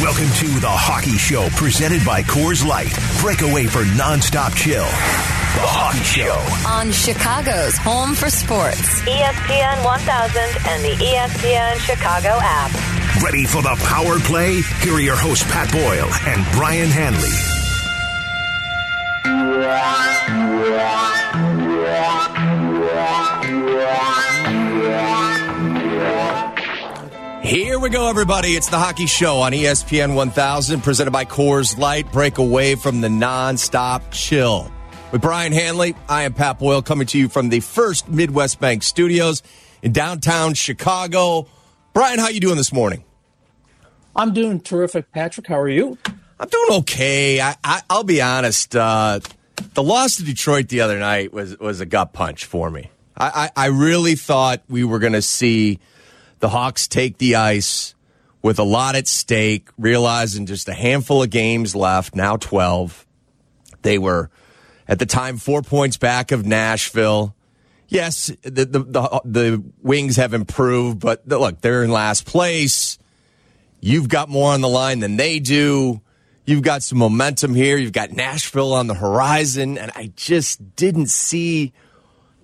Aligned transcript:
Welcome 0.00 0.32
to 0.36 0.48
the 0.60 0.70
Hockey 0.70 1.18
Show, 1.18 1.50
presented 1.50 2.02
by 2.06 2.22
Coors 2.22 2.64
Light. 2.64 2.96
Break 3.20 3.42
away 3.42 3.66
for 3.66 3.84
nonstop 4.00 4.56
chill. 4.56 4.80
The 4.80 5.68
Hockey 5.68 6.00
Show. 6.00 6.40
on 6.66 6.90
Chicago's 6.90 7.76
Home 7.76 8.14
for 8.14 8.30
Sports. 8.30 9.02
ESPN 9.04 9.84
1000 9.84 10.40
and 10.72 10.80
the 10.82 10.96
ESPN 11.04 11.76
Chicago 11.84 12.40
app. 12.40 12.72
Ready 13.22 13.44
for 13.44 13.60
the 13.60 13.76
power 13.84 14.18
play? 14.20 14.62
Here 14.80 14.94
are 14.94 15.00
your 15.00 15.16
hosts, 15.16 15.44
Pat 15.52 15.70
Boyle 15.70 16.08
and 16.24 16.46
Brian 16.56 16.88
Hanley. 16.88 17.36
Here 27.42 27.78
we 27.78 27.88
go, 27.88 28.08
everybody. 28.08 28.50
It's 28.50 28.68
the 28.68 28.78
Hockey 28.78 29.06
Show 29.06 29.38
on 29.38 29.52
ESPN 29.52 30.14
1000, 30.14 30.82
presented 30.82 31.10
by 31.10 31.24
Coors 31.24 31.78
Light. 31.78 32.12
Break 32.12 32.36
away 32.36 32.74
from 32.74 33.00
the 33.00 33.08
nonstop 33.08 34.02
chill. 34.10 34.70
With 35.10 35.22
Brian 35.22 35.52
Hanley, 35.52 35.96
I 36.06 36.24
am 36.24 36.34
Pat 36.34 36.58
Boyle 36.58 36.82
coming 36.82 37.06
to 37.08 37.18
you 37.18 37.30
from 37.30 37.48
the 37.48 37.60
First 37.60 38.10
Midwest 38.10 38.60
Bank 38.60 38.82
Studios 38.82 39.42
in 39.80 39.92
downtown 39.92 40.52
Chicago. 40.52 41.48
Brian, 41.94 42.18
how 42.18 42.28
you 42.28 42.40
doing 42.40 42.58
this 42.58 42.74
morning? 42.74 43.04
I'm 44.14 44.34
doing 44.34 44.60
terrific, 44.60 45.10
Patrick. 45.10 45.46
How 45.46 45.58
are 45.58 45.68
you? 45.68 45.96
I'm 46.38 46.48
doing 46.48 46.80
okay. 46.80 47.40
I, 47.40 47.56
I, 47.64 47.80
I'll 47.88 48.04
be 48.04 48.20
honest. 48.20 48.76
Uh, 48.76 49.20
the 49.72 49.82
loss 49.82 50.16
to 50.16 50.24
Detroit 50.24 50.68
the 50.68 50.82
other 50.82 50.98
night 50.98 51.32
was 51.32 51.58
was 51.58 51.80
a 51.80 51.86
gut 51.86 52.12
punch 52.12 52.44
for 52.44 52.70
me. 52.70 52.90
I, 53.16 53.50
I, 53.56 53.64
I 53.64 53.66
really 53.68 54.14
thought 54.14 54.62
we 54.68 54.84
were 54.84 54.98
going 54.98 55.14
to 55.14 55.22
see 55.22 55.78
the 56.40 56.48
Hawks 56.48 56.88
take 56.88 57.18
the 57.18 57.36
ice 57.36 57.94
with 58.42 58.58
a 58.58 58.64
lot 58.64 58.96
at 58.96 59.06
stake, 59.06 59.68
realizing 59.78 60.46
just 60.46 60.68
a 60.68 60.74
handful 60.74 61.22
of 61.22 61.30
games 61.30 61.76
left. 61.76 62.14
Now 62.14 62.36
twelve. 62.36 63.06
They 63.82 63.98
were 63.98 64.30
at 64.88 64.98
the 64.98 65.06
time 65.06 65.36
four 65.38 65.62
points 65.62 65.96
back 65.96 66.32
of 66.32 66.44
Nashville. 66.44 67.34
Yes, 67.88 68.26
the 68.42 68.64
the 68.64 68.78
the, 68.80 69.20
the 69.24 69.64
Wings 69.82 70.16
have 70.16 70.34
improved, 70.34 71.00
but 71.00 71.26
look, 71.26 71.60
they're 71.60 71.82
in 71.82 71.90
last 71.90 72.26
place. 72.26 72.98
You've 73.80 74.08
got 74.08 74.28
more 74.28 74.52
on 74.52 74.60
the 74.60 74.68
line 74.68 75.00
than 75.00 75.16
they 75.16 75.38
do. 75.38 76.02
You've 76.44 76.62
got 76.62 76.82
some 76.82 76.98
momentum 76.98 77.54
here. 77.54 77.76
You've 77.76 77.92
got 77.92 78.12
Nashville 78.12 78.72
on 78.72 78.88
the 78.88 78.94
horizon. 78.94 79.78
And 79.78 79.90
I 79.94 80.12
just 80.16 80.76
didn't 80.76 81.08
see, 81.08 81.72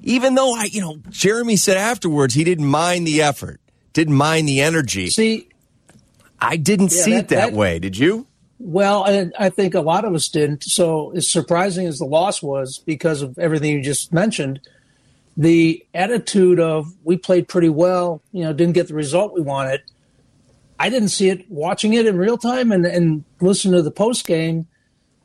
even 0.00 0.34
though 0.34 0.54
I, 0.54 0.64
you 0.64 0.80
know, 0.80 0.98
Jeremy 1.10 1.56
said 1.56 1.76
afterwards 1.76 2.32
he 2.32 2.44
didn't 2.44 2.66
mind 2.66 3.06
the 3.06 3.20
effort, 3.20 3.60
didn't 3.96 4.14
mind 4.14 4.46
the 4.48 4.60
energy. 4.60 5.08
See, 5.10 5.48
I 6.40 6.56
didn't 6.56 6.92
Yeah, 6.92 7.02
see 7.02 7.10
that- 7.12 7.18
it 7.18 7.28
that, 7.28 7.36
that- 7.50 7.52
way. 7.52 7.78
Did 7.80 7.98
you? 7.98 8.26
well, 8.58 9.04
I, 9.04 9.30
I 9.38 9.50
think 9.50 9.74
a 9.74 9.80
lot 9.80 10.04
of 10.04 10.14
us 10.14 10.28
didn't. 10.28 10.64
So, 10.64 11.10
as 11.16 11.28
surprising 11.30 11.86
as 11.86 11.98
the 11.98 12.04
loss 12.06 12.42
was 12.42 12.78
because 12.78 13.20
of 13.22 13.38
everything 13.38 13.72
you 13.72 13.82
just 13.82 14.12
mentioned, 14.12 14.60
the 15.36 15.84
attitude 15.92 16.58
of 16.60 16.90
we 17.04 17.16
played 17.18 17.48
pretty 17.48 17.68
well, 17.68 18.22
you 18.32 18.44
know, 18.44 18.52
didn't 18.54 18.72
get 18.74 18.88
the 18.88 18.94
result 18.94 19.34
we 19.34 19.42
wanted. 19.42 19.82
I 20.78 20.88
didn't 20.90 21.08
see 21.08 21.28
it 21.30 21.50
watching 21.50 21.92
it 21.94 22.06
in 22.06 22.16
real 22.18 22.38
time 22.38 22.70
and, 22.72 22.84
and 22.86 23.24
listen 23.40 23.72
to 23.72 23.82
the 23.82 23.90
post 23.90 24.26
game. 24.26 24.66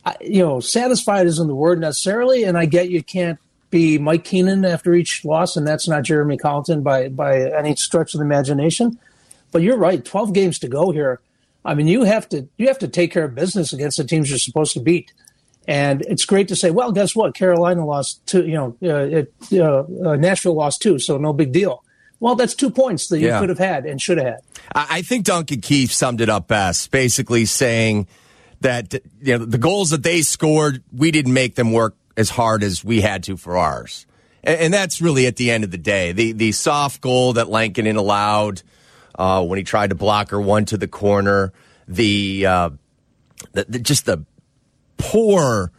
I- 0.06 0.16
You 0.22 0.40
know, 0.44 0.60
satisfied 0.60 1.28
isn't 1.28 1.48
the 1.48 1.56
word 1.56 1.80
necessarily, 1.80 2.44
and 2.44 2.58
I 2.58 2.66
get 2.66 2.90
you 2.90 3.04
can't 3.04 3.38
be 3.72 3.98
Mike 3.98 4.24
Keenan 4.24 4.64
after 4.66 4.94
each 4.94 5.26
loss, 5.26 5.56
and 5.58 5.66
that's 5.66 5.88
not 5.88 6.04
Jeremy 6.04 6.38
Colliton 6.38 6.84
by 6.84 7.08
by 7.10 7.50
any 7.52 7.76
stretch 7.76 8.14
of 8.14 8.20
the 8.20 8.26
imagination. 8.26 9.00
But 9.52 9.64
you're 9.64 9.78
right. 9.78 10.04
Twelve 10.06 10.34
games 10.34 10.60
to 10.60 10.68
go 10.68 10.92
here. 10.92 11.20
I 11.66 11.74
mean, 11.74 11.88
you 11.88 12.04
have 12.04 12.30
to 12.30 12.48
you 12.58 12.68
have 12.68 12.80
to 12.80 12.88
take 12.88 13.12
care 13.12 13.24
of 13.26 13.36
business 13.36 13.74
against 13.74 13.98
the 13.98 14.04
teams 14.04 14.30
you're 14.30 14.40
supposed 14.40 14.74
to 14.74 14.80
beat. 14.80 15.12
And 15.68 16.02
it's 16.04 16.26
great 16.26 16.48
to 16.48 16.56
say, 16.56 16.72
well, 16.72 16.92
guess 16.92 17.16
what? 17.16 17.36
Carolina 17.36 17.86
lost 17.86 18.26
two. 18.26 18.46
You 18.46 18.54
know, 18.54 18.78
uh, 18.84 19.20
it, 19.20 19.34
uh, 19.54 19.84
uh, 20.10 20.16
Nashville 20.16 20.56
lost 20.56 20.82
two, 20.82 20.98
so 20.98 21.18
no 21.18 21.34
big 21.34 21.52
deal. 21.52 21.84
Well, 22.20 22.36
that's 22.36 22.56
two 22.56 22.70
points 22.72 23.08
that 23.08 23.20
you 23.20 23.28
Yeah. 23.28 23.40
could 23.40 23.50
have 23.50 23.60
had 23.60 23.86
and 23.86 24.02
should 24.02 24.18
have 24.18 24.28
had. 24.28 24.40
I 24.74 25.02
think 25.02 25.26
Duncan 25.26 25.62
Keith 25.62 25.92
summed 25.92 26.20
it 26.22 26.30
up 26.30 26.48
best, 26.48 26.90
basically 26.92 27.46
saying 27.46 28.08
that 28.62 28.94
you 29.22 29.38
know 29.38 29.46
the 29.46 29.58
goals 29.58 29.90
that 29.92 30.04
they 30.04 30.22
scored, 30.22 30.84
we 30.96 31.12
didn't 31.12 31.34
make 31.34 31.56
them 31.56 31.72
work 31.72 31.96
as 32.18 32.30
hard 32.30 32.64
as 32.64 32.84
we 32.84 33.02
had 33.02 33.24
to 33.24 33.38
for 33.38 33.58
ours, 33.58 34.06
and, 34.44 34.60
and 34.60 34.74
that's 34.74 35.02
really 35.02 35.28
at 35.28 35.36
the 35.36 35.52
end 35.52 35.64
of 35.64 35.72
the 35.72 35.78
day. 35.78 36.12
The 36.12 36.32
the 36.34 36.52
soft 36.52 37.02
goal 37.02 37.34
that 37.34 37.50
Lankinen 37.50 37.96
allowed 37.98 38.62
uh, 39.16 39.44
when 39.44 39.58
he 39.58 39.64
tried 39.64 39.90
to 39.90 39.96
block 39.96 40.30
her 40.32 40.42
one 40.42 40.66
to 40.66 40.78
the 40.78 40.88
corner, 40.88 41.54
the, 41.88 42.46
uh, 42.46 42.70
the, 43.52 43.66
the 43.68 43.80
just 43.80 44.06
the 44.06 44.26
poor 44.98 45.72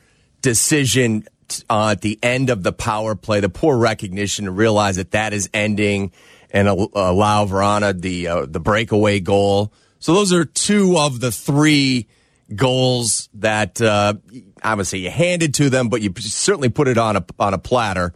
decision 0.43 1.25
uh, 1.69 1.91
at 1.91 2.01
the 2.01 2.19
end 2.23 2.51
of 2.51 2.63
the 2.63 2.73
power 2.73 3.15
play, 3.15 3.41
the 3.41 3.49
poor 3.49 3.77
recognition 3.77 4.45
to 4.45 4.51
realize 4.51 4.97
that 4.97 5.13
that 5.13 5.33
is 5.33 5.49
ending 5.53 6.13
and 6.51 6.69
al- 6.69 6.91
allow 6.95 7.47
Vrana 7.47 7.99
the 7.99 8.29
uh, 8.29 8.47
the 8.47 8.61
breakaway 8.61 9.21
goal. 9.21 9.73
So 9.99 10.15
those 10.15 10.33
are 10.33 10.45
two 10.45 10.99
of 10.99 11.21
the 11.21 11.33
three 11.33 12.09
goals 12.57 13.29
that 13.35 13.81
uh, 13.81 14.15
obviously 14.63 15.01
you 15.01 15.11
handed 15.11 15.55
to 15.55 15.71
them, 15.71 15.89
but 15.89 16.03
you 16.03 16.13
certainly 16.19 16.69
put 16.69 16.89
it 16.89 16.99
on 16.99 17.17
a 17.17 17.25
on 17.39 17.55
a 17.55 17.59
platter, 17.59 18.13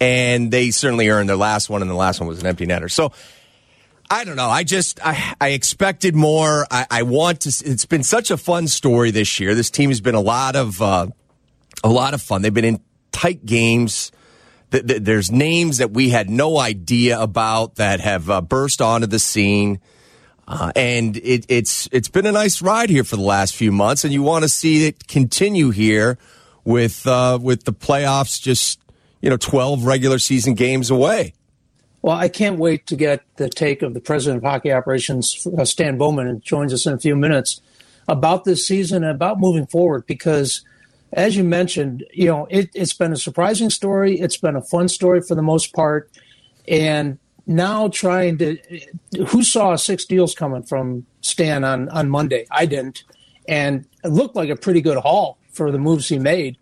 and 0.00 0.50
they 0.50 0.70
certainly 0.70 1.08
earned 1.08 1.28
their 1.28 1.36
last 1.36 1.70
one, 1.70 1.82
and 1.82 1.90
the 1.90 1.94
last 1.94 2.20
one 2.20 2.28
was 2.28 2.40
an 2.40 2.46
empty 2.46 2.66
netter. 2.66 2.90
So. 2.90 3.12
I 4.12 4.24
don't 4.24 4.34
know. 4.34 4.48
I 4.48 4.64
just 4.64 4.98
I, 5.06 5.36
I 5.40 5.50
expected 5.50 6.16
more. 6.16 6.66
I, 6.68 6.84
I 6.90 7.02
want 7.04 7.42
to. 7.42 7.50
It's 7.64 7.86
been 7.86 8.02
such 8.02 8.32
a 8.32 8.36
fun 8.36 8.66
story 8.66 9.12
this 9.12 9.38
year. 9.38 9.54
This 9.54 9.70
team 9.70 9.88
has 9.90 10.00
been 10.00 10.16
a 10.16 10.20
lot 10.20 10.56
of 10.56 10.82
uh, 10.82 11.06
a 11.84 11.88
lot 11.88 12.12
of 12.12 12.20
fun. 12.20 12.42
They've 12.42 12.52
been 12.52 12.64
in 12.64 12.80
tight 13.12 13.46
games. 13.46 14.10
Th- 14.72 14.84
th- 14.84 15.02
There's 15.02 15.30
names 15.30 15.78
that 15.78 15.92
we 15.92 16.08
had 16.08 16.28
no 16.28 16.58
idea 16.58 17.20
about 17.20 17.76
that 17.76 18.00
have 18.00 18.28
uh, 18.28 18.40
burst 18.40 18.82
onto 18.82 19.06
the 19.06 19.20
scene, 19.20 19.78
uh, 20.50 20.72
and 20.74 21.16
it, 21.18 21.46
it's 21.48 21.88
it's 21.92 22.08
been 22.08 22.26
a 22.26 22.32
nice 22.32 22.60
ride 22.60 22.90
here 22.90 23.04
for 23.04 23.14
the 23.14 23.22
last 23.22 23.54
few 23.54 23.70
months. 23.70 24.02
And 24.02 24.12
you 24.12 24.20
want 24.22 24.42
to 24.42 24.48
see 24.48 24.84
it 24.84 25.06
continue 25.06 25.70
here 25.70 26.18
with 26.64 27.06
uh, 27.06 27.38
with 27.40 27.64
the 27.64 27.72
playoffs 27.72 28.42
just 28.42 28.80
you 29.20 29.30
know 29.30 29.36
12 29.36 29.86
regular 29.86 30.18
season 30.18 30.54
games 30.54 30.90
away. 30.90 31.34
Well, 32.02 32.16
I 32.16 32.28
can't 32.28 32.58
wait 32.58 32.88
to 32.88 32.96
get 32.96 33.22
the 33.36 33.48
take 33.48 33.82
of 33.82 33.94
the 33.94 34.00
president 34.00 34.38
of 34.38 34.50
hockey 34.50 34.72
operations, 34.72 35.46
uh, 35.56 35.64
Stan 35.64 35.98
Bowman, 35.98 36.26
who 36.26 36.38
joins 36.40 36.72
us 36.72 36.84
in 36.84 36.94
a 36.94 36.98
few 36.98 37.14
minutes 37.14 37.60
about 38.08 38.44
this 38.44 38.66
season 38.66 39.04
and 39.04 39.14
about 39.14 39.38
moving 39.38 39.66
forward. 39.66 40.04
Because, 40.06 40.64
as 41.12 41.36
you 41.36 41.44
mentioned, 41.44 42.04
you 42.12 42.26
know 42.26 42.48
it, 42.50 42.70
it's 42.74 42.94
been 42.94 43.12
a 43.12 43.16
surprising 43.16 43.70
story. 43.70 44.18
It's 44.18 44.36
been 44.36 44.56
a 44.56 44.62
fun 44.62 44.88
story 44.88 45.20
for 45.20 45.36
the 45.36 45.42
most 45.42 45.72
part, 45.72 46.10
and 46.66 47.20
now 47.46 47.88
trying 47.88 48.38
to 48.38 48.58
who 49.28 49.42
saw 49.42 49.76
six 49.76 50.04
deals 50.04 50.34
coming 50.34 50.62
from 50.62 51.06
Stan 51.20 51.64
on 51.64 51.88
on 51.90 52.08
Monday? 52.10 52.46
I 52.50 52.66
didn't, 52.66 53.04
and 53.48 53.86
it 54.04 54.08
looked 54.08 54.36
like 54.36 54.50
a 54.50 54.56
pretty 54.56 54.80
good 54.80 54.98
haul 54.98 55.38
for 55.52 55.70
the 55.70 55.78
moves 55.78 56.08
he 56.08 56.18
made. 56.18 56.56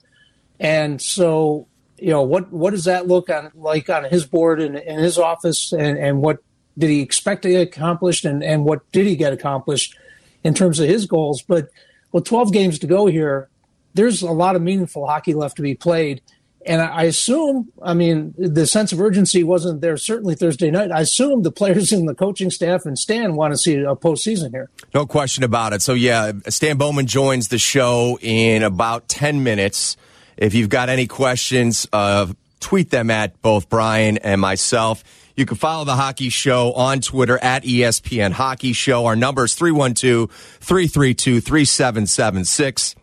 And 0.61 1.01
so, 1.01 1.67
you 1.99 2.11
know, 2.11 2.23
what 2.23 2.53
what 2.53 2.71
does 2.71 2.85
that 2.85 3.07
look 3.07 3.31
on 3.31 3.51
like 3.55 3.89
on 3.89 4.05
his 4.05 4.27
board 4.27 4.61
and 4.61 4.77
in 4.77 4.99
his 4.99 5.19
office, 5.19 5.73
and, 5.73 5.99
and 5.99 6.23
what 6.23 6.39
did 6.77 6.91
he 6.91 7.01
expect 7.01 7.43
to 7.43 7.51
get 7.51 7.69
accomplished, 7.69 8.25
and, 8.25 8.43
and 8.43 8.65
what 8.65 8.91
did 8.93 9.07
he 9.07 9.17
get 9.17 9.33
accomplished 9.33 9.97
in 10.45 10.55
terms 10.55 10.81
of 10.81 10.89
his 10.89 11.07
goals? 11.07 11.43
But 11.43 11.69
with 12.13 12.25
12 12.25 12.53
games 12.53 12.79
to 12.79 12.87
go 12.87 13.07
here, 13.07 13.49
there's 13.95 14.23
a 14.23 14.31
lot 14.31 14.57
of 14.57 14.63
meaningful 14.63 15.07
hockey 15.07 15.35
left 15.35 15.57
to 15.57 15.63
be 15.63 15.75
played. 15.75 16.23
And 16.67 16.83
I 16.83 17.05
assume, 17.05 17.73
I 17.83 17.95
mean, 17.95 18.35
the 18.37 18.67
sense 18.67 18.93
of 18.93 19.01
urgency 19.01 19.45
wasn't 19.45 19.81
there 19.81 19.97
certainly 19.97 20.35
Thursday 20.35 20.71
night. 20.71 20.91
I 20.91 21.01
assume 21.01 21.43
the 21.43 21.53
players 21.53 21.93
and 21.93 22.09
the 22.09 22.15
coaching 22.15 22.51
staff 22.51 22.85
and 22.85 22.99
Stan 22.99 23.37
want 23.37 23.53
to 23.53 23.59
see 23.59 23.77
a 23.77 23.95
postseason 23.95 24.51
here. 24.51 24.71
No 24.95 25.07
question 25.07 25.45
about 25.45 25.73
it. 25.73 25.83
So, 25.83 25.95
yeah, 25.95 26.33
Stan 26.49 26.77
Bowman 26.77 27.07
joins 27.07 27.49
the 27.49 27.59
show 27.59 28.19
in 28.21 28.63
about 28.63 29.09
10 29.09 29.43
minutes. 29.43 29.97
If 30.37 30.55
you've 30.55 30.69
got 30.69 30.89
any 30.89 31.07
questions, 31.07 31.87
uh, 31.93 32.27
tweet 32.61 32.91
them 32.91 33.11
at 33.11 33.41
both 33.41 33.69
Brian 33.69 34.19
and 34.19 34.41
myself. 34.41 35.05
You 35.37 35.47
can 35.47 35.57
follow 35.57 35.85
the 35.85 35.95
Hockey 35.95 36.31
Show 36.31 36.73
on 36.73 37.01
Twitter 37.01 37.39
at 37.39 37.63
ESPN 37.63 38.33
Hockey 38.33 38.73
Show. 38.73 39.07
Our 39.07 39.15
number 39.15 39.45
is 39.45 39.55
312 39.55 40.31
332 40.31 41.41
3776. 41.41 42.97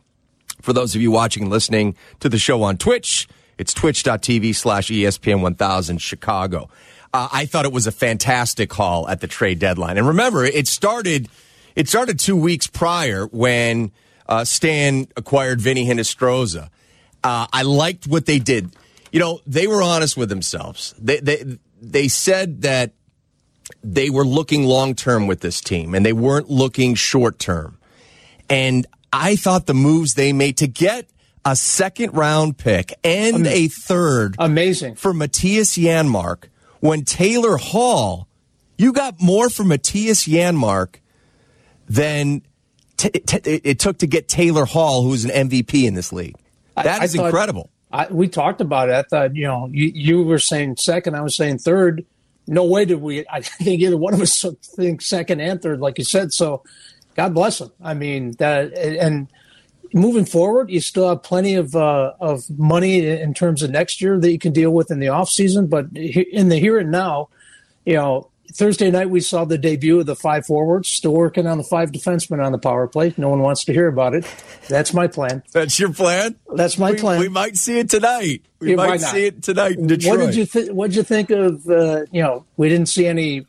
For 0.62 0.74
those 0.74 0.96
of 0.96 1.02
you 1.02 1.12
watching 1.12 1.44
and 1.44 1.52
listening 1.52 1.96
to 2.20 2.28
the 2.28 2.38
show 2.38 2.64
on 2.64 2.78
Twitch, 2.78 3.30
it's 3.58 3.74
twitch.tv 3.74 4.56
slash 4.56 4.90
ESPN 4.90 5.42
1000 5.42 6.00
Chicago. 6.00 6.70
Uh, 7.14 7.30
I 7.32 7.46
thought 7.46 7.66
it 7.66 7.72
was 7.72 7.88
a 7.88 7.92
fantastic 7.92 8.74
haul 8.74 9.08
at 9.08 9.22
the 9.22 9.28
trade 9.28 9.60
deadline. 9.60 9.98
And 9.98 10.08
remember, 10.08 10.44
it 10.44 10.68
started, 10.68 11.30
it 11.76 11.88
started 11.88 12.20
two 12.20 12.36
weeks 12.36 12.68
prior 12.68 13.26
when 13.28 13.92
uh, 14.28 14.44
Stan 14.44 15.08
acquired 15.16 15.62
Vinny 15.62 15.86
Hinostroza. 15.86 16.70
Uh, 17.24 17.48
I 17.52 17.62
liked 17.64 18.08
what 18.08 18.26
they 18.26 18.40
did. 18.40 18.76
You 19.12 19.20
know, 19.20 19.40
they 19.48 19.66
were 19.68 19.82
honest 19.82 20.18
with 20.18 20.30
themselves. 20.30 20.94
They, 21.00 21.20
they, 21.20 21.58
they 21.82 22.08
said 22.10 22.64
that 22.64 22.92
they 23.84 24.10
were 24.10 24.26
looking 24.26 24.66
long 24.66 24.94
term 24.94 25.28
with 25.28 25.40
this 25.40 25.62
team 25.62 25.96
and 25.96 26.06
they 26.06 26.14
weren't 26.14 26.50
looking 26.50 26.96
short 26.96 27.40
term. 27.40 27.78
And 28.50 28.86
I 29.14 29.36
thought 29.36 29.66
the 29.66 29.74
moves 29.74 30.16
they 30.16 30.34
made 30.34 30.58
to 30.58 30.68
get 30.68 31.10
a 31.46 31.56
second 31.56 32.14
round 32.14 32.58
pick 32.58 32.94
and 33.04 33.46
a 33.48 33.68
third 33.68 34.36
Amazing. 34.40 34.96
for 34.96 35.14
Mattias 35.14 35.78
Janmark 35.82 36.46
when 36.80 37.04
Taylor 37.06 37.58
Hall, 37.58 38.28
you 38.78 38.92
got 38.92 39.22
more 39.22 39.50
for 39.50 39.64
Mattias 39.64 40.28
Janmark 40.28 40.96
than 41.88 42.42
t- 42.98 43.10
t- 43.10 43.62
it 43.64 43.80
took 43.80 44.00
to 44.00 44.08
get 44.08 44.28
Taylor 44.28 44.66
Hall, 44.66 45.04
who's 45.04 45.26
an 45.26 45.50
MVP 45.50 45.86
in 45.86 45.94
this 45.94 46.12
league. 46.12 46.36
That 46.76 47.02
I 47.02 47.06
is 47.06 47.16
thought- 47.16 47.28
incredible. 47.28 47.70
I, 47.92 48.08
we 48.12 48.28
talked 48.28 48.60
about 48.60 48.90
it. 48.90 48.94
I 48.96 49.04
thought, 49.04 49.36
you 49.36 49.44
know, 49.46 49.70
you, 49.72 49.90
you 49.94 50.24
were 50.24 50.40
saying 50.40 50.76
second, 50.78 51.16
I 51.16 51.22
was 51.22 51.36
saying 51.38 51.60
third. 51.60 52.04
No 52.48 52.66
way 52.66 52.84
did 52.84 53.02
we, 53.02 53.26
I 53.32 53.40
think 53.42 53.82
either 53.82 53.96
one 53.96 54.14
of 54.14 54.20
us 54.22 54.44
think 54.76 55.02
second 55.02 55.40
and 55.40 55.62
third, 55.62 55.80
like 55.80 55.98
you 55.98 56.04
said. 56.04 56.34
So 56.34 56.64
God 57.16 57.34
bless 57.34 57.62
him. 57.62 57.72
I 57.82 57.94
mean, 57.94 58.32
that, 58.34 58.74
and 58.74 59.28
moving 59.94 60.26
forward, 60.26 60.70
you 60.70 60.80
still 60.82 61.10
have 61.10 61.24
plenty 61.24 61.56
of, 61.56 61.76
uh, 61.76 62.14
of 62.20 62.50
money 62.58 63.06
in 63.06 63.34
terms 63.34 63.64
of 63.64 63.72
next 63.72 64.02
year 64.02 64.20
that 64.20 64.32
you 64.32 64.40
can 64.40 64.54
deal 64.54 64.72
with 64.72 64.92
in 64.92 65.00
the 65.00 65.10
off 65.10 65.30
season. 65.30 65.68
But 65.68 65.88
in 65.96 66.50
the 66.50 66.58
here 66.58 66.78
and 66.80 66.92
now, 66.92 67.30
you 67.86 67.96
know, 67.96 68.30
Thursday 68.54 68.90
night 68.92 69.10
we 69.10 69.20
saw 69.20 69.44
the 69.44 69.58
debut 69.58 70.00
of 70.00 70.06
the 70.06 70.16
five 70.16 70.46
forwards, 70.46 70.88
still 70.88 71.14
working 71.14 71.48
on 71.48 71.58
the 71.58 71.64
five 71.64 71.92
defensemen 71.92 72.44
on 72.44 72.52
the 72.52 72.58
power 72.58 72.88
play. 72.88 73.14
No 73.18 73.30
one 73.30 73.42
wants 73.42 73.66
to 73.66 73.74
hear 73.74 73.88
about 73.88 74.14
it. 74.14 74.26
That's 74.70 74.94
my 74.94 75.08
plan. 75.08 75.44
That's 75.52 75.78
your 75.80 75.92
plan? 75.92 76.36
That's 76.56 76.78
my 76.78 76.92
we, 76.92 76.98
plan. 76.98 77.20
we 77.20 77.28
might 77.28 77.58
see 77.58 77.80
it 77.80 77.90
tonight. 77.90 78.44
We 78.60 78.72
Yeah, 78.72 78.76
might 78.76 79.02
see 79.02 79.26
it 79.26 79.44
tonight 79.44 79.78
in 79.78 79.88
Detroit. 79.88 80.20
What 80.20 80.26
did 80.28 80.36
you 80.36 80.46
think? 80.46 80.72
What 80.72 80.88
did 80.92 80.96
you 80.96 81.04
think 81.04 81.30
of? 81.32 81.68
Uh, 81.68 82.06
you 82.12 82.22
know, 82.22 82.46
we 82.56 82.70
didn't 82.70 82.88
see 82.88 83.08
any 83.08 83.46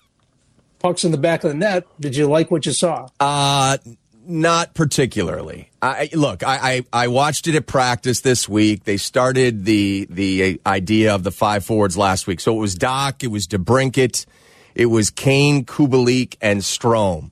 pucks 0.79 1.05
in 1.05 1.13
the 1.13 1.19
back 1.19 1.45
of 1.45 1.51
the 1.51 1.57
net. 1.57 1.85
Did 2.01 2.17
you 2.17 2.27
like 2.27 2.51
what 2.51 2.67
you 2.67 2.73
saw? 2.73 3.09
Uh, 3.21 3.79
not 4.27 4.75
particularly. 4.75 5.71
I 5.87 6.09
look. 6.13 6.43
I, 6.43 6.83
I 6.93 7.05
I 7.05 7.09
watched 7.09 7.47
it 7.49 7.55
at 7.55 7.67
practice 7.67 8.21
this 8.21 8.49
week. 8.49 8.85
They 8.85 8.97
started 8.97 9.65
the 9.65 10.07
the 10.11 10.61
idea 10.67 11.15
of 11.15 11.23
the 11.23 11.31
five 11.31 11.65
forwards 11.65 11.97
last 11.97 12.27
week. 12.27 12.41
So 12.41 12.57
it 12.57 12.61
was 12.61 12.77
Dach, 12.77 13.23
it 13.23 13.29
was 13.29 13.47
DeBrincat, 13.47 14.27
it 14.75 14.87
was 14.87 15.11
Kane, 15.11 15.65
Kubalik, 15.65 16.37
and 16.41 16.61
Strome. 16.61 17.31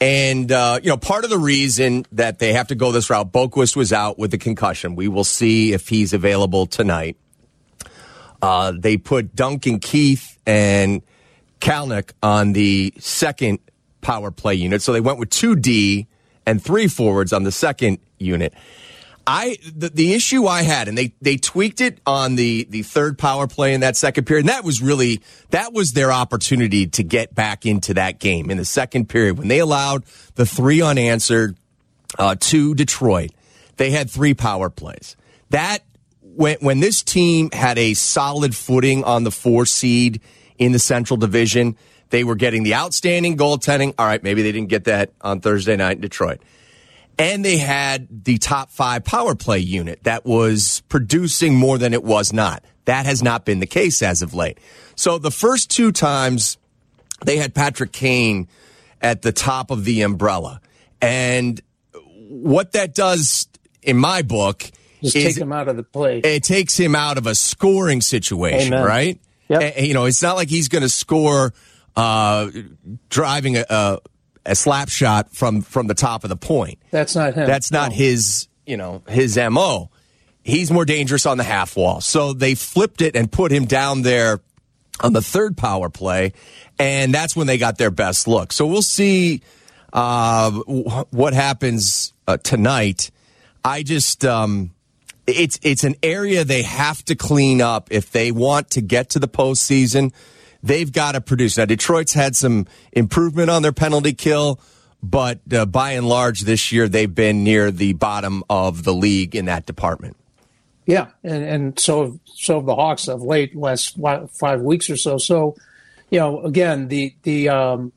And 0.00 0.50
uh, 0.50 0.80
you 0.82 0.88
know, 0.88 0.96
part 0.96 1.24
of 1.24 1.30
the 1.30 1.38
reason 1.38 2.06
that 2.12 2.38
they 2.38 2.52
have 2.54 2.68
to 2.68 2.74
go 2.74 2.92
this 2.92 3.08
route, 3.08 3.32
Boqvist 3.32 3.76
was 3.76 3.92
out 3.92 4.18
with 4.18 4.34
a 4.34 4.38
concussion. 4.38 4.96
We 4.96 5.08
will 5.08 5.24
see 5.24 5.72
if 5.72 5.88
he's 5.88 6.12
available 6.12 6.66
tonight. 6.66 7.16
Uh, 8.40 8.72
they 8.76 8.96
put 8.96 9.36
Duncan 9.36 9.78
Keith 9.78 10.38
and 10.44 11.02
Kalynuk 11.60 12.10
on 12.22 12.52
the 12.52 12.92
second 12.98 13.60
power 14.00 14.32
play 14.32 14.54
unit. 14.54 14.82
So 14.82 14.92
they 14.92 15.00
went 15.00 15.18
with 15.18 15.30
two 15.30 15.54
D 15.54 16.08
and 16.46 16.62
three 16.62 16.88
forwards 16.88 17.32
on 17.32 17.42
the 17.44 17.52
second 17.52 17.98
unit. 18.18 18.54
I 19.26 19.56
the, 19.74 19.88
the 19.88 20.14
issue 20.14 20.46
I 20.46 20.62
had, 20.62 20.88
and 20.88 20.98
they 20.98 21.14
they 21.20 21.36
tweaked 21.36 21.80
it 21.80 21.98
on 22.06 22.34
the 22.36 22.66
the 22.68 22.82
third 22.82 23.18
power 23.18 23.46
play 23.46 23.74
in 23.74 23.80
that 23.80 23.96
second 23.96 24.24
period. 24.24 24.42
And 24.42 24.48
that 24.48 24.64
was 24.64 24.82
really 24.82 25.20
that 25.50 25.72
was 25.72 25.92
their 25.92 26.10
opportunity 26.10 26.86
to 26.88 27.02
get 27.02 27.34
back 27.34 27.64
into 27.64 27.94
that 27.94 28.18
game 28.18 28.50
in 28.50 28.56
the 28.56 28.64
second 28.64 29.08
period 29.08 29.38
when 29.38 29.48
they 29.48 29.60
allowed 29.60 30.04
the 30.34 30.46
three 30.46 30.82
unanswered 30.82 31.56
uh, 32.18 32.34
to 32.40 32.74
Detroit. 32.74 33.30
They 33.76 33.90
had 33.90 34.10
three 34.10 34.34
power 34.34 34.70
plays. 34.70 35.16
That 35.50 35.80
when 36.22 36.56
when 36.60 36.80
this 36.80 37.02
team 37.02 37.50
had 37.52 37.78
a 37.78 37.94
solid 37.94 38.56
footing 38.56 39.04
on 39.04 39.24
the 39.24 39.30
four 39.30 39.66
seed 39.66 40.20
in 40.58 40.72
the 40.72 40.78
Central 40.78 41.16
Division, 41.16 41.76
they 42.12 42.24
were 42.24 42.34
getting 42.34 42.62
the 42.62 42.74
outstanding 42.74 43.38
goaltending. 43.38 43.94
All 43.98 44.06
right, 44.06 44.22
maybe 44.22 44.42
they 44.42 44.52
didn't 44.52 44.68
get 44.68 44.84
that 44.84 45.12
on 45.22 45.40
Thursday 45.40 45.76
night 45.76 45.96
in 45.96 46.02
Detroit. 46.02 46.40
And 47.18 47.42
they 47.42 47.56
had 47.56 48.24
the 48.24 48.36
top 48.36 48.70
five 48.70 49.02
power 49.02 49.34
play 49.34 49.58
unit 49.58 50.04
that 50.04 50.26
was 50.26 50.82
producing 50.88 51.54
more 51.56 51.78
than 51.78 51.94
it 51.94 52.04
was 52.04 52.32
not. 52.32 52.62
That 52.84 53.06
has 53.06 53.22
not 53.22 53.46
been 53.46 53.60
the 53.60 53.66
case 53.66 54.02
as 54.02 54.20
of 54.20 54.34
late. 54.34 54.58
So 54.94 55.16
the 55.16 55.30
first 55.30 55.70
two 55.70 55.90
times 55.90 56.58
they 57.24 57.38
had 57.38 57.54
Patrick 57.54 57.92
Kane 57.92 58.46
at 59.00 59.22
the 59.22 59.32
top 59.32 59.70
of 59.70 59.84
the 59.84 60.02
umbrella. 60.02 60.60
And 61.00 61.60
what 62.28 62.72
that 62.72 62.94
does 62.94 63.48
in 63.82 63.96
my 63.96 64.20
book 64.20 64.64
Just 65.02 65.16
is 65.16 65.34
take 65.34 65.42
him 65.42 65.52
out 65.52 65.68
of 65.68 65.76
the 65.76 65.82
play. 65.82 66.18
it 66.18 66.44
takes 66.44 66.78
him 66.78 66.94
out 66.94 67.16
of 67.16 67.26
a 67.26 67.34
scoring 67.34 68.02
situation, 68.02 68.74
Amen. 68.74 68.86
right? 68.86 69.20
Yep. 69.48 69.74
And, 69.76 69.86
you 69.86 69.94
know, 69.94 70.04
it's 70.04 70.22
not 70.22 70.36
like 70.36 70.50
he's 70.50 70.68
going 70.68 70.82
to 70.82 70.90
score 70.90 71.52
uh, 71.96 72.50
driving 73.08 73.56
a, 73.56 73.64
a, 73.68 73.98
a 74.46 74.54
slap 74.54 74.88
shot 74.88 75.34
from 75.34 75.62
from 75.62 75.86
the 75.86 75.94
top 75.94 76.24
of 76.24 76.30
the 76.30 76.36
point. 76.36 76.78
That's 76.90 77.14
not 77.14 77.34
him. 77.34 77.46
That's 77.46 77.70
not 77.70 77.90
No. 77.90 77.96
his, 77.96 78.48
you 78.66 78.76
know, 78.76 79.02
his 79.08 79.36
mo. 79.36 79.90
He's 80.44 80.70
more 80.72 80.84
dangerous 80.84 81.24
on 81.26 81.38
the 81.38 81.44
half 81.44 81.76
wall. 81.76 82.00
So 82.00 82.32
they 82.32 82.54
flipped 82.56 83.00
it 83.00 83.14
and 83.14 83.30
put 83.30 83.52
him 83.52 83.64
down 83.66 84.02
there 84.02 84.40
on 85.00 85.12
the 85.12 85.22
third 85.22 85.56
power 85.56 85.88
play, 85.88 86.32
and 86.78 87.14
that's 87.14 87.36
when 87.36 87.46
they 87.46 87.58
got 87.58 87.78
their 87.78 87.90
best 87.92 88.26
look. 88.26 88.52
So 88.52 88.66
we'll 88.66 88.82
see 88.82 89.42
uh, 89.92 90.50
what 90.50 91.32
happens 91.34 92.12
uh, 92.26 92.38
tonight. 92.38 93.10
I 93.64 93.82
just 93.84 94.24
um, 94.24 94.72
it's 95.26 95.60
it's 95.62 95.84
an 95.84 95.94
area 96.02 96.44
they 96.44 96.62
have 96.62 97.04
to 97.04 97.14
clean 97.14 97.60
up 97.60 97.88
if 97.92 98.10
they 98.10 98.32
want 98.32 98.70
to 98.70 98.80
get 98.80 99.10
to 99.10 99.18
the 99.20 99.28
postseason. 99.28 100.12
They've 100.62 100.90
got 100.90 101.12
to 101.12 101.20
produce. 101.20 101.58
Now 101.58 101.64
Detroit's 101.64 102.12
had 102.12 102.36
some 102.36 102.66
improvement 102.92 103.50
on 103.50 103.62
their 103.62 103.72
penalty 103.72 104.12
kill, 104.12 104.60
but 105.02 105.40
uh, 105.52 105.66
by 105.66 105.92
and 105.92 106.08
large 106.08 106.42
this 106.42 106.70
year 106.70 106.88
they've 106.88 107.12
been 107.12 107.42
near 107.42 107.70
the 107.70 107.94
bottom 107.94 108.44
of 108.48 108.84
the 108.84 108.94
league 108.94 109.34
in 109.34 109.46
that 109.46 109.66
department. 109.66 110.16
Yeah, 110.86 111.08
and 111.22 111.44
and 111.44 111.78
so 111.78 112.18
so 112.24 112.60
the 112.60 112.74
Hawks 112.74 113.08
of 113.08 113.22
late 113.22 113.54
last 113.54 113.98
five 114.32 114.60
weeks 114.62 114.90
or 114.90 114.96
so. 114.96 115.16
So, 115.18 115.54
you 116.10 116.18
know, 116.18 116.42
again, 116.42 116.88
the 116.88 117.14
the 117.22 117.48
um, 117.48 117.92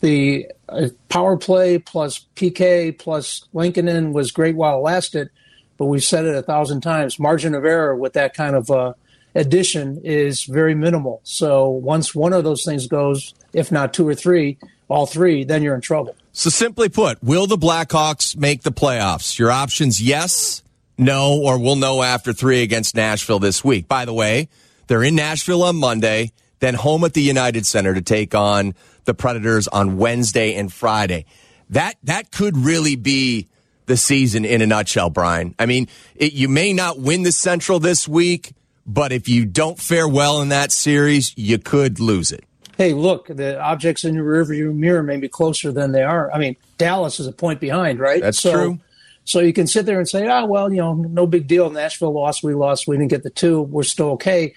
the 0.00 0.46
uh, 0.68 0.88
power 1.08 1.36
play 1.36 1.78
plus 1.78 2.26
PK 2.36 2.98
plus 2.98 3.46
Lankinen 3.54 4.12
was 4.12 4.30
great 4.30 4.56
while 4.56 4.78
it 4.78 4.82
lasted, 4.82 5.30
but 5.78 5.86
we've 5.86 6.04
said 6.04 6.26
it 6.26 6.34
a 6.34 6.42
thousand 6.42 6.82
times. 6.82 7.18
Margin 7.18 7.54
of 7.54 7.64
error 7.64 7.96
with 7.96 8.12
that 8.12 8.34
kind 8.34 8.54
of 8.56 8.70
uh, 8.70 8.92
addition 9.36 10.00
is 10.02 10.44
very 10.44 10.74
minimal. 10.74 11.20
So 11.22 11.68
once 11.68 12.14
one 12.14 12.32
of 12.32 12.44
those 12.44 12.64
things 12.64 12.86
goes, 12.86 13.34
if 13.52 13.70
not 13.70 13.94
two 13.94 14.08
or 14.08 14.14
three, 14.14 14.58
all 14.88 15.06
three, 15.06 15.44
then 15.44 15.62
you're 15.62 15.74
in 15.74 15.80
trouble. 15.80 16.16
So 16.32 16.50
simply 16.50 16.88
put, 16.88 17.22
will 17.22 17.46
the 17.46 17.56
Blackhawks 17.56 18.36
make 18.36 18.62
the 18.62 18.72
playoffs? 18.72 19.38
Your 19.38 19.50
options, 19.50 20.02
yes, 20.02 20.62
no, 20.98 21.40
or 21.42 21.58
we'll 21.58 21.76
know 21.76 22.02
after 22.02 22.32
three 22.32 22.62
against 22.62 22.94
Nashville 22.94 23.38
this 23.38 23.64
week. 23.64 23.88
By 23.88 24.04
the 24.04 24.12
way, 24.12 24.48
they're 24.86 25.02
in 25.02 25.14
Nashville 25.14 25.62
on 25.62 25.76
Monday, 25.76 26.32
then 26.60 26.74
home 26.74 27.04
at 27.04 27.14
the 27.14 27.22
United 27.22 27.66
Center 27.66 27.94
to 27.94 28.02
take 28.02 28.34
on 28.34 28.74
the 29.04 29.14
Predators 29.14 29.68
on 29.68 29.98
Wednesday 29.98 30.54
and 30.54 30.72
Friday. 30.72 31.26
That 31.70 31.96
that 32.04 32.30
could 32.30 32.56
really 32.56 32.96
be 32.96 33.48
the 33.86 33.96
season 33.96 34.44
in 34.44 34.62
a 34.62 34.66
nutshell, 34.66 35.10
Brian. 35.10 35.54
I 35.58 35.66
mean, 35.66 35.88
it, 36.14 36.32
you 36.32 36.48
may 36.48 36.72
not 36.72 36.98
win 36.98 37.22
the 37.22 37.32
Central 37.32 37.78
this 37.78 38.06
week, 38.06 38.52
but 38.86 39.12
if 39.12 39.28
you 39.28 39.44
don't 39.44 39.78
fare 39.78 40.08
well 40.08 40.40
in 40.40 40.50
that 40.50 40.72
series, 40.72 41.36
you 41.36 41.58
could 41.58 42.00
lose 42.00 42.32
it. 42.32 42.44
hey, 42.76 42.92
look, 42.92 43.28
the 43.28 43.58
objects 43.60 44.04
in 44.04 44.14
your 44.14 44.24
rearview 44.24 44.74
mirror 44.74 45.02
may 45.02 45.16
be 45.16 45.28
closer 45.28 45.72
than 45.72 45.92
they 45.92 46.02
are. 46.02 46.30
I 46.32 46.38
mean, 46.38 46.56
Dallas 46.78 47.18
is 47.18 47.26
a 47.26 47.32
point 47.32 47.60
behind, 47.60 47.98
right? 47.98 48.20
That's 48.20 48.38
so, 48.38 48.52
true. 48.52 48.78
So 49.24 49.40
you 49.40 49.52
can 49.52 49.66
sit 49.66 49.86
there 49.86 49.98
and 49.98 50.08
say, 50.08 50.28
oh, 50.28 50.46
well, 50.46 50.70
you 50.70 50.78
know, 50.78 50.94
no 50.94 51.26
big 51.26 51.48
deal. 51.48 51.68
Nashville 51.70 52.12
lost, 52.12 52.42
we 52.42 52.54
lost, 52.54 52.86
we 52.86 52.96
didn't 52.96 53.10
get 53.10 53.22
the 53.22 53.30
two, 53.30 53.62
we're 53.62 53.82
still 53.82 54.10
okay. 54.10 54.54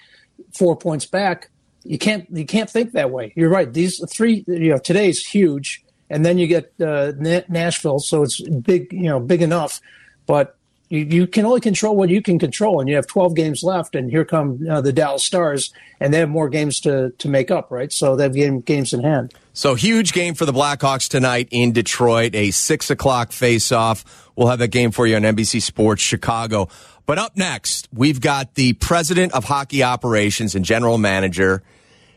Four 0.54 0.76
points 0.76 1.06
back. 1.06 1.50
You 1.82 1.98
can't 1.98 2.26
you 2.30 2.44
can't 2.44 2.68
think 2.68 2.92
that 2.92 3.10
way. 3.10 3.32
You're 3.36 3.48
right. 3.48 3.72
These 3.72 4.04
three, 4.10 4.44
you 4.46 4.68
know, 4.68 4.78
today's 4.78 5.26
huge, 5.26 5.82
and 6.10 6.24
then 6.24 6.36
you 6.36 6.46
get 6.46 6.72
uh, 6.80 7.12
Nashville, 7.48 8.00
so 8.00 8.22
it's 8.22 8.40
big, 8.40 8.92
you 8.92 9.08
know, 9.08 9.18
big 9.20 9.42
enough, 9.42 9.80
but. 10.26 10.56
You, 10.90 10.98
you 10.98 11.26
can 11.28 11.46
only 11.46 11.60
control 11.60 11.96
what 11.96 12.08
you 12.08 12.20
can 12.20 12.38
control, 12.38 12.80
and 12.80 12.88
you 12.88 12.96
have 12.96 13.06
12 13.06 13.34
games 13.36 13.62
left. 13.62 13.94
And 13.94 14.10
here 14.10 14.24
come 14.24 14.58
uh, 14.68 14.80
the 14.80 14.92
Dallas 14.92 15.24
Stars, 15.24 15.72
and 16.00 16.12
they 16.12 16.18
have 16.18 16.28
more 16.28 16.48
games 16.48 16.80
to, 16.80 17.10
to 17.10 17.28
make 17.28 17.50
up, 17.50 17.70
right? 17.70 17.92
So 17.92 18.16
they 18.16 18.24
have 18.24 18.34
game, 18.34 18.60
games 18.60 18.92
in 18.92 19.02
hand. 19.02 19.32
So 19.52 19.76
huge 19.76 20.12
game 20.12 20.34
for 20.34 20.44
the 20.44 20.52
Blackhawks 20.52 21.08
tonight 21.08 21.48
in 21.52 21.72
Detroit, 21.72 22.34
a 22.34 22.50
six 22.50 22.90
o'clock 22.90 23.30
face-off. 23.30 24.28
We'll 24.34 24.48
have 24.48 24.58
that 24.58 24.68
game 24.68 24.90
for 24.90 25.06
you 25.06 25.14
on 25.14 25.22
NBC 25.22 25.62
Sports 25.62 26.02
Chicago. 26.02 26.68
But 27.06 27.18
up 27.18 27.36
next, 27.36 27.88
we've 27.92 28.20
got 28.20 28.54
the 28.54 28.72
president 28.74 29.32
of 29.32 29.44
hockey 29.44 29.84
operations 29.84 30.56
and 30.56 30.64
general 30.64 30.98
manager, 30.98 31.62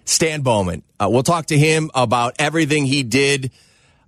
Stan 0.06 0.42
Bowman. 0.42 0.84
Uh, 1.00 1.10
we'll 1.12 1.24
talk 1.24 1.48
to 1.48 1.58
him 1.58 1.92
about 1.94 2.36
everything 2.39 2.86
he 2.86 3.03
did 3.03 3.51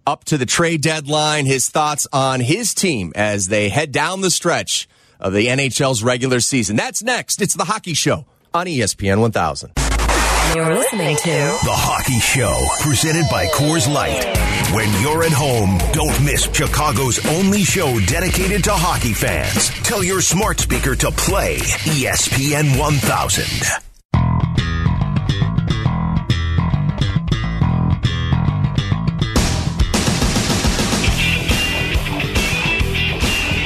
up 0.05 0.23
to 0.25 0.37
the 0.37 0.45
trade 0.45 0.81
deadline, 0.81 1.45
his 1.45 1.69
thoughts 1.69 2.07
on 2.13 2.39
his 2.39 2.73
team 2.73 3.11
as 3.15 3.47
they 3.47 3.69
head 3.69 3.91
down 3.91 4.21
the 4.21 4.31
stretch 4.31 4.87
of 5.19 5.33
the 5.33 5.47
NHL's 5.47 6.03
regular 6.03 6.39
season. 6.39 6.75
That's 6.75 7.03
next. 7.03 7.41
It's 7.41 7.55
the 7.55 7.65
Hockey 7.65 7.93
Show 7.93 8.25
on 8.53 8.67
ESPN 8.67 9.19
1000. 9.19 9.71
You're 10.55 10.73
listening 10.73 11.15
to 11.17 11.23
The 11.23 11.73
Hockey 11.73 12.19
Show, 12.19 12.65
presented 12.79 13.25
by 13.29 13.47
Coors 13.47 13.91
Light. 13.91 14.23
When 14.73 14.89
you're 15.01 15.23
at 15.23 15.33
home, 15.33 15.77
don't 15.91 16.23
miss 16.23 16.43
Chicago's 16.43 17.25
only 17.27 17.63
show 17.63 17.99
dedicated 18.01 18.63
to 18.65 18.71
hockey 18.71 19.13
fans. 19.13 19.69
Tell 19.83 20.03
your 20.03 20.21
smart 20.21 20.59
speaker 20.59 20.95
to 20.95 21.11
play 21.11 21.57
ESPN 21.57 22.79
1000. 22.79 23.45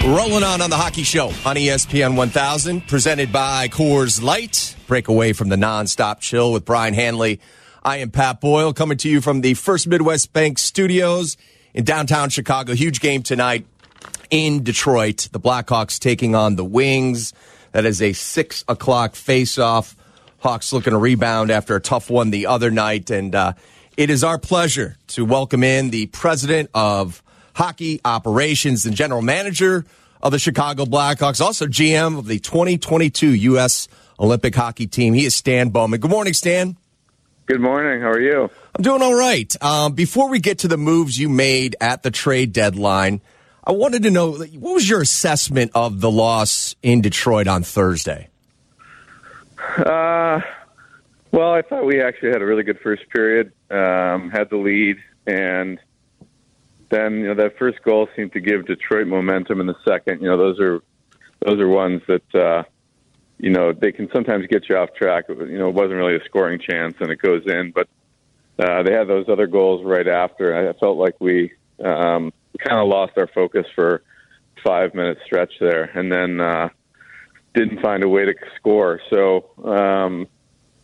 Rolling 0.06 0.44
on 0.44 0.62
on 0.62 0.70
the 0.70 0.78
Hockey 0.78 1.04
Show 1.04 1.28
on 1.28 1.56
ESPN 1.56 2.16
1000, 2.16 2.88
presented 2.88 3.32
by 3.32 3.68
Coors 3.68 4.22
Light. 4.24 4.76
Break 4.88 5.08
away 5.08 5.34
from 5.34 5.50
the 5.50 5.56
nonstop 5.56 6.20
chill 6.20 6.52
with 6.52 6.66
Brian 6.66 6.94
Hanley. 6.94 7.40
I 7.84 7.98
am 7.98 8.10
Pat 8.10 8.42
Boyle 8.42 8.74
coming 8.74 8.98
to 9.00 9.10
you 9.10 9.22
from 9.22 9.42
the 9.42 9.54
First 9.54 9.88
Midwest 9.88 10.34
Bank 10.34 10.58
Studios 10.58 11.38
in 11.74 11.84
downtown 11.84 12.30
Chicago. 12.30 12.74
Huge 12.74 13.02
game 13.02 13.22
tonight 13.24 13.68
in 14.32 14.64
Detroit. 14.64 15.30
The 15.32 15.40
Blackhawks 15.40 16.00
taking 16.00 16.34
on 16.34 16.56
the 16.56 16.66
Wings. 16.66 17.34
That 17.74 17.86
is 17.86 18.02
a 18.02 18.14
six 18.14 18.64
o'clock 18.68 19.16
face-off. 19.16 19.96
Hawks 20.40 20.74
looking 20.74 20.92
to 20.92 20.98
rebound 20.98 21.52
after 21.52 21.76
a 21.76 21.82
tough 21.82 22.10
one 22.10 22.32
the 22.32 22.48
other 22.48 22.72
night, 22.72 23.12
and 23.12 23.36
uh, 23.36 23.54
it 23.98 24.10
is 24.10 24.24
our 24.24 24.40
pleasure 24.40 24.98
to 25.08 25.26
welcome 25.26 25.64
in 25.64 25.90
the 25.90 26.08
president 26.08 26.70
of 26.74 27.22
hockey 27.60 28.00
operations 28.06 28.86
and 28.86 28.96
general 28.96 29.22
manager 29.22 29.84
of 30.22 30.32
the 30.32 30.40
Chicago 30.40 30.86
Blackhawks, 30.86 31.42
also 31.42 31.68
GM 31.68 32.18
of 32.18 32.26
the 32.26 32.40
2022 32.40 33.36
U.S. 33.36 33.90
Olympic 34.18 34.56
hockey 34.56 34.88
team. 34.88 35.14
He 35.14 35.26
is 35.26 35.36
Stan 35.36 35.68
Bowman. 35.68 36.00
Good 36.00 36.10
morning, 36.10 36.34
Stan. 36.34 36.78
Good 37.48 37.60
morning. 37.60 38.00
How 38.00 38.12
are 38.12 38.22
you? 38.22 38.50
I'm 38.78 38.82
doing 38.82 39.02
all 39.02 39.14
right. 39.14 39.54
Um, 39.62 39.92
before 39.92 40.30
we 40.30 40.40
get 40.40 40.60
to 40.60 40.70
the 40.70 40.78
moves 40.78 41.20
you 41.20 41.28
made 41.28 41.76
at 41.82 42.02
the 42.02 42.12
trade 42.12 42.54
deadline, 42.54 43.20
I 43.62 43.74
wanted 43.74 44.04
to 44.04 44.12
know 44.12 44.32
what 44.32 44.74
was 44.76 44.90
your 44.90 45.02
assessment 45.02 45.72
of 45.76 46.00
the 46.00 46.10
loss 46.10 46.78
in 46.82 47.02
Detroit 47.02 47.50
on 47.50 47.64
Thursday? 47.64 48.30
Uh, 49.78 50.40
well, 51.34 51.52
I 51.52 51.62
thought 51.62 51.86
we 51.86 52.02
actually 52.02 52.30
had 52.30 52.42
a 52.42 52.46
really 52.46 52.64
good 52.64 52.80
first 52.80 53.10
period, 53.10 53.52
um, 53.70 54.30
had 54.30 54.50
the 54.50 54.56
lead, 54.56 54.96
and 55.28 55.78
then 56.90 57.20
you 57.20 57.28
know 57.28 57.36
that 57.36 57.58
first 57.58 57.82
goal 57.84 58.08
seemed 58.16 58.34
to 58.34 58.40
give 58.40 58.66
Detroit 58.66 59.08
momentum 59.08 59.62
in 59.62 59.68
the 59.68 59.76
second. 59.88 60.22
You 60.22 60.30
know, 60.30 60.38
those 60.38 60.60
are 60.60 60.82
those 61.46 61.60
are 61.60 61.68
ones 61.68 62.02
that 62.08 62.36
uh, 62.36 62.64
you 63.38 63.52
know 63.52 63.74
they 63.74 63.92
can 63.92 64.10
sometimes 64.14 64.48
get 64.48 64.68
you 64.70 64.78
off 64.78 64.94
track. 64.96 65.26
You 65.30 65.58
know, 65.58 65.70
it 65.70 65.76
wasn't 65.76 65.96
really 65.96 66.16
a 66.16 66.24
scoring 66.26 66.60
chance, 66.60 66.96
and 67.00 67.12
it 67.12 67.22
goes 67.22 67.44
in, 67.46 67.72
but 67.72 67.88
uh, 68.58 68.84
they 68.84 68.94
had 68.94 69.08
those 69.08 69.30
other 69.30 69.48
goals 69.48 69.86
right 69.86 70.08
after. 70.08 70.70
I 70.70 70.74
felt 70.74 70.98
like 70.98 71.16
we 71.20 71.54
um, 71.84 72.34
kind 72.58 72.80
of 72.80 72.88
lost 72.88 73.14
our 73.18 73.28
focus 73.28 73.66
for 73.76 74.04
five 74.64 74.94
minute 74.94 75.20
stretch 75.26 75.54
there, 75.60 75.84
and 75.84 76.12
then 76.12 76.42
uh, 76.42 76.70
didn't 77.54 77.82
find 77.82 78.04
a 78.04 78.10
way 78.10 78.26
to 78.26 78.34
score. 78.58 79.00
So, 79.10 79.46
um, 79.64 80.28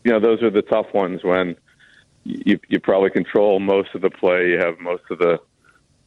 you 0.03 0.11
know, 0.11 0.19
those 0.19 0.41
are 0.41 0.49
the 0.49 0.61
tough 0.61 0.93
ones 0.93 1.23
when 1.23 1.55
you, 2.23 2.59
you 2.69 2.79
probably 2.79 3.09
control 3.09 3.59
most 3.59 3.89
of 3.93 4.01
the 4.01 4.09
play. 4.09 4.49
You 4.49 4.59
have 4.59 4.79
most 4.79 5.03
of 5.09 5.19
the 5.19 5.39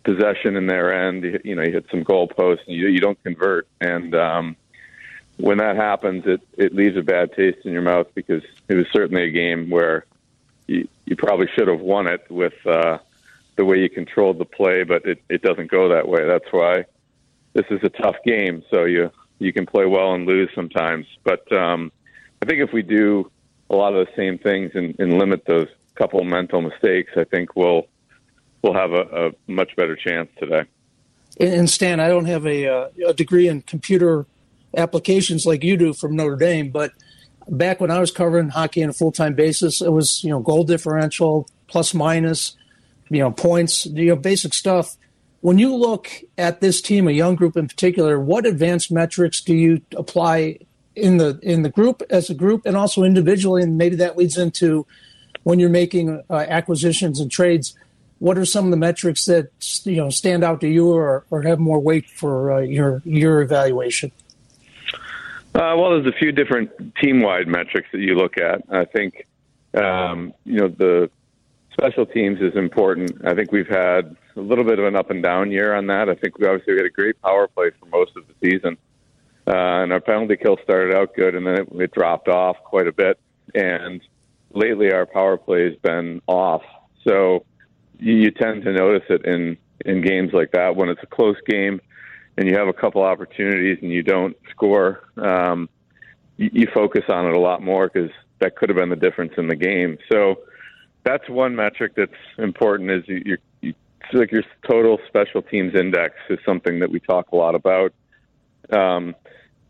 possession 0.09 0.57
in 0.57 0.67
their 0.67 1.07
end. 1.07 1.41
You, 1.45 1.55
know, 1.55 1.63
you 1.63 1.73
hit 1.73 1.87
some 1.91 2.03
goalposts 2.03 2.67
and 2.67 2.75
you, 2.75 2.89
you 2.89 2.99
don't 2.99 3.23
convert. 3.23 3.69
And 3.81 4.15
um, 4.15 4.57
when 5.37 5.59
that 5.59 5.77
happens, 5.77 6.25
it, 6.27 6.41
it 6.57 6.75
leaves 6.75 6.97
a 6.97 7.03
bad 7.03 7.35
taste 7.35 7.59
in 7.67 7.73
your 7.73 7.83
mouth 7.83 8.07
because 8.15 8.43
it 8.69 8.75
was 8.75 8.87
certainly 8.91 9.25
a 9.25 9.31
game 9.31 9.69
where 9.69 10.07
you, 10.67 10.89
you 11.05 11.15
probably 11.15 11.49
should 11.55 11.69
have 11.69 11.81
won 11.81 12.07
it 12.07 12.25
with 12.31 12.55
uh, 12.67 12.99
the 13.57 13.67
way 13.67 13.81
you 13.81 13.91
controlled 13.91 14.39
the 14.39 14.47
play, 14.47 14.83
but 14.83 15.05
it, 15.05 15.23
it 15.29 15.43
doesn't 15.43 15.71
go 15.71 15.91
that 15.91 16.09
way. 16.09 16.25
That's 16.27 16.51
why 16.51 16.87
this 17.53 17.67
is 17.71 17.81
a 17.83 17.91
tough 17.91 18.17
game. 18.25 18.63
So 18.71 18.85
you 18.85 19.11
you 19.41 19.53
can 19.53 19.67
play 19.67 19.87
well 19.87 20.15
and 20.15 20.27
lose 20.27 20.51
sometimes. 20.55 21.07
But 21.23 21.51
um, 21.53 21.93
I 22.43 22.47
think 22.47 22.61
if 22.61 22.73
we 22.73 22.83
do 22.83 23.31
a 23.71 23.77
lot 23.77 23.95
of 23.95 24.07
the 24.07 24.13
same 24.17 24.39
things 24.39 24.73
and, 24.75 24.99
and 24.99 25.17
limit 25.17 25.45
those 25.47 25.69
couple 25.95 26.25
mental 26.25 26.61
mistakes, 26.61 27.13
I 27.17 27.25
think 27.25 27.55
we'll 27.55 27.87
we'll 28.63 28.75
have 28.75 28.93
a, 28.93 29.29
a 29.29 29.31
much 29.47 29.75
better 29.77 29.97
chance 29.97 30.31
today. 30.39 30.65
And, 31.41 31.71
Stan, 31.71 32.01
I 32.01 32.09
don't 32.09 32.25
have 32.25 32.47
a, 32.47 32.67
uh, 32.67 32.89
a 33.07 33.15
degree 33.15 33.47
in 33.47 33.63
computer 33.63 34.27
applications 34.77 35.47
like 35.47 35.63
you 35.63 35.77
do 35.77 35.93
from 35.93 36.17
Notre 36.17 36.37
Dame, 36.37 36.71
but 36.71 36.93
back 37.49 37.81
when 37.81 37.91
I 37.91 38.01
was 38.01 38.11
covering 38.11 38.51
hockey 38.51 38.83
on 38.83 38.91
a 38.91 38.93
full 38.93 39.13
time 39.13 39.35
basis, 39.35 39.81
it 39.81 39.93
was 39.93 40.23
you 40.23 40.31
know 40.31 40.41
goal 40.41 40.65
differential, 40.65 41.49
plus 41.67 41.95
minus, 41.95 42.57
you 43.09 43.21
know 43.21 43.31
points, 43.31 43.87
you 43.87 44.07
know 44.07 44.17
basic 44.17 44.55
stuff. 44.55 44.97
When 45.41 45.59
you 45.59 45.75
look 45.75 46.11
at 46.37 46.61
this 46.61 46.83
team, 46.83 47.07
a 47.07 47.13
young 47.13 47.37
group 47.37 47.57
in 47.57 47.69
particular, 47.69 48.19
what 48.19 48.45
advanced 48.45 48.91
metrics 48.91 49.41
do 49.41 49.55
you 49.55 49.81
apply 49.97 50.59
in 50.97 51.19
the 51.19 51.39
in 51.43 51.63
the 51.63 51.71
group 51.71 52.03
as 52.11 52.29
a 52.29 52.35
group, 52.35 52.63
and 52.67 52.77
also 52.77 53.03
individually? 53.03 53.63
And 53.63 53.79
maybe 53.79 53.97
that 53.97 54.17
leads 54.17 54.37
into 54.37 54.87
when 55.45 55.59
you're 55.59 55.71
making 55.71 56.23
uh, 56.29 56.45
acquisitions 56.49 57.21
and 57.21 57.31
trades. 57.31 57.77
What 58.19 58.37
are 58.37 58.45
some 58.45 58.65
of 58.65 58.71
the 58.71 58.77
metrics 58.77 59.25
that 59.27 59.51
you 59.85 59.97
know 59.97 60.11
stand 60.11 60.43
out 60.43 60.61
to 60.63 60.69
you, 60.69 60.91
or, 60.91 61.25
or 61.31 61.43
have 61.43 61.59
more 61.59 61.81
weight 61.81 62.11
for 62.11 62.53
uh, 62.53 62.61
your 62.61 63.03
your 63.05 63.43
evaluation? 63.43 64.11
Uh, 65.55 65.75
well, 65.77 65.91
there's 65.91 66.07
a 66.07 66.19
few 66.19 66.31
different 66.31 66.71
team-wide 66.97 67.49
metrics 67.49 67.89
that 67.93 68.01
you 68.01 68.15
look 68.15 68.39
at. 68.39 68.63
I 68.71 68.85
think 68.85 69.27
um, 69.75 70.33
you 70.45 70.61
know 70.61 70.69
the 70.69 71.11
special 71.73 72.07
teams 72.07 72.41
is 72.41 72.57
important. 72.57 73.25
I 73.25 73.35
think 73.35 73.53
we've 73.53 73.69
had 73.69 74.17
a 74.37 74.41
little 74.41 74.65
bit 74.65 74.79
of 74.79 74.85
an 74.85 74.97
up 74.97 75.11
and 75.11 75.23
down 75.23 75.51
year 75.51 75.75
on 75.75 75.87
that. 75.87 76.09
I 76.09 76.15
think 76.15 76.39
we 76.39 76.47
obviously 76.47 76.77
had 76.77 76.87
a 76.87 76.91
great 76.91 77.21
power 77.23 77.47
play 77.49 77.71
for 77.79 77.87
most 77.87 78.17
of 78.17 78.25
the 78.27 78.35
season, 78.43 78.77
uh, 79.47 79.83
and 79.83 79.93
our 79.93 80.01
penalty 80.01 80.37
kill 80.37 80.59
started 80.65 80.95
out 80.95 81.15
good, 81.15 81.35
and 81.35 81.47
then 81.47 81.55
it, 81.55 81.69
it 81.73 81.93
dropped 81.93 82.29
off 82.29 82.57
quite 82.65 82.89
a 82.89 82.93
bit. 82.93 83.19
And 83.55 84.01
lately, 84.53 84.93
our 84.93 85.07
power 85.07 85.37
play 85.37 85.65
has 85.65 85.77
been 85.77 86.21
off. 86.27 86.63
So 87.07 87.45
you, 87.99 88.31
tend 88.31 88.63
to 88.65 88.73
notice 88.73 89.05
it 89.09 89.25
in 89.25 89.57
in 89.85 90.03
games 90.03 90.33
like 90.33 90.51
that 90.53 90.75
when 90.75 90.89
it's 90.89 91.03
a 91.03 91.07
close 91.07 91.37
game 91.47 91.81
and 92.37 92.49
you 92.49 92.57
have 92.57 92.69
a 92.69 92.73
couple 92.73 93.03
opportunities 93.03 93.79
and 93.81 93.93
you 93.93 94.03
don't 94.03 94.37
score, 94.51 95.05
um, 95.17 95.69
you, 96.37 96.51
you 96.53 96.67
focus 96.75 97.05
on 97.09 97.27
it 97.27 97.35
a 97.35 97.39
lot 97.39 97.63
more 97.63 97.89
because 97.89 98.11
that 98.41 98.57
could 98.57 98.69
have 98.69 98.77
been 98.77 98.91
the 98.91 98.97
difference 98.97 99.33
in 99.37 99.49
the 99.49 99.57
game. 99.57 99.99
So 100.11 100.41
that's 101.05 101.29
one 101.29 101.57
metric 101.57 101.93
that's 101.97 102.13
important. 102.39 102.91
Is 102.91 103.05
you, 103.09 103.39
you, 103.61 103.75
like 104.13 104.33
your 104.33 104.45
total 104.69 104.99
special 105.09 105.43
teams 105.43 105.75
index 105.75 106.15
is 106.31 106.39
something 106.45 106.81
that 106.81 106.91
we 106.91 107.01
talk 107.01 107.33
a 107.33 107.37
lot 107.37 107.55
about. 107.55 107.93
Um, 108.71 109.15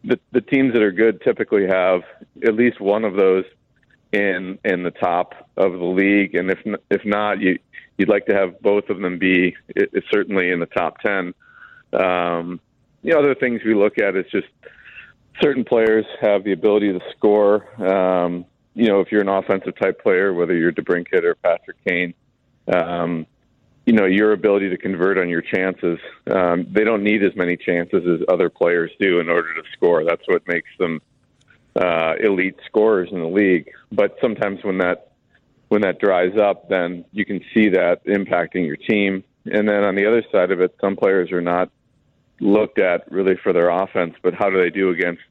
the, 0.04 0.18
the 0.32 0.40
teams 0.40 0.72
that 0.74 0.82
are 0.82 0.92
good 0.92 1.22
typically 1.22 1.66
have 1.66 2.02
at 2.44 2.54
least 2.54 2.80
one 2.80 3.04
of 3.04 3.14
those 3.14 3.44
in 4.12 4.58
in 4.64 4.82
the 4.82 4.90
top 4.90 5.34
of 5.56 5.72
the 5.72 5.84
league, 5.84 6.34
and 6.34 6.50
if 6.50 6.58
if 6.90 7.04
not, 7.04 7.40
you 7.40 7.58
you'd 7.96 8.08
like 8.08 8.26
to 8.26 8.34
have 8.34 8.60
both 8.60 8.88
of 8.88 9.00
them 9.00 9.18
be 9.18 9.56
it, 9.68 10.04
certainly 10.10 10.50
in 10.50 10.60
the 10.60 10.66
top 10.66 10.98
ten. 11.00 11.34
Um, 11.92 12.60
the 13.02 13.16
other 13.16 13.34
things 13.34 13.62
we 13.64 13.74
look 13.74 13.98
at 13.98 14.16
is 14.16 14.26
just 14.30 14.48
certain 15.40 15.64
players 15.64 16.06
have 16.20 16.44
the 16.44 16.52
ability 16.52 16.92
to 16.92 17.00
score. 17.16 17.66
Um, 17.82 18.44
you 18.74 18.86
know, 18.86 19.00
if 19.00 19.10
you're 19.10 19.20
an 19.20 19.28
offensive 19.28 19.76
type 19.78 20.00
player, 20.02 20.32
whether 20.32 20.54
you're 20.54 20.72
DeBrincat 20.72 21.24
or 21.24 21.34
Patrick 21.36 21.76
Kane, 21.84 22.14
um, 22.72 23.26
you 23.86 23.92
know, 23.92 24.04
your 24.04 24.32
ability 24.32 24.68
to 24.68 24.76
convert 24.76 25.18
on 25.18 25.28
your 25.28 25.42
chances. 25.42 25.98
Um, 26.30 26.66
they 26.70 26.84
don't 26.84 27.02
need 27.02 27.24
as 27.24 27.34
many 27.34 27.56
chances 27.56 28.06
as 28.06 28.20
other 28.28 28.50
players 28.50 28.90
do 29.00 29.18
in 29.18 29.28
order 29.28 29.54
to 29.54 29.62
score. 29.72 30.04
That's 30.04 30.22
what 30.26 30.46
makes 30.46 30.68
them 30.78 31.00
uh, 31.80 32.14
elite 32.20 32.56
scorers 32.66 33.08
in 33.12 33.20
the 33.20 33.28
league. 33.28 33.70
But 33.92 34.16
sometimes 34.20 34.60
when 34.62 34.78
that 34.78 35.12
when 35.68 35.82
that 35.82 35.98
dries 35.98 36.36
up, 36.38 36.68
then 36.68 37.04
you 37.12 37.26
can 37.26 37.40
see 37.52 37.68
that 37.68 38.04
impacting 38.06 38.66
your 38.66 38.76
team. 38.76 39.22
And 39.44 39.68
then 39.68 39.84
on 39.84 39.94
the 39.94 40.06
other 40.06 40.24
side 40.32 40.50
of 40.50 40.60
it, 40.60 40.74
some 40.80 40.96
players 40.96 41.30
are 41.30 41.42
not 41.42 41.70
looked 42.40 42.78
at 42.78 43.10
really 43.12 43.36
for 43.42 43.52
their 43.52 43.68
offense, 43.68 44.14
but 44.22 44.32
how 44.34 44.48
do 44.48 44.58
they 44.58 44.70
do 44.70 44.90
against 44.90 45.22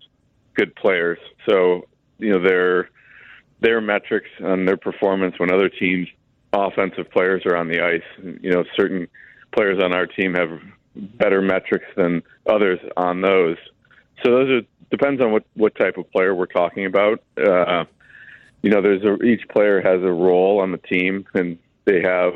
good 0.54 0.75
players? 0.75 1.18
So, 1.50 1.88
you 2.20 2.32
know, 2.32 2.48
their 2.48 2.89
their 3.60 3.82
metrics 3.82 4.30
and 4.39 4.68
their 4.68 4.77
performance 4.77 5.39
when 5.39 5.51
other 5.51 5.70
teams 5.70 6.08
offensive 6.54 7.10
players 7.12 7.44
are 7.46 7.58
on 7.58 7.68
the 7.68 7.82
ice. 7.82 8.38
You 8.42 8.51
know, 8.51 8.63
certain 8.75 9.08
players 9.56 9.82
on 9.84 9.94
our 9.94 10.06
team 10.06 10.36
have 10.36 10.60
better 10.96 11.42
metrics 11.42 11.86
than 11.96 12.22
others 12.48 12.80
on 12.96 13.22
those. 13.22 13.58
So 14.24 14.32
those 14.32 14.50
are 14.50 14.62
depends 14.89 15.22
on 15.22 15.32
what 15.32 15.44
what 15.56 15.75
type 15.75 15.98
of 15.98 16.10
player 16.12 16.34
we're 16.34 16.46
talking 16.46 16.86
about. 16.86 17.22
Uh, 17.38 17.86
you 18.62 18.70
know, 18.70 18.82
there's 18.82 19.03
a, 19.03 19.24
each 19.24 19.48
player 19.50 19.82
has 19.82 20.01
a 20.01 20.12
role 20.12 20.60
on 20.60 20.72
the 20.72 20.77
team, 20.77 21.25
and 21.34 21.58
they 21.86 22.01
have 22.01 22.34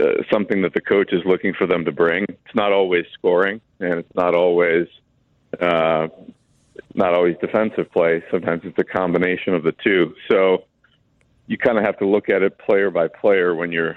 uh, 0.00 0.22
something 0.32 0.62
that 0.62 0.74
the 0.74 0.80
coach 0.80 1.12
is 1.12 1.22
looking 1.24 1.54
for 1.54 1.66
them 1.66 1.84
to 1.84 1.92
bring. 1.92 2.24
It's 2.24 2.54
not 2.54 2.72
always 2.72 3.04
scoring, 3.14 3.60
and 3.80 3.94
it's 3.94 4.14
not 4.14 4.34
always 4.34 4.86
uh, 5.60 6.08
not 6.94 7.14
always 7.14 7.36
defensive 7.40 7.90
play. 7.92 8.22
Sometimes 8.30 8.62
it's 8.64 8.78
a 8.78 8.84
combination 8.84 9.54
of 9.54 9.62
the 9.62 9.72
two. 9.84 10.14
So, 10.30 10.64
you 11.46 11.58
kind 11.58 11.78
of 11.78 11.84
have 11.84 11.98
to 11.98 12.06
look 12.06 12.28
at 12.28 12.42
it 12.42 12.58
player 12.58 12.90
by 12.90 13.08
player 13.08 13.54
when 13.54 13.72
you're 13.72 13.96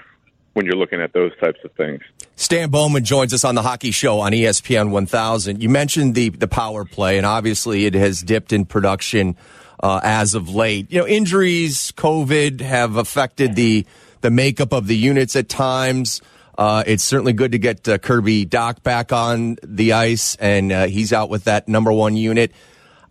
when 0.54 0.66
you're 0.66 0.76
looking 0.76 1.00
at 1.00 1.12
those 1.12 1.32
types 1.40 1.58
of 1.64 1.72
things. 1.72 2.00
Stan 2.38 2.70
Bowman 2.70 3.02
joins 3.02 3.34
us 3.34 3.44
on 3.44 3.56
the 3.56 3.62
Hockey 3.62 3.90
Show 3.90 4.20
on 4.20 4.30
ESPN 4.30 4.90
1000. 4.90 5.60
You 5.60 5.68
mentioned 5.68 6.14
the 6.14 6.28
the 6.28 6.46
power 6.46 6.84
play, 6.84 7.16
and 7.16 7.26
obviously 7.26 7.84
it 7.84 7.94
has 7.94 8.22
dipped 8.22 8.52
in 8.52 8.64
production 8.64 9.36
uh, 9.82 9.98
as 10.04 10.36
of 10.36 10.48
late. 10.48 10.92
You 10.92 11.00
know, 11.00 11.06
injuries, 11.08 11.90
COVID 11.96 12.60
have 12.60 12.94
affected 12.94 13.56
the 13.56 13.84
the 14.20 14.30
makeup 14.30 14.72
of 14.72 14.86
the 14.86 14.96
units 14.96 15.34
at 15.34 15.48
times. 15.48 16.22
Uh, 16.56 16.84
it's 16.86 17.02
certainly 17.02 17.32
good 17.32 17.52
to 17.52 17.58
get 17.58 17.88
uh, 17.88 17.98
Kirby 17.98 18.46
Dach 18.46 18.84
back 18.84 19.12
on 19.12 19.56
the 19.64 19.94
ice, 19.94 20.36
and 20.36 20.70
uh, 20.70 20.86
he's 20.86 21.12
out 21.12 21.30
with 21.30 21.42
that 21.44 21.66
number 21.66 21.92
one 21.92 22.16
unit. 22.16 22.52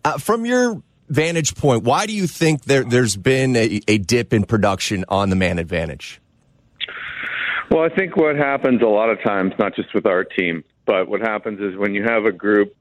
Uh, 0.06 0.16
from 0.16 0.46
your 0.46 0.82
vantage 1.10 1.54
point, 1.54 1.82
why 1.84 2.06
do 2.06 2.14
you 2.14 2.26
think 2.26 2.64
there, 2.64 2.82
there's 2.82 3.16
been 3.16 3.56
a, 3.56 3.82
a 3.88 3.98
dip 3.98 4.32
in 4.32 4.44
production 4.44 5.04
on 5.10 5.28
the 5.28 5.36
man 5.36 5.58
advantage? 5.58 6.18
Well, 7.70 7.82
I 7.82 7.94
think 7.94 8.16
what 8.16 8.36
happens 8.36 8.80
a 8.80 8.86
lot 8.86 9.10
of 9.10 9.22
times, 9.22 9.52
not 9.58 9.74
just 9.76 9.92
with 9.92 10.06
our 10.06 10.24
team, 10.24 10.64
but 10.86 11.08
what 11.08 11.20
happens 11.20 11.60
is 11.60 11.76
when 11.76 11.94
you 11.94 12.02
have 12.02 12.24
a 12.24 12.32
group 12.32 12.74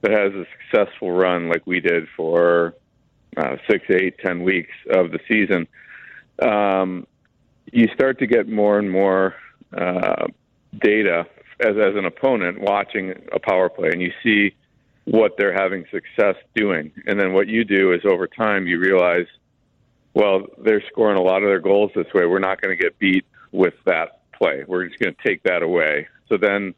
that 0.00 0.10
has 0.10 0.32
a 0.32 0.46
successful 0.58 1.12
run 1.12 1.48
like 1.48 1.66
we 1.66 1.80
did 1.80 2.08
for 2.16 2.74
uh, 3.36 3.56
six, 3.70 3.84
eight, 3.90 4.18
ten 4.18 4.42
weeks 4.42 4.72
of 4.90 5.10
the 5.10 5.18
season, 5.28 5.68
um, 6.40 7.06
you 7.72 7.88
start 7.94 8.18
to 8.20 8.26
get 8.26 8.48
more 8.48 8.78
and 8.78 8.90
more 8.90 9.34
uh, 9.76 10.26
data 10.80 11.26
as 11.60 11.76
as 11.76 11.94
an 11.94 12.06
opponent 12.06 12.58
watching 12.60 13.12
a 13.32 13.38
power 13.38 13.68
play, 13.68 13.90
and 13.90 14.00
you 14.00 14.12
see 14.22 14.54
what 15.04 15.36
they're 15.36 15.52
having 15.52 15.84
success 15.90 16.36
doing. 16.54 16.90
And 17.06 17.20
then 17.20 17.34
what 17.34 17.48
you 17.48 17.64
do 17.64 17.92
is 17.92 18.00
over 18.04 18.26
time 18.26 18.66
you 18.66 18.78
realize, 18.78 19.26
well, 20.14 20.46
they're 20.58 20.82
scoring 20.88 21.18
a 21.18 21.22
lot 21.22 21.42
of 21.42 21.48
their 21.48 21.60
goals 21.60 21.90
this 21.94 22.06
way. 22.14 22.24
We're 22.24 22.38
not 22.38 22.62
going 22.62 22.76
to 22.76 22.82
get 22.82 22.98
beat 22.98 23.26
with 23.50 23.74
that 23.84 24.21
play. 24.42 24.64
We're 24.66 24.86
just 24.86 24.98
going 24.98 25.14
to 25.14 25.28
take 25.28 25.42
that 25.44 25.62
away. 25.62 26.08
So 26.28 26.36
then, 26.36 26.74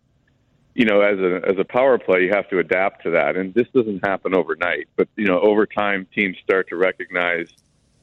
you 0.75 0.85
know, 0.85 1.01
as 1.01 1.19
a 1.19 1.41
as 1.49 1.57
a 1.59 1.65
power 1.65 1.99
play, 1.99 2.25
you 2.25 2.31
have 2.33 2.49
to 2.51 2.59
adapt 2.59 3.05
to 3.05 3.11
that. 3.13 3.37
And 3.37 3.55
this 3.55 3.69
doesn't 3.75 4.05
happen 4.05 4.35
overnight, 4.35 4.89
but 4.97 5.09
you 5.17 5.27
know, 5.27 5.41
over 5.41 5.67
time, 5.67 6.07
teams 6.15 6.37
start 6.43 6.69
to 6.69 6.77
recognize 6.77 7.49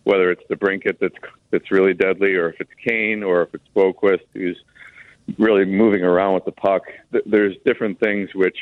whether 0.03 0.31
it's 0.31 0.43
DeBrincat 0.49 0.97
that's 0.99 1.15
that's 1.51 1.69
really 1.69 1.93
deadly, 1.93 2.33
or 2.35 2.49
if 2.49 2.61
it's 2.61 2.71
Kane, 2.85 3.23
or 3.23 3.43
if 3.43 3.53
it's 3.53 3.67
Boqvist 3.75 4.25
who's 4.33 4.59
really 5.37 5.65
moving 5.65 6.03
around 6.03 6.33
with 6.33 6.45
the 6.45 6.51
puck. 6.51 6.83
There's 7.25 7.55
different 7.65 7.99
things 7.99 8.29
which, 8.33 8.57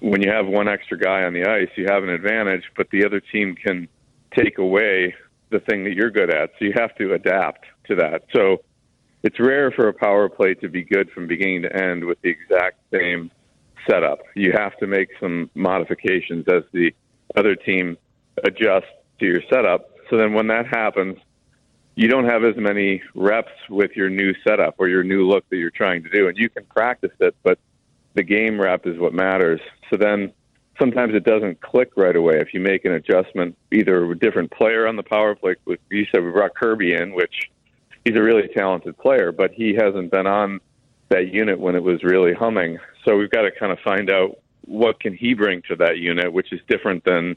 when 0.00 0.22
you 0.22 0.30
have 0.30 0.46
one 0.46 0.68
extra 0.68 0.98
guy 0.98 1.24
on 1.24 1.34
the 1.34 1.44
ice, 1.44 1.68
you 1.76 1.86
have 1.88 2.02
an 2.02 2.10
advantage, 2.10 2.64
but 2.76 2.88
the 2.90 3.04
other 3.04 3.20
team 3.20 3.54
can 3.54 3.88
take 4.34 4.58
away 4.58 5.14
the 5.50 5.60
thing 5.60 5.84
that 5.84 5.94
you're 5.94 6.10
good 6.10 6.30
at. 6.30 6.50
So 6.58 6.64
you 6.64 6.72
have 6.76 6.94
to 6.96 7.12
adapt 7.12 7.66
to 7.88 7.96
that. 7.96 8.24
So 8.34 8.62
it's 9.26 9.40
rare 9.40 9.72
for 9.72 9.88
a 9.88 9.92
power 9.92 10.28
play 10.28 10.54
to 10.54 10.68
be 10.68 10.84
good 10.84 11.10
from 11.10 11.26
beginning 11.26 11.62
to 11.62 11.76
end 11.76 12.04
with 12.04 12.16
the 12.22 12.28
exact 12.28 12.78
same 12.92 13.28
setup. 13.90 14.20
You 14.36 14.52
have 14.52 14.76
to 14.78 14.86
make 14.86 15.08
some 15.18 15.50
modifications 15.56 16.44
as 16.46 16.62
the 16.72 16.94
other 17.34 17.56
team 17.56 17.98
adjusts 18.44 18.86
to 19.18 19.26
your 19.26 19.42
setup. 19.50 19.90
So 20.08 20.16
then 20.16 20.32
when 20.32 20.46
that 20.46 20.68
happens, 20.68 21.18
you 21.96 22.06
don't 22.06 22.26
have 22.26 22.44
as 22.44 22.54
many 22.56 23.02
reps 23.16 23.50
with 23.68 23.96
your 23.96 24.08
new 24.08 24.32
setup 24.46 24.76
or 24.78 24.86
your 24.86 25.02
new 25.02 25.26
look 25.26 25.44
that 25.50 25.56
you're 25.56 25.70
trying 25.70 26.04
to 26.04 26.08
do. 26.08 26.28
And 26.28 26.36
you 26.36 26.48
can 26.48 26.64
practice 26.64 27.10
it, 27.18 27.34
but 27.42 27.58
the 28.14 28.22
game 28.22 28.60
rep 28.60 28.86
is 28.86 28.96
what 28.96 29.12
matters. 29.12 29.60
So 29.90 29.96
then 29.96 30.32
sometimes 30.78 31.16
it 31.16 31.24
doesn't 31.24 31.60
click 31.62 31.90
right 31.96 32.14
away 32.14 32.38
if 32.38 32.54
you 32.54 32.60
make 32.60 32.84
an 32.84 32.92
adjustment, 32.92 33.56
either 33.72 34.08
a 34.08 34.16
different 34.16 34.52
player 34.52 34.86
on 34.86 34.94
the 34.94 35.02
power 35.02 35.34
play. 35.34 35.56
You 35.90 36.06
said 36.12 36.22
we 36.22 36.30
brought 36.30 36.54
Kirby 36.54 36.94
in, 36.94 37.12
which 37.12 37.50
he's 38.06 38.16
a 38.16 38.22
really 38.22 38.48
talented 38.56 38.96
player, 38.98 39.32
but 39.32 39.50
he 39.52 39.74
hasn't 39.74 40.12
been 40.12 40.26
on 40.26 40.60
that 41.08 41.32
unit 41.32 41.58
when 41.58 41.74
it 41.74 41.82
was 41.82 42.02
really 42.04 42.32
humming. 42.32 42.78
So 43.04 43.16
we've 43.16 43.30
got 43.30 43.42
to 43.42 43.50
kind 43.50 43.72
of 43.72 43.78
find 43.80 44.10
out 44.10 44.38
what 44.64 45.00
can 45.00 45.14
he 45.14 45.34
bring 45.34 45.62
to 45.68 45.76
that 45.76 45.98
unit, 45.98 46.32
which 46.32 46.52
is 46.52 46.60
different 46.68 47.04
than 47.04 47.36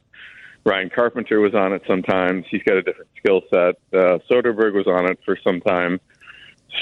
Ryan 0.65 0.91
Carpenter 0.93 1.39
was 1.39 1.55
on 1.55 1.73
it 1.73 1.81
sometimes. 1.87 2.45
He's 2.51 2.61
got 2.63 2.77
a 2.77 2.83
different 2.83 3.09
skill 3.17 3.41
set. 3.49 3.75
Uh, 3.93 4.19
Soderberg 4.29 4.73
was 4.73 4.85
on 4.87 5.09
it 5.09 5.19
for 5.25 5.37
some 5.43 5.59
time. 5.61 5.99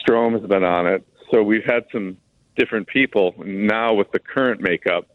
Strome 0.02 0.39
has 0.39 0.47
been 0.50 0.63
on 0.63 0.88
it. 0.88 1.08
So 1.32 1.41
we've 1.41 1.65
had 1.65 1.86
some 1.91 2.17
different 2.58 2.88
people. 2.88 3.36
Now 3.38 3.93
with 3.93 4.12
the 4.12 4.19
current 4.19 4.60
makeup, 4.60 5.08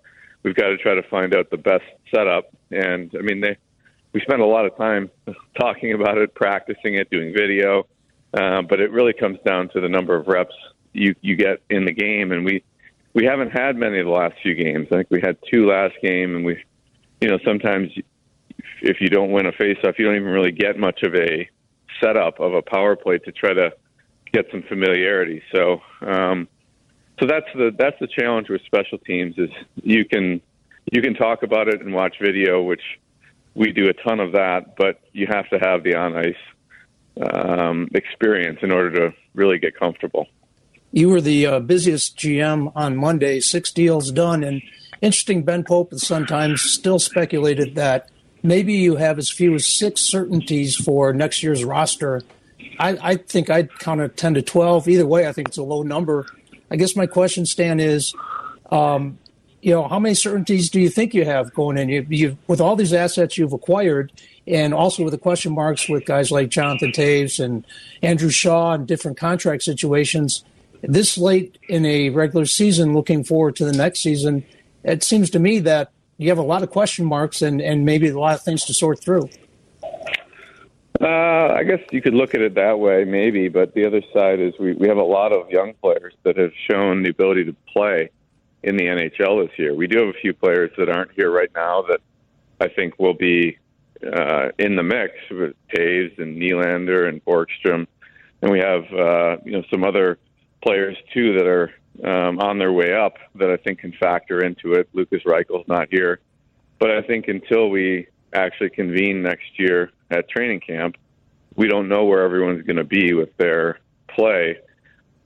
we've 0.45 0.55
got 0.55 0.69
to 0.69 0.79
try 0.79 0.95
to 0.95 1.03
find 1.03 1.35
out 1.35 1.51
the 1.51 1.59
best 1.59 1.85
setup. 2.15 2.55
And 2.71 3.11
I 3.19 3.23
mean, 3.23 3.41
they, 3.41 3.57
we 4.15 4.21
spent 4.21 4.41
a 4.41 4.47
lot 4.47 4.65
of 4.65 4.77
time 4.79 5.11
talking 5.61 5.93
about 5.93 6.17
it, 6.19 6.35
practicing 6.35 6.95
it, 6.95 7.11
doing 7.11 7.35
video. 7.37 7.87
Uh, 8.35 8.63
but 8.63 8.81
it 8.81 8.91
really 8.91 9.13
comes 9.13 9.39
down 9.45 9.69
to 9.71 9.81
the 9.81 9.89
number 9.89 10.17
of 10.17 10.27
reps 10.27 10.55
you 10.93 11.15
you 11.21 11.37
get 11.37 11.63
in 11.71 11.85
the 11.85 11.93
game, 11.93 12.33
and 12.33 12.45
we 12.45 12.63
we 13.15 13.25
haven't 13.25 13.51
had 13.51 13.77
many 13.77 13.99
of 13.99 14.07
the 14.07 14.13
last 14.13 14.35
few 14.43 14.55
games. 14.55 14.89
I 14.91 14.97
think 14.97 15.09
we 15.11 15.21
had 15.21 15.37
two 15.53 15.67
last 15.67 15.95
game, 16.03 16.37
and 16.37 16.45
we, 16.45 16.63
you 17.21 17.29
know, 17.29 17.39
sometimes 17.45 17.91
if 18.81 19.01
you 19.01 19.09
don't 19.09 19.33
win 19.33 19.47
a 19.47 19.53
faceoff, 19.53 19.99
you 19.99 20.05
don't 20.05 20.17
even 20.17 20.29
really 20.29 20.53
get 20.53 20.79
much 20.79 21.03
of 21.03 21.15
a 21.15 21.49
setup 22.03 22.41
of 22.41 22.55
a 22.55 22.63
power 22.63 22.97
play 22.97 23.19
to 23.19 23.33
try 23.33 23.53
to 23.53 23.71
get 24.33 24.47
some 24.51 24.63
familiarity. 24.63 25.43
So, 25.55 25.81
um, 26.01 26.49
so 27.21 27.27
that's 27.27 27.47
the 27.55 27.71
that's 27.79 27.99
the 28.01 28.09
challenge 28.09 28.49
with 28.49 28.63
special 28.65 28.99
teams 28.99 29.37
is 29.37 29.51
you 29.83 30.05
can 30.05 30.41
you 30.91 31.03
can 31.03 31.15
talk 31.15 31.43
about 31.43 31.69
it 31.69 31.81
and 31.81 31.95
watch 31.95 32.17
video, 32.21 32.63
which 32.63 32.83
we 33.55 33.73
do 33.73 33.89
a 33.89 33.93
ton 33.93 34.21
of 34.21 34.33
that, 34.33 34.77
but 34.77 35.01
you 35.13 35.27
have 35.31 35.49
to 35.51 35.59
have 35.59 35.83
the 35.83 35.95
on 35.95 36.17
ice 36.17 36.35
um, 37.21 37.89
experience 37.95 38.61
in 38.63 38.71
order 38.71 39.11
to 39.11 39.17
really 39.35 39.59
get 39.59 39.77
comfortable. 39.77 40.27
You 40.93 41.09
were 41.09 41.21
the 41.21 41.47
uh, 41.47 41.61
busiest 41.61 42.19
GM 42.19 42.73
on 42.75 42.97
Monday, 42.97 43.41
six 43.41 43.71
deals 43.71 44.13
done. 44.13 44.45
And 44.45 44.63
interesting, 45.01 45.43
Ben 45.43 45.65
Pope 45.65 45.91
the 45.91 45.99
Sun 45.99 46.27
Times 46.27 46.63
still 46.63 46.99
speculated 46.99 47.75
that 47.77 48.11
maybe 48.43 48.75
you 48.75 48.97
have 48.97 49.19
as 49.19 49.31
few 49.31 49.55
as 49.55 49.67
six 49.67 50.03
certainties 50.03 50.77
for 50.77 51.13
next 51.13 51.43
year's 51.43 51.65
roster. 51.65 52.23
I, 52.79 52.99
I 53.03 53.17
think 53.17 53.49
I'd 53.49 53.79
count 53.79 54.01
it 54.01 54.17
10 54.17 54.35
to 54.35 54.43
12. 54.43 54.89
Either 54.89 55.07
way, 55.07 55.27
I 55.27 55.33
think 55.33 55.49
it's 55.49 55.59
a 55.59 55.63
low 55.63 55.83
number. 55.83 56.27
I 56.71 56.77
guess 56.77 56.95
my 56.97 57.07
question, 57.07 57.47
Stan, 57.47 57.81
is 57.81 58.15
um, 58.71 59.19
you 59.63 59.73
know, 59.73 59.87
how 59.87 60.01
many 60.01 60.15
certainties 60.15 60.69
do 60.69 60.81
you 60.81 60.91
think 60.91 61.15
you 61.15 61.25
have 61.25 61.55
going 61.55 61.79
in? 61.79 61.89
You, 61.89 62.07
you, 62.11 62.39
with 62.49 62.61
all 62.61 62.75
these 62.75 62.93
assets 62.93 63.39
you've 63.39 63.53
acquired, 63.53 64.13
and 64.45 64.75
also 64.75 65.05
with 65.05 65.13
the 65.13 65.19
question 65.19 65.55
marks 65.55 65.89
with 65.89 66.05
guys 66.05 66.33
like 66.33 66.49
Jonathan 66.49 66.91
Toews 66.91 67.43
and 67.43 67.65
Andrew 68.03 68.29
Shaw 68.29 68.73
and 68.73 68.89
different 68.89 69.17
contract 69.17 69.63
situations, 69.63 70.45
this 70.83 71.17
late 71.17 71.59
in 71.69 71.87
a 71.87 72.11
regular 72.11 72.45
season, 72.45 72.93
looking 72.93 73.23
forward 73.23 73.55
to 73.57 73.65
the 73.65 73.73
next 73.73 74.01
season, 74.01 74.45
it 74.83 75.05
seems 75.05 75.31
to 75.31 75.39
me 75.39 75.61
that 75.61 75.93
you 76.19 76.29
have 76.29 76.39
a 76.39 76.43
lot 76.43 76.65
of 76.65 76.71
question 76.71 77.05
marks 77.05 77.41
and, 77.41 77.63
and 77.63 77.85
maybe 77.85 78.09
a 78.09 78.19
lot 78.19 78.35
of 78.35 78.43
things 78.43 78.65
to 78.65 78.75
sort 78.75 79.01
through. 79.01 79.29
Uh, 81.01 81.55
I 81.55 81.63
guess 81.63 81.81
you 81.93 82.03
could 82.03 82.15
look 82.15 82.35
at 82.35 82.41
it 82.41 82.55
that 82.55 82.81
way, 82.81 83.05
maybe. 83.05 83.49
But 83.49 83.75
the 83.75 83.87
other 83.87 84.03
side 84.13 84.41
is 84.41 84.55
we, 84.59 84.73
we 84.73 84.89
have 84.89 84.99
a 84.99 85.05
lot 85.05 85.33
of 85.33 85.49
young 85.51 85.75
players 85.75 86.15
that 86.25 86.37
have 86.37 86.53
shown 86.69 87.05
the 87.05 87.11
ability 87.11 87.45
to 87.45 87.55
play 87.73 88.11
in 88.63 88.77
the 88.77 88.85
NHL 88.85 89.47
this 89.47 89.59
year. 89.59 89.75
We 89.75 89.87
do 89.87 89.99
have 89.99 90.09
a 90.09 90.19
few 90.21 90.33
players 90.33 90.71
that 90.79 90.89
aren't 90.89 91.13
here 91.13 91.31
right 91.31 91.51
now 91.55 91.83
that 91.83 92.01
I 92.61 92.69
think 92.69 92.99
will 92.99 93.15
be 93.15 93.59
uh, 94.05 94.49
in 94.59 94.77
the 94.77 94.83
mix 94.83 95.15
with 95.31 95.55
Toews 95.75 96.19
and 96.19 96.41
Nylander 96.41 97.09
and 97.09 97.25
Borgstrom, 97.25 97.87
and 98.41 98.51
we 98.51 98.59
have 98.59 98.85
uh, 98.93 99.37
you 99.45 99.53
know 99.53 99.63
some 99.71 99.85
other 99.85 100.19
players 100.63 100.97
too 101.13 101.35
that 101.35 101.47
are 101.47 101.73
um, 102.05 102.39
on 102.41 102.59
their 102.59 102.73
way 102.73 102.95
up 102.95 103.17
that 103.35 103.51
I 103.51 103.57
think 103.57 103.81
can 103.81 103.93
factor 103.93 104.45
into 104.45 104.73
it. 104.73 104.89
Lukas 104.93 105.23
Reichel's 105.25 105.67
not 105.69 105.89
here, 105.91 106.21
but 106.79 106.91
I 106.91 107.03
think 107.03 107.29
until 107.29 107.69
we 107.69 108.09
actually 108.33 108.71
convene 108.71 109.23
next 109.23 109.59
year 109.59 109.91
at 110.11 110.29
training 110.29 110.61
camp, 110.61 110.97
we 111.55 111.69
don't 111.69 111.89
know 111.89 112.05
where 112.05 112.23
everyone's 112.23 112.65
going 112.65 112.77
to 112.77 112.85
be 112.85 113.13
with 113.13 113.37
their 113.37 113.79
play 114.09 114.59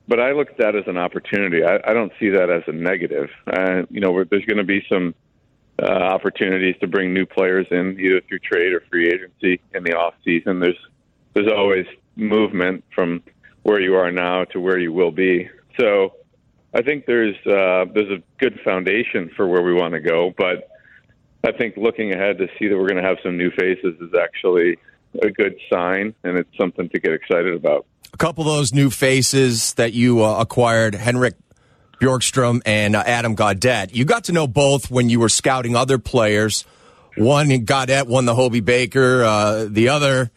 but 0.07 0.19
I 0.19 0.31
look 0.31 0.51
at 0.51 0.57
that 0.57 0.75
as 0.75 0.83
an 0.87 0.97
opportunity. 0.97 1.63
I, 1.63 1.79
I 1.85 1.93
don't 1.93 2.11
see 2.19 2.29
that 2.29 2.49
as 2.49 2.63
a 2.67 2.71
negative. 2.71 3.29
Uh, 3.45 3.83
you 3.89 3.99
know, 3.99 4.23
there's 4.23 4.45
going 4.45 4.57
to 4.57 4.63
be 4.63 4.85
some 4.89 5.13
uh, 5.81 5.85
opportunities 5.85 6.75
to 6.81 6.87
bring 6.87 7.13
new 7.13 7.25
players 7.25 7.67
in, 7.71 7.99
either 7.99 8.21
through 8.27 8.39
trade 8.39 8.73
or 8.73 8.83
free 8.89 9.07
agency 9.07 9.61
in 9.73 9.83
the 9.83 9.93
off 9.93 10.13
season. 10.23 10.59
There's 10.59 10.79
there's 11.33 11.51
always 11.51 11.85
movement 12.15 12.83
from 12.95 13.21
where 13.63 13.79
you 13.79 13.95
are 13.95 14.11
now 14.11 14.45
to 14.45 14.59
where 14.59 14.79
you 14.79 14.91
will 14.91 15.11
be. 15.11 15.49
So 15.79 16.15
I 16.73 16.81
think 16.81 17.05
there's 17.05 17.35
uh, 17.45 17.85
there's 17.93 18.11
a 18.11 18.23
good 18.39 18.59
foundation 18.63 19.29
for 19.35 19.47
where 19.47 19.61
we 19.61 19.73
want 19.73 19.93
to 19.93 19.99
go. 19.99 20.33
But 20.37 20.69
I 21.43 21.51
think 21.51 21.77
looking 21.77 22.13
ahead 22.13 22.37
to 22.39 22.47
see 22.57 22.67
that 22.67 22.77
we're 22.77 22.87
going 22.87 23.01
to 23.01 23.07
have 23.07 23.17
some 23.23 23.37
new 23.37 23.51
faces 23.51 23.95
is 24.01 24.13
actually 24.19 24.77
a 25.21 25.29
good 25.29 25.55
sign, 25.71 26.15
and 26.23 26.37
it's 26.37 26.57
something 26.57 26.89
to 26.89 26.99
get 26.99 27.13
excited 27.13 27.53
about 27.53 27.85
a 28.13 28.17
couple 28.17 28.43
of 28.43 28.57
those 28.57 28.73
new 28.73 28.89
faces 28.89 29.73
that 29.75 29.93
you 29.93 30.23
uh, 30.23 30.39
acquired, 30.39 30.95
Henrik 30.95 31.35
Borgstrom 31.99 32.61
and 32.65 32.95
uh, 32.95 33.03
Adam 33.05 33.35
Gaudette. 33.35 33.93
You 33.93 34.05
got 34.05 34.25
to 34.25 34.31
know 34.31 34.47
both 34.47 34.91
when 34.91 35.09
you 35.09 35.19
were 35.19 35.29
scouting 35.29 35.75
other 35.75 35.97
players. 35.97 36.63
One, 37.15 37.49
Gaudette 37.49 38.07
won 38.07 38.25
the 38.25 38.35
Hobey 38.35 38.59
Baker. 38.59 39.23
Uh, 39.23 39.65
the 39.69 39.89
other 39.89 40.31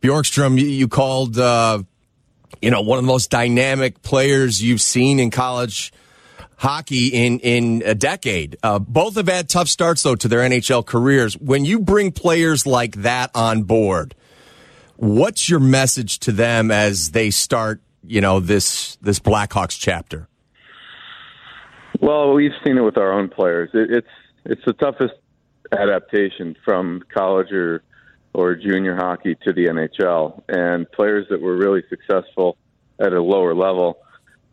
Borgstrom, 0.00 0.58
you 0.60 0.88
called, 0.88 1.36
uh, 1.38 1.82
you 2.62 2.70
know, 2.70 2.80
one 2.80 2.98
of 2.98 3.04
the 3.04 3.08
most 3.08 3.30
dynamic 3.30 4.02
players 4.02 4.62
you've 4.62 4.80
seen 4.80 5.18
in 5.18 5.30
college 5.30 5.92
hockey 6.60 7.08
in 7.08 7.40
in 7.40 7.82
a 7.86 7.94
decade. 7.94 8.56
Uh, 8.62 8.78
both 8.78 9.16
have 9.16 9.28
had 9.28 9.48
tough 9.48 9.68
starts 9.68 10.02
though 10.02 10.14
to 10.14 10.28
their 10.28 10.40
NHL 10.40 10.84
careers. 10.84 11.36
When 11.38 11.64
you 11.64 11.80
bring 11.80 12.12
players 12.12 12.66
like 12.66 12.96
that 12.96 13.30
on 13.34 13.62
board, 13.62 14.14
what's 15.00 15.48
your 15.48 15.60
message 15.60 16.18
to 16.20 16.32
them 16.32 16.70
as 16.70 17.12
they 17.12 17.30
start, 17.30 17.80
you 18.04 18.20
know, 18.20 18.38
this 18.38 18.96
this 18.96 19.18
Blackhawks 19.18 19.78
chapter? 19.78 20.28
Well, 22.00 22.32
we've 22.34 22.52
seen 22.64 22.78
it 22.78 22.82
with 22.82 22.98
our 22.98 23.12
own 23.12 23.28
players. 23.28 23.70
It, 23.74 23.90
it's 23.90 24.08
it's 24.44 24.62
the 24.66 24.74
toughest 24.74 25.14
adaptation 25.72 26.54
from 26.64 27.02
college 27.12 27.50
or 27.52 27.82
or 28.32 28.54
junior 28.54 28.94
hockey 28.94 29.36
to 29.42 29.52
the 29.52 29.66
NHL, 29.66 30.42
and 30.48 30.90
players 30.92 31.26
that 31.30 31.40
were 31.40 31.56
really 31.56 31.82
successful 31.88 32.56
at 33.00 33.12
a 33.12 33.20
lower 33.20 33.54
level. 33.54 33.98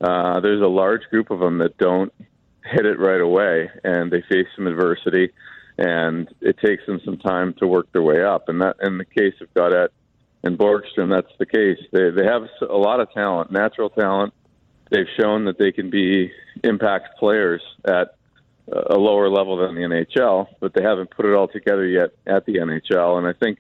Uh, 0.01 0.39
there's 0.39 0.61
a 0.61 0.67
large 0.67 1.01
group 1.11 1.29
of 1.29 1.39
them 1.39 1.59
that 1.59 1.77
don't 1.77 2.11
hit 2.63 2.85
it 2.85 2.99
right 2.99 3.21
away, 3.21 3.69
and 3.83 4.11
they 4.11 4.23
face 4.29 4.47
some 4.55 4.65
adversity, 4.65 5.31
and 5.77 6.27
it 6.41 6.57
takes 6.63 6.85
them 6.87 6.99
some 7.05 7.17
time 7.17 7.53
to 7.59 7.67
work 7.67 7.91
their 7.91 8.01
way 8.01 8.23
up. 8.23 8.49
And 8.49 8.61
that, 8.61 8.77
in 8.81 8.97
the 8.97 9.05
case 9.05 9.35
of 9.41 9.53
Gaudette 9.53 9.89
and 10.47 10.57
Borgstrom, 10.57 11.09
that's 11.09 11.31
the 11.37 11.45
case. 11.45 11.77
They 11.91 12.09
they 12.09 12.25
have 12.25 12.43
a 12.61 12.77
lot 12.77 13.01
of 13.01 13.11
talent, 13.11 13.51
natural 13.51 13.89
talent. 13.89 14.33
They've 14.89 15.05
shown 15.19 15.45
that 15.45 15.59
they 15.59 15.73
can 15.73 15.89
be 15.89 16.31
impact 16.63 17.19
players 17.19 17.61
at 17.85 18.15
uh, 18.71 18.95
a 18.95 18.97
lower 18.97 19.29
level 19.29 19.57
than 19.57 19.75
the 19.75 19.81
NHL, 19.81 20.47
but 20.61 20.73
they 20.73 20.81
haven't 20.81 21.11
put 21.11 21.25
it 21.25 21.35
all 21.35 21.49
together 21.49 21.85
yet 21.85 22.11
at 22.25 22.45
the 22.45 22.55
NHL. 22.55 23.17
And 23.17 23.27
I 23.27 23.33
think 23.33 23.59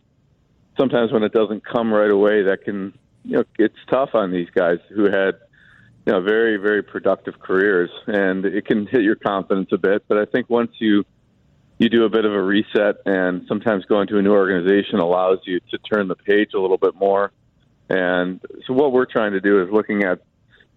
sometimes 0.79 1.11
when 1.11 1.23
it 1.23 1.33
doesn't 1.33 1.65
come 1.65 1.93
right 1.93 2.09
away, 2.09 2.43
that 2.43 2.63
can 2.63 2.97
you 3.25 3.37
know 3.37 3.43
it's 3.59 3.77
tough 3.91 4.11
on 4.13 4.31
these 4.31 4.49
guys 4.55 4.77
who 4.89 5.03
had 5.03 5.35
you 6.05 6.13
know 6.13 6.21
very 6.21 6.55
very 6.55 6.81
productive 6.81 7.39
careers, 7.39 7.91
and 8.07 8.45
it 8.45 8.65
can 8.65 8.87
hit 8.87 9.01
your 9.01 9.15
confidence 9.15 9.69
a 9.73 9.77
bit. 9.77 10.05
But 10.07 10.19
I 10.19 10.25
think 10.25 10.49
once 10.49 10.71
you 10.79 11.03
you 11.77 11.89
do 11.89 12.05
a 12.05 12.09
bit 12.09 12.25
of 12.25 12.33
a 12.33 12.41
reset, 12.41 12.97
and 13.05 13.45
sometimes 13.47 13.85
going 13.85 14.07
to 14.07 14.17
a 14.17 14.21
new 14.21 14.31
organization 14.31 14.99
allows 14.99 15.39
you 15.43 15.59
to 15.71 15.77
turn 15.77 16.07
the 16.07 16.15
page 16.15 16.51
a 16.55 16.59
little 16.59 16.77
bit 16.77 16.95
more. 16.95 17.31
And 17.89 18.41
so 18.65 18.73
what 18.73 18.91
we're 18.91 19.05
trying 19.05 19.33
to 19.33 19.41
do 19.41 19.61
is 19.61 19.69
looking 19.71 20.03
at 20.03 20.21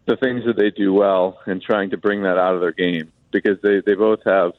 the 0.07 0.17
things 0.17 0.45
that 0.45 0.57
they 0.57 0.71
do 0.71 0.93
well 0.93 1.39
and 1.47 1.63
trying 1.63 1.91
to 1.91 1.97
bring 1.97 2.23
that 2.23 2.37
out 2.39 2.55
of 2.55 2.61
their 2.61 2.73
game 2.73 3.13
because 3.33 3.59
they, 3.63 3.81
they 3.85 3.95
both 3.95 4.21
have 4.25 4.53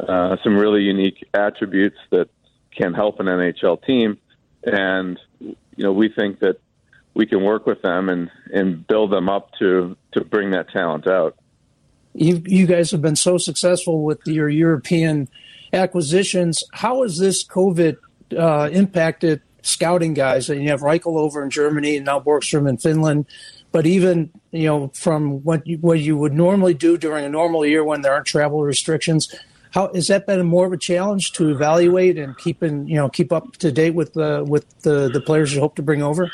uh, 0.00 0.36
some 0.42 0.56
really 0.56 0.82
unique 0.82 1.26
attributes 1.34 1.98
that 2.10 2.28
can 2.76 2.94
help 2.94 3.20
an 3.20 3.26
NHL 3.26 3.84
team. 3.84 4.18
And, 4.64 5.18
you 5.40 5.56
know, 5.76 5.92
we 5.92 6.08
think 6.08 6.40
that 6.40 6.60
we 7.14 7.26
can 7.26 7.42
work 7.42 7.66
with 7.66 7.82
them 7.82 8.08
and, 8.08 8.30
and 8.52 8.86
build 8.86 9.10
them 9.10 9.28
up 9.28 9.50
to, 9.58 9.96
to 10.12 10.24
bring 10.24 10.50
that 10.50 10.70
talent 10.70 11.06
out. 11.06 11.36
You, 12.14 12.42
you 12.44 12.66
guys 12.66 12.90
have 12.90 13.02
been 13.02 13.16
so 13.16 13.38
successful 13.38 14.02
with 14.02 14.26
your 14.26 14.48
European 14.48 15.28
acquisitions. 15.72 16.64
How 16.72 17.02
has 17.02 17.18
this 17.18 17.44
COVID 17.44 17.96
uh, 18.36 18.70
impacted 18.72 19.42
scouting 19.62 20.14
guys? 20.14 20.50
And 20.50 20.62
you 20.62 20.70
have 20.70 20.80
Reichel 20.80 21.16
over 21.16 21.42
in 21.42 21.50
Germany 21.50 21.96
and 21.96 22.06
now 22.06 22.20
Borgstrom 22.20 22.68
in 22.68 22.78
Finland. 22.78 23.26
But 23.72 23.86
even 23.86 24.30
you 24.50 24.66
know 24.66 24.88
from 24.94 25.44
what 25.44 25.66
you, 25.66 25.78
what 25.78 26.00
you 26.00 26.16
would 26.16 26.32
normally 26.32 26.74
do 26.74 26.98
during 26.98 27.24
a 27.24 27.28
normal 27.28 27.64
year 27.64 27.84
when 27.84 28.02
there 28.02 28.12
aren't 28.12 28.26
travel 28.26 28.62
restrictions, 28.64 29.32
how 29.70 29.92
has 29.94 30.08
that 30.08 30.26
been 30.26 30.44
more 30.46 30.66
of 30.66 30.72
a 30.72 30.76
challenge 30.76 31.32
to 31.32 31.50
evaluate 31.50 32.18
and 32.18 32.36
keep 32.38 32.62
in 32.62 32.88
you 32.88 32.96
know 32.96 33.08
keep 33.08 33.32
up 33.32 33.52
to 33.58 33.70
date 33.70 33.94
with 33.94 34.14
the 34.14 34.44
with 34.46 34.66
the 34.80 35.08
the 35.08 35.20
players 35.20 35.54
you 35.54 35.60
hope 35.60 35.76
to 35.76 35.82
bring 35.82 36.02
over? 36.02 36.30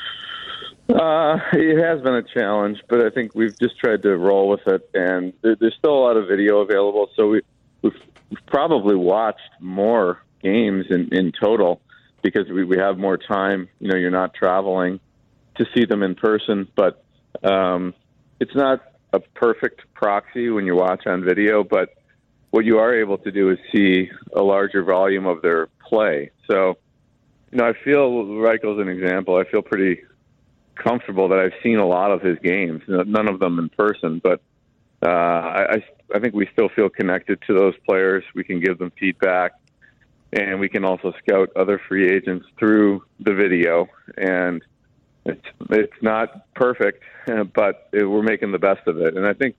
Uh, 0.88 1.38
it 1.52 1.82
has 1.82 2.00
been 2.00 2.14
a 2.14 2.22
challenge, 2.22 2.80
but 2.88 3.00
I 3.00 3.10
think 3.10 3.34
we've 3.34 3.58
just 3.58 3.78
tried 3.78 4.02
to 4.02 4.16
roll 4.16 4.48
with 4.48 4.66
it, 4.66 4.88
and 4.94 5.32
there, 5.42 5.56
there's 5.56 5.74
still 5.74 5.92
a 5.92 6.02
lot 6.02 6.16
of 6.16 6.28
video 6.28 6.60
available. 6.60 7.10
So 7.16 7.28
we, 7.28 7.42
probably 8.46 8.96
watched 8.96 9.50
more 9.60 10.22
games 10.42 10.86
in, 10.90 11.08
in 11.12 11.32
total 11.32 11.80
because 12.22 12.48
we, 12.48 12.64
we 12.64 12.78
have 12.78 12.98
more 12.98 13.16
time. 13.16 13.68
You 13.78 13.88
know, 13.88 13.96
you're 13.96 14.10
not 14.10 14.34
traveling 14.34 15.00
to 15.56 15.66
see 15.74 15.84
them 15.84 16.02
in 16.02 16.14
person, 16.14 16.68
but 16.74 17.04
um, 17.42 17.94
it's 18.40 18.54
not 18.54 18.82
a 19.12 19.20
perfect 19.20 19.82
proxy 19.94 20.50
when 20.50 20.66
you 20.66 20.74
watch 20.74 21.06
on 21.06 21.24
video, 21.24 21.64
but 21.64 21.94
what 22.50 22.64
you 22.64 22.78
are 22.78 22.94
able 22.94 23.18
to 23.18 23.30
do 23.30 23.50
is 23.50 23.58
see 23.72 24.10
a 24.34 24.42
larger 24.42 24.82
volume 24.82 25.26
of 25.26 25.42
their 25.42 25.68
play. 25.88 26.30
So, 26.50 26.78
you 27.50 27.58
know, 27.58 27.66
I 27.66 27.72
feel 27.84 28.24
Reichel's 28.24 28.80
an 28.80 28.88
example. 28.88 29.36
I 29.36 29.44
feel 29.50 29.62
pretty 29.62 30.02
comfortable 30.74 31.28
that 31.28 31.38
I've 31.38 31.54
seen 31.62 31.78
a 31.78 31.86
lot 31.86 32.10
of 32.10 32.20
his 32.22 32.38
games, 32.38 32.82
none 32.86 33.28
of 33.28 33.38
them 33.38 33.58
in 33.58 33.68
person, 33.70 34.20
but 34.22 34.40
uh, 35.06 35.08
I, 35.08 35.84
I 36.14 36.18
think 36.18 36.34
we 36.34 36.48
still 36.52 36.68
feel 36.68 36.88
connected 36.88 37.40
to 37.46 37.54
those 37.54 37.74
players. 37.86 38.24
We 38.34 38.42
can 38.42 38.60
give 38.60 38.78
them 38.78 38.92
feedback, 38.98 39.52
and 40.32 40.58
we 40.58 40.68
can 40.68 40.84
also 40.84 41.12
scout 41.22 41.50
other 41.54 41.80
free 41.88 42.10
agents 42.10 42.46
through 42.58 43.04
the 43.20 43.32
video. 43.32 43.88
And 44.16 44.62
it's 45.24 45.46
it's 45.70 46.02
not 46.02 46.52
perfect, 46.54 47.04
but 47.54 47.88
it, 47.92 48.04
we're 48.04 48.22
making 48.22 48.50
the 48.52 48.58
best 48.58 48.86
of 48.88 48.98
it. 48.98 49.16
And 49.16 49.26
I 49.26 49.32
think 49.32 49.54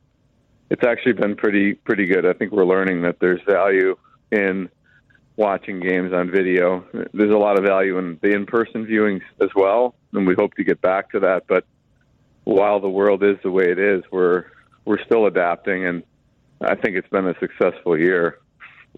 it's 0.70 0.84
actually 0.84 1.14
been 1.14 1.36
pretty 1.36 1.76
pretty 1.76 2.06
good. 2.06 2.26
I 2.26 2.34
think 2.34 2.52
we're 2.52 2.66
learning 2.66 3.04
that 3.04 3.20
there's 3.20 3.42
value 3.48 3.96
in 4.32 4.70
watching 5.38 5.80
games 5.80 6.12
on 6.12 6.30
video. 6.30 6.84
There's 7.14 7.34
a 7.34 7.38
lot 7.38 7.58
of 7.58 7.64
value 7.64 7.98
in 8.00 8.18
the 8.22 8.34
in-person 8.34 8.86
viewings 8.86 9.22
as 9.40 9.50
well, 9.56 9.96
and 10.12 10.28
we 10.28 10.34
hope 10.34 10.56
to 10.56 10.64
get 10.64 10.82
back 10.82 11.12
to 11.12 11.22
that. 11.22 11.44
But 11.48 11.64
while 12.44 12.80
the 12.82 12.90
world 12.90 13.24
is 13.24 13.38
the 13.44 13.52
way 13.52 13.72
it 13.72 13.80
is, 13.80 14.04
we're 14.12 14.46
we're 14.88 15.04
still 15.04 15.26
adapting, 15.26 15.86
and 15.86 16.04
I 16.62 16.76
think 16.76 16.95
it's 16.95 17.10
been 17.10 17.28
a 17.28 17.38
successful 17.39 18.00
year 18.00 18.39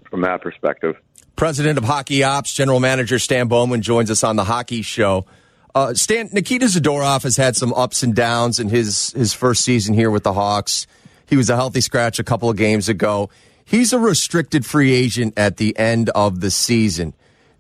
from 0.10 0.22
that 0.22 0.42
perspective. 0.42 0.96
President 1.36 1.78
of 1.78 1.84
Hockey 1.84 2.24
Ops, 2.24 2.54
General 2.54 2.80
Manager 2.80 3.18
Stan 3.18 3.48
Bowman 3.48 3.82
joins 3.82 4.12
us 4.12 4.24
on 4.24 4.36
the 4.36 4.44
Hockey 4.44 4.84
Show. 4.84 5.26
Uh, 5.74 5.94
Stan 5.94 6.30
Nikita 6.32 6.66
Zadorov 6.66 7.24
has 7.24 7.38
had 7.38 7.56
some 7.56 7.74
ups 7.74 8.04
and 8.04 8.16
downs 8.16 8.60
in 8.60 8.70
his 8.70 9.12
his 9.14 9.34
first 9.34 9.64
season 9.64 9.94
here 9.94 10.12
with 10.12 10.24
the 10.24 10.34
Hawks. 10.34 10.86
He 11.26 11.38
was 11.38 11.50
a 11.50 11.56
healthy 11.56 11.82
scratch 11.82 12.20
a 12.20 12.24
couple 12.24 12.50
of 12.50 12.58
games 12.58 12.88
ago. 12.88 13.30
He's 13.66 13.94
a 13.94 14.00
restricted 14.00 14.66
free 14.66 14.94
agent 14.94 15.34
at 15.38 15.58
the 15.58 15.78
end 15.78 16.10
of 16.10 16.40
the 16.40 16.52
season. 16.52 17.14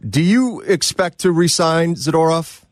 Do 0.07 0.21
you 0.21 0.61
expect 0.61 1.19
to 1.19 1.31
resign 1.31 1.95
Zadorov? 1.95 2.63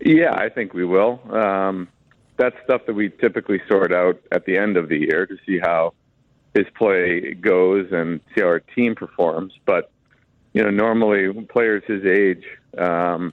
Yeah, 0.00 0.34
I 0.34 0.48
think 0.48 0.74
we 0.74 0.84
will. 0.84 1.20
Um, 1.30 1.88
that's 2.36 2.56
stuff 2.64 2.82
that 2.86 2.94
we 2.94 3.10
typically 3.10 3.60
sort 3.68 3.92
out 3.92 4.20
at 4.32 4.44
the 4.44 4.56
end 4.56 4.76
of 4.76 4.88
the 4.88 4.98
year 4.98 5.26
to 5.26 5.36
see 5.46 5.58
how 5.58 5.94
his 6.54 6.66
play 6.76 7.34
goes 7.34 7.88
and 7.92 8.20
see 8.34 8.40
how 8.40 8.48
our 8.48 8.60
team 8.60 8.94
performs. 8.94 9.52
But 9.64 9.90
you 10.52 10.62
know, 10.62 10.70
normally 10.70 11.32
players 11.44 11.82
his 11.86 12.04
age, 12.04 12.44
um, 12.78 13.32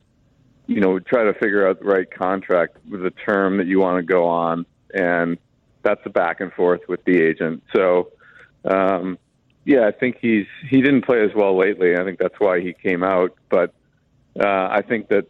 you 0.68 0.80
know, 0.80 1.00
try 1.00 1.24
to 1.24 1.34
figure 1.34 1.68
out 1.68 1.80
the 1.80 1.86
right 1.86 2.10
contract 2.10 2.78
with 2.90 3.04
the 3.04 3.12
term 3.12 3.58
that 3.58 3.68
you 3.68 3.80
want 3.80 3.98
to 3.98 4.04
go 4.04 4.28
on, 4.28 4.66
and 4.94 5.38
that's 5.84 6.02
a 6.06 6.10
back 6.10 6.42
and 6.42 6.52
forth 6.54 6.82
with 6.88 7.04
the 7.06 7.22
agent. 7.22 7.64
So, 7.76 8.12
um, 8.66 9.18
yeah, 9.66 9.88
I 9.88 9.92
think 9.92 10.18
he's 10.20 10.48
he 10.70 10.82
didn't 10.82 11.06
play 11.06 11.24
as 11.24 11.32
well 11.36 11.56
lately. 11.58 11.96
I 11.96 12.04
think 12.04 12.20
that's 12.20 12.40
why 12.40 12.60
he 12.62 12.74
came 12.74 13.04
out. 13.04 13.36
But 13.50 13.74
uh, 14.40 14.70
I 14.72 14.82
think 14.82 15.10
that 15.10 15.28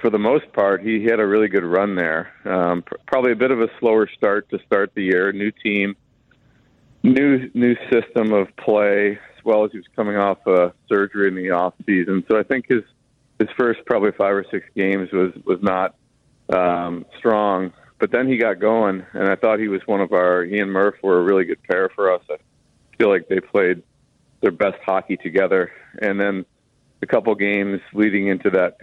for 0.00 0.10
the 0.10 0.18
most 0.18 0.52
part, 0.52 0.82
he, 0.82 1.04
had 1.04 1.20
a 1.20 1.26
really 1.26 1.48
good 1.48 1.64
run 1.64 1.96
there. 1.96 2.32
Um, 2.44 2.82
pr- 2.82 2.96
probably 3.06 3.32
a 3.32 3.36
bit 3.36 3.50
of 3.50 3.60
a 3.60 3.68
slower 3.80 4.08
start 4.16 4.48
to 4.50 4.58
start 4.66 4.92
the 4.94 5.02
year. 5.02 5.32
New 5.32 5.50
team, 5.50 5.96
new 7.02 7.50
new 7.54 7.74
system 7.90 8.32
of 8.32 8.48
play, 8.56 9.12
as 9.12 9.44
well 9.44 9.64
as 9.64 9.72
he 9.72 9.78
was 9.78 9.86
coming 9.96 10.16
off 10.16 10.38
a 10.46 10.72
surgery 10.88 11.28
in 11.28 11.34
the 11.34 11.50
off 11.50 11.74
season. 11.86 12.24
So 12.30 12.38
I 12.38 12.42
think 12.42 12.66
his 12.68 12.82
his 13.38 13.48
first 13.58 13.80
probably 13.86 14.12
five 14.12 14.34
or 14.34 14.44
six 14.50 14.66
games 14.76 15.10
was 15.12 15.32
was 15.44 15.58
not 15.62 15.96
um, 16.52 17.04
strong, 17.18 17.72
but 17.98 18.10
then 18.12 18.28
he 18.28 18.36
got 18.36 18.60
going, 18.60 19.04
and 19.12 19.28
I 19.28 19.36
thought 19.36 19.58
he 19.58 19.68
was 19.68 19.82
one 19.86 20.00
of 20.00 20.12
our. 20.12 20.44
He 20.44 20.58
and 20.58 20.72
Murph 20.72 20.96
were 21.02 21.18
a 21.18 21.22
really 21.22 21.44
good 21.44 21.62
pair 21.64 21.88
for 21.94 22.12
us. 22.12 22.22
I 22.30 22.36
feel 22.98 23.08
like 23.08 23.28
they 23.28 23.40
played 23.40 23.82
their 24.40 24.52
best 24.52 24.78
hockey 24.84 25.16
together, 25.16 25.72
and 26.00 26.20
then 26.20 26.46
a 27.02 27.06
couple 27.06 27.34
games 27.34 27.80
leading 27.92 28.28
into 28.28 28.50
that 28.50 28.76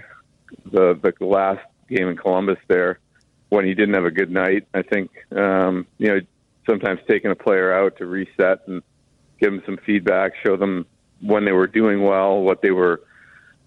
the 0.72 1.00
the 1.20 1.26
last 1.26 1.66
game 1.90 2.08
in 2.08 2.18
Columbus 2.18 2.60
there 2.68 3.00
when 3.50 3.66
he 3.66 3.74
didn't 3.74 3.96
have 3.96 4.06
a 4.06 4.12
good 4.12 4.32
night. 4.32 4.68
I 4.74 4.82
think 4.82 5.12
um, 5.36 5.88
you 5.98 6.08
know 6.08 6.20
sometimes 6.68 7.00
taking 7.08 7.32
a 7.32 7.36
player 7.36 7.74
out 7.74 7.98
to 7.98 8.06
reset 8.06 8.68
and 8.68 8.82
give 9.40 9.52
them 9.52 9.62
some 9.66 9.78
feedback, 9.86 10.34
show 10.44 10.58
them 10.58 10.86
when 11.22 11.46
they 11.46 11.52
were 11.52 11.68
doing 11.68 12.04
well, 12.04 12.42
what 12.42 12.62
they 12.62 12.72
were 12.72 13.02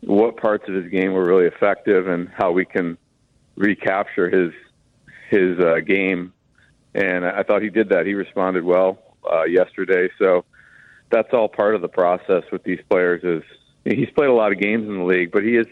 what 0.03 0.37
parts 0.37 0.64
of 0.69 0.75
his 0.75 0.91
game 0.91 1.12
were 1.12 1.25
really 1.25 1.47
effective 1.47 2.07
and 2.07 2.29
how 2.29 2.53
we 2.53 2.64
can 2.64 2.97
recapture 3.57 4.31
his 4.31 4.53
his 5.31 5.59
uh, 5.59 5.81
game. 5.85 6.33
And 6.95 7.25
I 7.25 7.43
thought 7.43 7.62
he 7.62 7.71
did 7.71 7.91
that. 7.91 8.07
He 8.07 8.14
responded 8.14 8.64
well 8.64 8.99
uh, 9.31 9.45
yesterday. 9.45 10.09
So 10.19 10.45
that's 11.11 11.29
all 11.33 11.49
part 11.49 11.75
of 11.75 11.83
the 11.83 11.88
process 11.88 12.45
with 12.51 12.62
these 12.64 12.81
players. 12.88 13.23
Is 13.25 13.43
he's 13.85 14.11
played 14.11 14.31
a 14.31 14.35
lot 14.35 14.53
of 14.53 14.59
games 14.59 14.88
in 14.88 14.99
the 14.99 15.05
league, 15.05 15.31
but 15.33 15.43
he 15.43 15.57
is 15.57 15.67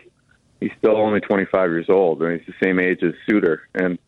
he's 0.61 0.73
still 0.79 0.97
only 0.97 1.21
25 1.21 1.71
years 1.71 1.87
old, 1.89 2.23
and 2.23 2.39
he's 2.39 2.47
the 2.47 2.67
same 2.67 2.79
age 2.79 3.03
as 3.03 3.15
Suter. 3.29 3.69
And 3.75 3.99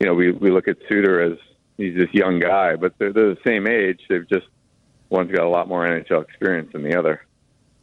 you 0.00 0.06
know, 0.06 0.14
we 0.14 0.30
we 0.32 0.50
look 0.50 0.68
at 0.68 0.76
Suter 0.88 1.20
as 1.20 1.38
he's 1.76 1.96
this 1.96 2.12
young 2.12 2.38
guy, 2.38 2.76
but 2.76 2.94
they're, 2.98 3.12
they're 3.12 3.34
the 3.34 3.40
same 3.46 3.66
age. 3.66 4.00
They've 4.08 4.28
just 4.28 4.46
one's 5.08 5.32
got 5.32 5.44
a 5.44 5.48
lot 5.48 5.68
more 5.68 5.86
NHL 5.86 6.22
experience 6.22 6.72
than 6.72 6.82
the 6.82 6.98
other. 6.98 7.24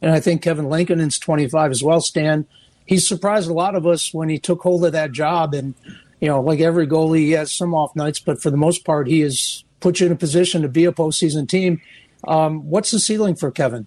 And 0.00 0.12
I 0.12 0.20
think 0.20 0.42
Kevin 0.42 0.68
Lankinen's 0.68 1.18
25 1.18 1.70
as 1.70 1.82
well, 1.82 2.00
Stan. 2.00 2.46
He 2.84 2.98
surprised 2.98 3.50
a 3.50 3.54
lot 3.54 3.74
of 3.74 3.86
us 3.86 4.14
when 4.14 4.28
he 4.28 4.38
took 4.38 4.60
hold 4.60 4.84
of 4.84 4.92
that 4.92 5.12
job. 5.12 5.54
And, 5.54 5.74
you 6.20 6.28
know, 6.28 6.40
like 6.40 6.60
every 6.60 6.86
goalie, 6.86 7.20
he 7.20 7.30
has 7.32 7.50
some 7.50 7.74
off 7.74 7.96
nights, 7.96 8.20
but 8.20 8.40
for 8.40 8.50
the 8.50 8.56
most 8.56 8.84
part, 8.84 9.08
he 9.08 9.20
has 9.20 9.64
put 9.80 9.98
you 9.98 10.06
in 10.06 10.12
a 10.12 10.16
position 10.16 10.62
to 10.62 10.68
be 10.68 10.84
a 10.84 10.92
postseason 10.92 11.48
team. 11.48 11.80
Um, 12.28 12.70
what's 12.70 12.90
the 12.90 13.00
ceiling 13.00 13.34
for 13.34 13.50
Kevin? 13.50 13.86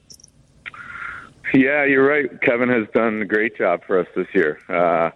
Yeah, 1.54 1.86
you're 1.86 2.06
right. 2.06 2.30
Kevin 2.42 2.70
has 2.70 2.88
done 2.94 3.22
a 3.22 3.26
great 3.26 3.58
job 3.58 3.82
for 3.88 4.00
us 4.00 4.08
this 4.16 4.28
year. 4.34 4.60
Uh, 4.70 5.12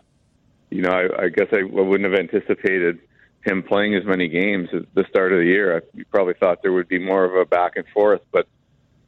you 0.69 0.81
know, 0.81 0.89
I, 0.89 1.25
I 1.25 1.29
guess 1.29 1.47
I 1.51 1.63
wouldn't 1.63 2.11
have 2.11 2.19
anticipated 2.19 2.99
him 3.45 3.61
playing 3.61 3.95
as 3.95 4.03
many 4.05 4.27
games 4.27 4.69
at 4.73 4.83
the 4.95 5.05
start 5.09 5.33
of 5.33 5.39
the 5.39 5.45
year. 5.45 5.77
I 5.77 6.03
probably 6.09 6.33
thought 6.33 6.61
there 6.63 6.73
would 6.73 6.87
be 6.87 6.99
more 6.99 7.25
of 7.25 7.35
a 7.35 7.45
back 7.45 7.73
and 7.75 7.85
forth, 7.93 8.21
but 8.31 8.47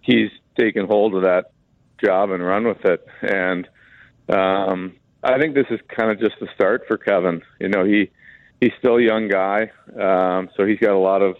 he's 0.01 0.29
taken 0.59 0.85
hold 0.85 1.15
of 1.15 1.23
that 1.23 1.51
job 2.03 2.31
and 2.31 2.43
run 2.43 2.67
with 2.67 2.83
it. 2.85 3.07
And 3.21 3.67
um, 4.29 4.95
I 5.23 5.39
think 5.39 5.55
this 5.55 5.67
is 5.69 5.79
kind 5.87 6.11
of 6.11 6.19
just 6.19 6.39
the 6.39 6.47
start 6.53 6.83
for 6.87 6.97
Kevin. 6.97 7.41
You 7.59 7.69
know, 7.69 7.85
he 7.85 8.11
he's 8.61 8.73
still 8.77 8.97
a 8.97 9.01
young 9.01 9.27
guy, 9.27 9.71
um, 9.99 10.49
so 10.55 10.65
he's 10.65 10.79
got 10.79 10.91
a 10.91 10.99
lot 10.99 11.21
of 11.21 11.37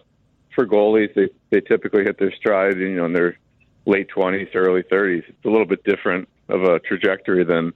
for 0.56 0.65
goalies. 0.65 1.13
They 1.13 1.30
they 1.52 1.62
typically 1.62 2.04
hit 2.04 2.17
their 2.17 2.34
stride, 2.34 2.78
you 2.78 2.95
know, 2.95 3.06
in 3.06 3.13
their 3.13 3.38
late 3.86 4.08
twenties, 4.10 4.48
early 4.56 4.84
thirties. 4.89 5.24
It's 5.28 5.45
a 5.45 5.50
little 5.50 5.65
bit 5.65 5.84
different 5.84 6.28
of 6.50 6.63
a 6.63 6.80
trajectory 6.80 7.43
than 7.43 7.74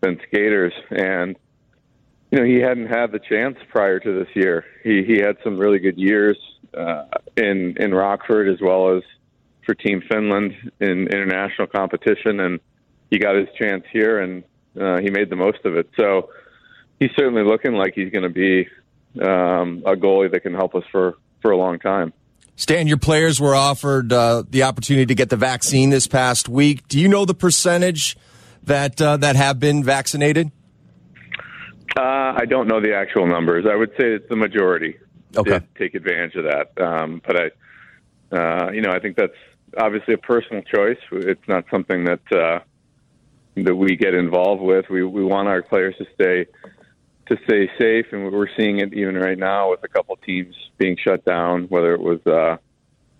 than 0.00 0.20
skaters, 0.26 0.72
and 0.90 1.36
you 2.30 2.38
know 2.38 2.44
he 2.44 2.60
hadn't 2.60 2.88
had 2.88 3.12
the 3.12 3.20
chance 3.20 3.56
prior 3.70 4.00
to 4.00 4.18
this 4.18 4.28
year. 4.34 4.64
He 4.82 5.04
he 5.04 5.18
had 5.18 5.36
some 5.44 5.58
really 5.58 5.78
good 5.78 5.98
years 5.98 6.36
uh, 6.76 7.04
in 7.36 7.76
in 7.78 7.94
Rockford 7.94 8.48
as 8.48 8.60
well 8.60 8.96
as 8.96 9.02
for 9.64 9.74
Team 9.74 10.02
Finland 10.10 10.54
in 10.80 11.06
international 11.08 11.68
competition, 11.68 12.40
and 12.40 12.60
he 13.10 13.18
got 13.18 13.36
his 13.36 13.48
chance 13.58 13.84
here, 13.92 14.20
and 14.20 14.42
uh, 14.80 14.98
he 14.98 15.10
made 15.10 15.30
the 15.30 15.36
most 15.36 15.64
of 15.64 15.76
it. 15.76 15.88
So 15.96 16.30
he's 16.98 17.10
certainly 17.16 17.44
looking 17.44 17.74
like 17.74 17.94
he's 17.94 18.10
going 18.10 18.24
to 18.24 18.28
be 18.28 18.68
um, 19.20 19.82
a 19.86 19.94
goalie 19.94 20.30
that 20.32 20.40
can 20.40 20.54
help 20.54 20.74
us 20.74 20.84
for 20.90 21.14
for 21.40 21.50
a 21.50 21.56
long 21.56 21.78
time. 21.78 22.12
Stan, 22.62 22.86
your 22.86 22.96
players 22.96 23.40
were 23.40 23.56
offered 23.56 24.12
uh, 24.12 24.44
the 24.48 24.62
opportunity 24.62 25.06
to 25.06 25.16
get 25.16 25.30
the 25.30 25.36
vaccine 25.36 25.90
this 25.90 26.06
past 26.06 26.48
week. 26.48 26.86
Do 26.86 27.00
you 27.00 27.08
know 27.08 27.24
the 27.24 27.34
percentage 27.34 28.16
that 28.62 29.02
uh, 29.02 29.16
that 29.16 29.34
have 29.34 29.58
been 29.58 29.82
vaccinated? 29.82 30.52
Uh, 31.96 32.00
I 32.36 32.44
don't 32.48 32.68
know 32.68 32.80
the 32.80 32.94
actual 32.94 33.26
numbers. 33.26 33.66
I 33.68 33.74
would 33.74 33.90
say 33.98 34.12
it's 34.12 34.28
the 34.28 34.36
majority 34.36 34.96
okay. 35.36 35.58
did 35.58 35.74
take 35.76 35.94
advantage 35.96 36.36
of 36.36 36.44
that. 36.44 36.80
Um, 36.80 37.20
but 37.26 37.36
I, 37.36 38.36
uh, 38.36 38.70
you 38.70 38.80
know, 38.80 38.92
I 38.92 39.00
think 39.00 39.16
that's 39.16 39.32
obviously 39.76 40.14
a 40.14 40.18
personal 40.18 40.62
choice. 40.62 40.98
It's 41.10 41.48
not 41.48 41.64
something 41.68 42.04
that 42.04 42.32
uh, 42.32 42.60
that 43.56 43.74
we 43.74 43.96
get 43.96 44.14
involved 44.14 44.62
with. 44.62 44.88
We 44.88 45.02
we 45.02 45.24
want 45.24 45.48
our 45.48 45.62
players 45.62 45.96
to 45.98 46.06
stay 46.14 46.46
to 47.36 47.44
stay 47.44 47.70
safe, 47.78 48.06
and 48.12 48.30
we're 48.32 48.48
seeing 48.56 48.78
it 48.78 48.92
even 48.94 49.16
right 49.16 49.38
now 49.38 49.70
with 49.70 49.82
a 49.84 49.88
couple 49.88 50.16
teams 50.16 50.54
being 50.78 50.96
shut 50.96 51.24
down. 51.24 51.64
Whether 51.64 51.94
it 51.94 52.00
was 52.00 52.20
uh, 52.26 52.56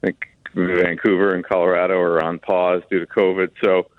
I 0.03 0.07
think 0.07 0.18
Vancouver 0.55 1.35
and 1.35 1.44
Colorado 1.44 1.98
are 2.01 2.22
on 2.22 2.38
pause 2.38 2.83
due 2.90 3.01
to 3.01 3.07
COVID. 3.07 3.51
So, 3.62 3.90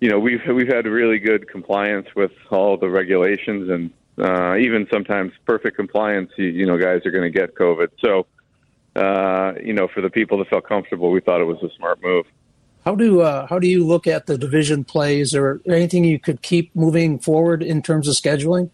you 0.00 0.10
know, 0.10 0.18
we've 0.18 0.42
we've 0.46 0.72
had 0.72 0.86
really 0.86 1.18
good 1.18 1.48
compliance 1.48 2.08
with 2.14 2.32
all 2.50 2.76
the 2.76 2.88
regulations, 2.88 3.70
and 3.70 3.90
uh, 4.18 4.56
even 4.56 4.86
sometimes 4.92 5.32
perfect 5.46 5.76
compliance. 5.76 6.30
You, 6.36 6.46
you 6.46 6.66
know, 6.66 6.78
guys 6.78 7.04
are 7.06 7.10
going 7.10 7.30
to 7.30 7.38
get 7.38 7.54
COVID. 7.54 7.88
So 8.04 8.26
uh, 8.96 9.54
you 9.62 9.72
know, 9.72 9.88
for 9.88 10.00
the 10.00 10.10
people 10.10 10.38
that 10.38 10.48
felt 10.48 10.64
comfortable, 10.64 11.10
we 11.10 11.20
thought 11.20 11.40
it 11.40 11.44
was 11.44 11.62
a 11.62 11.70
smart 11.76 12.02
move. 12.02 12.26
How 12.84 12.94
do 12.94 13.22
uh, 13.22 13.46
how 13.46 13.58
do 13.58 13.66
you 13.66 13.86
look 13.86 14.06
at 14.06 14.26
the 14.26 14.38
division 14.38 14.84
plays, 14.84 15.34
or 15.34 15.60
anything 15.66 16.04
you 16.04 16.20
could 16.20 16.42
keep 16.42 16.74
moving 16.76 17.18
forward 17.18 17.62
in 17.62 17.82
terms 17.82 18.06
of 18.06 18.14
scheduling? 18.14 18.70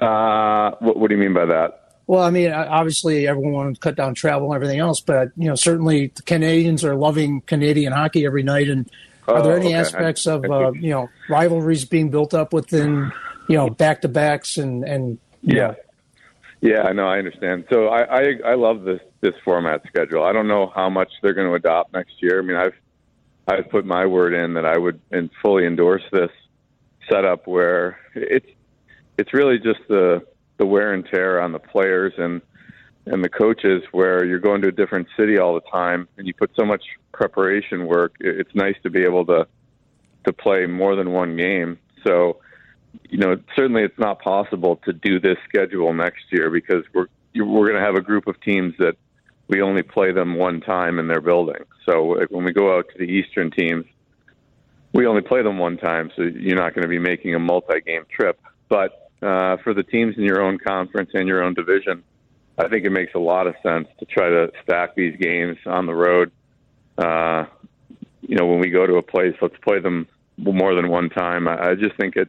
Uh, 0.00 0.72
what, 0.80 0.96
what 0.96 1.08
do 1.08 1.14
you 1.14 1.20
mean 1.20 1.34
by 1.34 1.46
that? 1.46 1.80
Well, 2.06 2.22
I 2.22 2.30
mean, 2.30 2.52
obviously 2.52 3.26
everyone 3.26 3.52
wants 3.52 3.78
to 3.78 3.82
cut 3.82 3.96
down 3.96 4.14
travel 4.14 4.48
and 4.48 4.56
everything 4.56 4.78
else, 4.78 5.00
but 5.00 5.30
you 5.36 5.48
know, 5.48 5.54
certainly 5.54 6.08
the 6.14 6.22
Canadians 6.22 6.84
are 6.84 6.94
loving 6.94 7.40
Canadian 7.42 7.92
hockey 7.92 8.26
every 8.26 8.42
night. 8.42 8.68
And 8.68 8.90
are 9.26 9.42
there 9.42 9.56
any 9.56 9.74
oh, 9.74 9.78
okay. 9.78 9.78
aspects 9.78 10.26
of 10.26 10.44
uh, 10.44 10.72
you 10.72 10.90
know 10.90 11.08
rivalries 11.30 11.86
being 11.86 12.10
built 12.10 12.34
up 12.34 12.52
within 12.52 13.10
you 13.48 13.56
know 13.56 13.70
back 13.70 14.02
to 14.02 14.08
backs 14.08 14.58
and 14.58 14.84
and 14.84 15.18
yeah, 15.40 15.68
know, 15.68 15.76
yeah, 16.60 16.82
I 16.82 16.92
know, 16.92 17.06
I 17.06 17.18
understand. 17.18 17.64
So 17.70 17.88
I, 17.88 18.02
I 18.02 18.34
I 18.44 18.54
love 18.54 18.82
this 18.82 19.00
this 19.22 19.34
format 19.42 19.82
schedule. 19.86 20.24
I 20.24 20.32
don't 20.32 20.48
know 20.48 20.70
how 20.74 20.90
much 20.90 21.10
they're 21.22 21.32
going 21.32 21.48
to 21.48 21.54
adopt 21.54 21.94
next 21.94 22.22
year. 22.22 22.40
I 22.40 22.42
mean, 22.42 22.56
I've 22.56 22.74
I've 23.48 23.70
put 23.70 23.86
my 23.86 24.04
word 24.04 24.34
in 24.34 24.54
that 24.54 24.66
I 24.66 24.76
would 24.76 25.00
and 25.10 25.30
fully 25.40 25.66
endorse 25.66 26.02
this 26.12 26.30
setup 27.10 27.46
where 27.46 27.98
it's 28.14 28.48
it's 29.18 29.32
really 29.32 29.58
just 29.58 29.80
the 29.88 30.24
the 30.56 30.66
wear 30.66 30.92
and 30.92 31.04
tear 31.06 31.40
on 31.40 31.52
the 31.52 31.58
players 31.58 32.12
and 32.18 32.40
and 33.06 33.22
the 33.22 33.28
coaches 33.28 33.82
where 33.92 34.24
you're 34.24 34.38
going 34.38 34.62
to 34.62 34.68
a 34.68 34.72
different 34.72 35.06
city 35.16 35.38
all 35.38 35.54
the 35.54 35.68
time 35.70 36.08
and 36.16 36.26
you 36.26 36.32
put 36.32 36.50
so 36.56 36.64
much 36.64 36.82
preparation 37.12 37.86
work. 37.86 38.14
It's 38.20 38.54
nice 38.54 38.76
to 38.82 38.90
be 38.90 39.02
able 39.02 39.26
to 39.26 39.46
to 40.24 40.32
play 40.32 40.66
more 40.66 40.96
than 40.96 41.12
one 41.12 41.36
game. 41.36 41.78
So 42.06 42.40
you 43.08 43.18
know, 43.18 43.36
certainly 43.56 43.82
it's 43.82 43.98
not 43.98 44.20
possible 44.22 44.76
to 44.84 44.92
do 44.92 45.18
this 45.18 45.36
schedule 45.48 45.92
next 45.92 46.24
year 46.30 46.50
because 46.50 46.84
we're 46.92 47.06
we're 47.34 47.68
going 47.68 47.80
to 47.80 47.84
have 47.84 47.96
a 47.96 48.00
group 48.00 48.26
of 48.26 48.40
teams 48.40 48.74
that 48.78 48.96
we 49.48 49.60
only 49.60 49.82
play 49.82 50.12
them 50.12 50.36
one 50.36 50.60
time 50.60 50.98
in 50.98 51.08
their 51.08 51.20
building. 51.20 51.62
So 51.84 52.24
when 52.30 52.44
we 52.44 52.52
go 52.52 52.76
out 52.76 52.86
to 52.92 52.98
the 52.98 53.04
Eastern 53.04 53.50
teams, 53.50 53.84
we 54.92 55.06
only 55.06 55.20
play 55.20 55.42
them 55.42 55.58
one 55.58 55.76
time. 55.76 56.10
So 56.16 56.22
you're 56.22 56.56
not 56.56 56.74
going 56.74 56.82
to 56.82 56.88
be 56.88 57.00
making 57.00 57.34
a 57.34 57.38
multi-game 57.38 58.04
trip. 58.08 58.40
But 58.68 59.03
uh, 59.22 59.56
for 59.58 59.74
the 59.74 59.82
teams 59.82 60.16
in 60.16 60.24
your 60.24 60.42
own 60.42 60.58
conference 60.58 61.10
and 61.14 61.26
your 61.26 61.42
own 61.42 61.54
division, 61.54 62.02
I 62.58 62.68
think 62.68 62.84
it 62.84 62.90
makes 62.90 63.14
a 63.14 63.18
lot 63.18 63.46
of 63.46 63.54
sense 63.62 63.88
to 63.98 64.06
try 64.06 64.28
to 64.28 64.52
stack 64.62 64.94
these 64.94 65.16
games 65.16 65.58
on 65.66 65.86
the 65.86 65.94
road. 65.94 66.30
Uh, 66.96 67.46
you 68.22 68.36
know, 68.36 68.46
when 68.46 68.60
we 68.60 68.70
go 68.70 68.86
to 68.86 68.96
a 68.96 69.02
place, 69.02 69.34
let's 69.40 69.56
play 69.62 69.80
them 69.80 70.06
more 70.38 70.74
than 70.74 70.88
one 70.88 71.10
time. 71.10 71.48
I, 71.48 71.70
I 71.70 71.74
just 71.74 71.96
think 71.96 72.16
it 72.16 72.28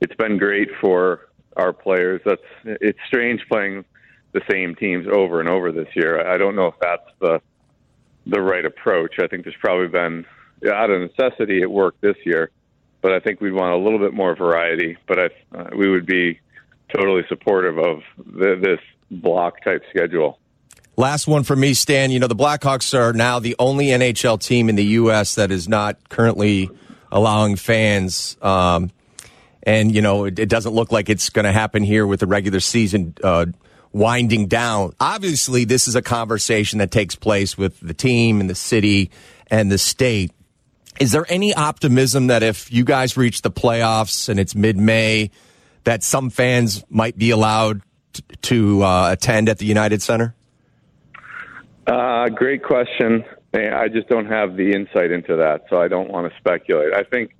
it's 0.00 0.14
been 0.14 0.38
great 0.38 0.68
for 0.80 1.28
our 1.56 1.72
players. 1.72 2.20
That's 2.24 2.40
it's 2.64 2.98
strange 3.06 3.40
playing 3.50 3.84
the 4.32 4.42
same 4.50 4.74
teams 4.74 5.06
over 5.12 5.40
and 5.40 5.48
over 5.48 5.72
this 5.72 5.88
year. 5.94 6.26
I 6.26 6.36
don't 6.36 6.54
know 6.54 6.66
if 6.66 6.74
that's 6.80 7.10
the 7.20 7.40
the 8.26 8.40
right 8.40 8.64
approach. 8.64 9.16
I 9.20 9.26
think 9.26 9.44
there's 9.44 9.56
probably 9.60 9.88
been 9.88 10.24
out 10.72 10.90
of 10.90 11.00
necessity 11.00 11.62
it 11.62 11.70
worked 11.70 12.00
this 12.00 12.16
year, 12.24 12.50
but 13.00 13.12
I 13.12 13.20
think 13.20 13.40
we'd 13.40 13.52
want 13.52 13.72
a 13.72 13.76
little 13.76 13.98
bit 13.98 14.14
more 14.14 14.34
variety. 14.34 14.96
But 15.06 15.18
I, 15.18 15.30
uh, 15.56 15.70
we 15.76 15.88
would 15.88 16.06
be 16.06 16.40
totally 16.94 17.22
supportive 17.28 17.78
of 17.78 18.02
the, 18.16 18.56
this 18.60 18.80
block 19.10 19.62
type 19.62 19.82
schedule. 19.90 20.38
Last 20.96 21.28
one 21.28 21.44
for 21.44 21.54
me, 21.54 21.74
Stan. 21.74 22.10
You 22.10 22.18
know, 22.18 22.26
the 22.26 22.34
Blackhawks 22.36 22.92
are 22.98 23.12
now 23.12 23.38
the 23.38 23.54
only 23.58 23.86
NHL 23.86 24.40
team 24.40 24.68
in 24.68 24.74
the 24.74 24.84
U.S. 24.84 25.36
that 25.36 25.52
is 25.52 25.68
not 25.68 26.08
currently 26.08 26.70
allowing 27.12 27.56
fans 27.56 28.36
um, 28.42 28.90
and 29.68 29.94
you 29.94 30.00
know 30.00 30.24
it, 30.24 30.38
it 30.38 30.48
doesn't 30.48 30.72
look 30.72 30.92
like 30.92 31.08
it's 31.08 31.30
going 31.30 31.44
to 31.44 31.52
happen 31.52 31.82
here 31.82 32.06
with 32.06 32.20
the 32.20 32.26
regular 32.26 32.58
season 32.60 33.14
uh, 33.22 33.46
winding 33.92 34.46
down. 34.46 34.94
Obviously, 34.98 35.64
this 35.64 35.88
is 35.88 35.94
a 35.94 36.02
conversation 36.02 36.78
that 36.78 36.90
takes 36.90 37.14
place 37.14 37.58
with 37.58 37.78
the 37.80 37.94
team 37.94 38.40
and 38.40 38.48
the 38.48 38.54
city 38.54 39.10
and 39.50 39.70
the 39.70 39.78
state. 39.78 40.32
Is 41.00 41.12
there 41.12 41.26
any 41.28 41.54
optimism 41.54 42.26
that 42.26 42.42
if 42.42 42.72
you 42.72 42.84
guys 42.84 43.16
reach 43.16 43.42
the 43.42 43.50
playoffs 43.50 44.28
and 44.28 44.40
it's 44.40 44.54
mid-May, 44.54 45.30
that 45.84 46.02
some 46.02 46.28
fans 46.30 46.84
might 46.90 47.16
be 47.16 47.30
allowed 47.30 47.82
to, 48.14 48.22
to 48.42 48.82
uh, 48.82 49.12
attend 49.12 49.48
at 49.48 49.58
the 49.58 49.66
United 49.66 50.02
Center? 50.02 50.34
Uh, 51.86 52.28
great 52.28 52.62
question. 52.62 53.24
I 53.54 53.88
just 53.88 54.08
don't 54.08 54.26
have 54.26 54.56
the 54.56 54.72
insight 54.72 55.10
into 55.10 55.36
that, 55.36 55.64
so 55.70 55.80
I 55.80 55.88
don't 55.88 56.10
want 56.10 56.30
to 56.30 56.38
speculate. 56.38 56.92
I 56.92 57.02
think 57.04 57.34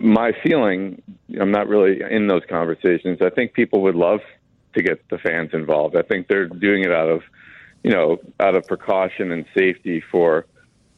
my 0.00 0.32
feeling, 0.42 1.00
I'm 1.40 1.52
not 1.52 1.68
really 1.68 2.00
in 2.10 2.26
those 2.26 2.42
conversations. 2.48 3.18
I 3.22 3.30
think 3.30 3.52
people 3.52 3.82
would 3.82 3.94
love 3.94 4.20
to 4.74 4.82
get 4.82 5.08
the 5.10 5.18
fans 5.18 5.50
involved. 5.52 5.96
I 5.96 6.02
think 6.02 6.26
they're 6.26 6.48
doing 6.48 6.82
it 6.82 6.90
out 6.90 7.08
of, 7.08 7.22
you 7.84 7.90
know, 7.90 8.18
out 8.40 8.56
of 8.56 8.66
precaution 8.66 9.30
and 9.30 9.44
safety 9.56 10.02
for 10.10 10.46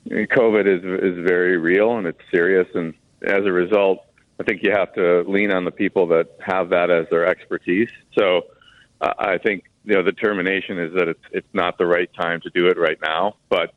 COVID 0.08 0.66
is 0.66 0.84
is 0.84 1.24
very 1.26 1.56
real 1.56 1.96
and 1.96 2.06
it's 2.06 2.20
serious, 2.30 2.68
and 2.74 2.94
as 3.22 3.44
a 3.44 3.52
result, 3.52 4.04
I 4.38 4.44
think 4.44 4.62
you 4.62 4.70
have 4.72 4.92
to 4.94 5.22
lean 5.26 5.50
on 5.50 5.64
the 5.64 5.70
people 5.70 6.06
that 6.08 6.28
have 6.40 6.70
that 6.70 6.90
as 6.90 7.06
their 7.10 7.26
expertise. 7.26 7.88
So, 8.18 8.42
uh, 9.00 9.14
I 9.18 9.38
think 9.38 9.64
you 9.84 9.94
know 9.94 10.02
the 10.02 10.12
determination 10.12 10.78
is 10.78 10.92
that 10.94 11.08
it's 11.08 11.24
it's 11.32 11.54
not 11.54 11.78
the 11.78 11.86
right 11.86 12.10
time 12.14 12.40
to 12.42 12.50
do 12.50 12.66
it 12.66 12.78
right 12.78 12.98
now, 13.02 13.36
but 13.48 13.74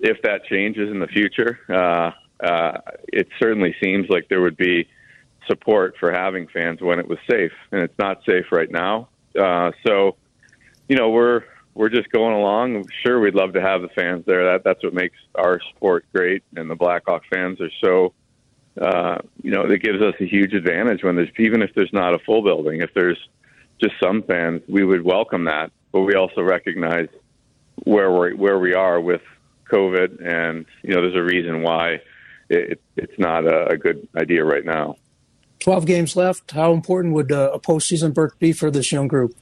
if 0.00 0.22
that 0.22 0.44
changes 0.44 0.90
in 0.90 0.98
the 0.98 1.08
future. 1.08 1.58
Uh, 1.68 2.10
uh, 2.40 2.78
it 3.08 3.28
certainly 3.38 3.74
seems 3.82 4.08
like 4.08 4.28
there 4.28 4.42
would 4.42 4.56
be 4.56 4.86
support 5.46 5.94
for 5.98 6.12
having 6.12 6.46
fans 6.48 6.80
when 6.80 6.98
it 6.98 7.08
was 7.08 7.18
safe, 7.30 7.52
and 7.72 7.80
it's 7.80 7.98
not 7.98 8.22
safe 8.26 8.46
right 8.50 8.70
now. 8.70 9.08
Uh, 9.38 9.70
so, 9.86 10.16
you 10.88 10.96
know, 10.96 11.10
we're 11.10 11.44
we're 11.76 11.90
just 11.90 12.10
going 12.10 12.34
along. 12.34 12.88
Sure, 13.04 13.20
we'd 13.20 13.34
love 13.34 13.52
to 13.52 13.60
have 13.60 13.82
the 13.82 13.88
fans 13.88 14.24
there. 14.26 14.52
That 14.52 14.64
that's 14.64 14.82
what 14.82 14.94
makes 14.94 15.18
our 15.34 15.60
sport 15.74 16.06
great, 16.12 16.42
and 16.56 16.70
the 16.70 16.74
Blackhawk 16.74 17.22
fans 17.32 17.60
are 17.60 17.70
so. 17.84 18.14
Uh, 18.80 19.18
you 19.42 19.50
know, 19.50 19.62
it 19.62 19.82
gives 19.82 20.02
us 20.02 20.14
a 20.20 20.26
huge 20.26 20.52
advantage 20.52 21.02
when 21.02 21.16
there's 21.16 21.30
even 21.38 21.62
if 21.62 21.70
there's 21.74 21.92
not 21.92 22.14
a 22.14 22.18
full 22.20 22.42
building. 22.42 22.80
If 22.80 22.92
there's 22.94 23.18
just 23.80 23.94
some 24.02 24.22
fans, 24.22 24.62
we 24.68 24.84
would 24.84 25.02
welcome 25.02 25.44
that. 25.44 25.70
But 25.92 26.00
we 26.00 26.14
also 26.14 26.42
recognize 26.42 27.08
where 27.84 28.10
we 28.10 28.34
where 28.34 28.58
we 28.58 28.74
are 28.74 29.00
with 29.00 29.22
COVID, 29.70 30.26
and 30.26 30.64
you 30.82 30.94
know, 30.94 31.02
there's 31.02 31.14
a 31.14 31.22
reason 31.22 31.62
why 31.62 32.00
it, 32.48 32.80
it's 32.96 33.18
not 33.18 33.46
a, 33.46 33.68
a 33.68 33.76
good 33.76 34.08
idea 34.16 34.44
right 34.44 34.64
now. 34.64 34.96
12 35.60 35.86
games 35.86 36.16
left. 36.16 36.50
How 36.50 36.72
important 36.72 37.14
would 37.14 37.32
uh, 37.32 37.50
a 37.52 37.60
postseason 37.60 38.12
berth 38.12 38.38
be 38.38 38.52
for 38.52 38.70
this 38.70 38.92
young 38.92 39.08
group? 39.08 39.34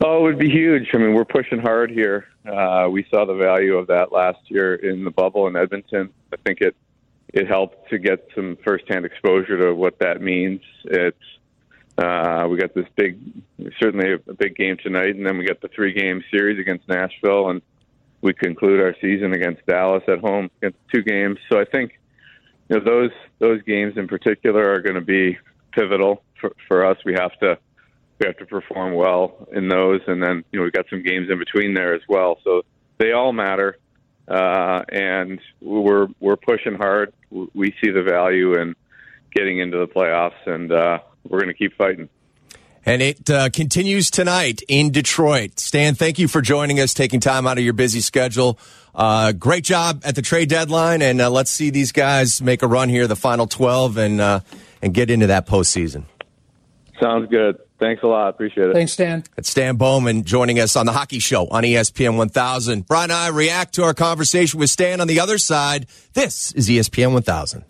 Oh, 0.00 0.18
it 0.18 0.22
would 0.22 0.38
be 0.38 0.50
huge. 0.50 0.90
I 0.94 0.98
mean, 0.98 1.14
we're 1.14 1.24
pushing 1.24 1.58
hard 1.58 1.90
here. 1.90 2.26
Uh, 2.46 2.88
we 2.90 3.04
saw 3.10 3.24
the 3.24 3.34
value 3.34 3.76
of 3.76 3.88
that 3.88 4.12
last 4.12 4.38
year 4.46 4.76
in 4.76 5.04
the 5.04 5.10
bubble 5.10 5.48
in 5.48 5.56
Edmonton. 5.56 6.10
I 6.32 6.36
think 6.44 6.60
it 6.60 6.76
it 7.34 7.46
helped 7.46 7.90
to 7.90 7.98
get 7.98 8.26
some 8.34 8.56
firsthand 8.64 9.04
exposure 9.04 9.58
to 9.58 9.74
what 9.74 9.98
that 9.98 10.22
means. 10.22 10.60
It's 10.84 11.16
uh, 11.98 12.46
we 12.48 12.56
got 12.58 12.74
this 12.74 12.86
big, 12.94 13.18
certainly 13.80 14.12
a 14.12 14.34
big 14.34 14.54
game 14.54 14.76
tonight, 14.80 15.16
and 15.16 15.26
then 15.26 15.36
we 15.36 15.44
got 15.44 15.60
the 15.60 15.68
three 15.68 15.92
game 15.92 16.22
series 16.30 16.60
against 16.60 16.88
Nashville, 16.88 17.50
and 17.50 17.60
we 18.20 18.32
conclude 18.32 18.80
our 18.80 18.94
season 19.00 19.32
against 19.32 19.66
Dallas 19.66 20.04
at 20.06 20.20
home 20.20 20.48
against 20.58 20.78
two 20.92 21.02
games. 21.02 21.38
So 21.50 21.60
I 21.60 21.64
think 21.64 21.98
you 22.68 22.78
know 22.78 22.84
those 22.84 23.10
those 23.40 23.62
games 23.62 23.96
in 23.96 24.06
particular 24.06 24.72
are 24.72 24.80
going 24.80 24.94
to 24.94 25.00
be 25.00 25.38
pivotal 25.72 26.22
for, 26.40 26.52
for 26.68 26.86
us. 26.86 26.98
We 27.04 27.14
have 27.14 27.36
to 27.40 27.58
we 28.18 28.26
have 28.26 28.36
to 28.38 28.46
perform 28.46 28.94
well 28.94 29.48
in 29.52 29.68
those, 29.68 30.00
and 30.06 30.22
then 30.22 30.44
you 30.50 30.58
know 30.58 30.64
we've 30.64 30.72
got 30.72 30.86
some 30.90 31.02
games 31.02 31.28
in 31.30 31.38
between 31.38 31.74
there 31.74 31.94
as 31.94 32.02
well. 32.08 32.38
So 32.44 32.62
they 32.98 33.12
all 33.12 33.32
matter, 33.32 33.78
uh, 34.26 34.82
and 34.88 35.40
we're 35.60 36.08
we're 36.20 36.36
pushing 36.36 36.74
hard. 36.74 37.12
We 37.30 37.74
see 37.82 37.90
the 37.90 38.02
value 38.02 38.60
in 38.60 38.74
getting 39.34 39.60
into 39.60 39.78
the 39.78 39.86
playoffs, 39.86 40.46
and 40.46 40.72
uh, 40.72 40.98
we're 41.28 41.40
going 41.40 41.52
to 41.52 41.58
keep 41.58 41.76
fighting. 41.76 42.08
And 42.86 43.02
it 43.02 43.28
uh, 43.28 43.50
continues 43.50 44.10
tonight 44.10 44.62
in 44.66 44.90
Detroit. 44.90 45.60
Stan, 45.60 45.94
thank 45.94 46.18
you 46.18 46.26
for 46.26 46.40
joining 46.40 46.80
us, 46.80 46.94
taking 46.94 47.20
time 47.20 47.46
out 47.46 47.58
of 47.58 47.64
your 47.64 47.74
busy 47.74 48.00
schedule. 48.00 48.58
Uh, 48.94 49.32
great 49.32 49.62
job 49.62 50.00
at 50.04 50.14
the 50.14 50.22
trade 50.22 50.48
deadline, 50.48 51.02
and 51.02 51.20
uh, 51.20 51.28
let's 51.28 51.50
see 51.50 51.68
these 51.68 51.92
guys 51.92 52.40
make 52.40 52.62
a 52.62 52.66
run 52.66 52.88
here, 52.88 53.06
the 53.06 53.14
final 53.14 53.46
12, 53.46 53.98
and, 53.98 54.20
uh, 54.20 54.40
and 54.80 54.94
get 54.94 55.10
into 55.10 55.26
that 55.26 55.46
postseason. 55.46 56.04
Sounds 56.98 57.28
good. 57.28 57.58
Thanks 57.78 58.02
a 58.02 58.06
lot. 58.06 58.28
Appreciate 58.30 58.70
it. 58.70 58.74
Thanks, 58.74 58.92
Stan. 58.92 59.24
It's 59.36 59.48
Stan 59.48 59.76
Bowman 59.76 60.24
joining 60.24 60.58
us 60.58 60.74
on 60.74 60.86
the 60.86 60.92
Hockey 60.92 61.20
Show 61.20 61.46
on 61.48 61.62
ESPN 61.62 62.16
1000. 62.16 62.86
Brian 62.86 63.10
and 63.10 63.18
I 63.18 63.28
react 63.28 63.74
to 63.74 63.84
our 63.84 63.94
conversation 63.94 64.58
with 64.58 64.70
Stan 64.70 65.00
on 65.00 65.06
the 65.06 65.20
other 65.20 65.38
side. 65.38 65.86
This 66.14 66.52
is 66.52 66.68
ESPN 66.68 67.12
1000. 67.12 67.64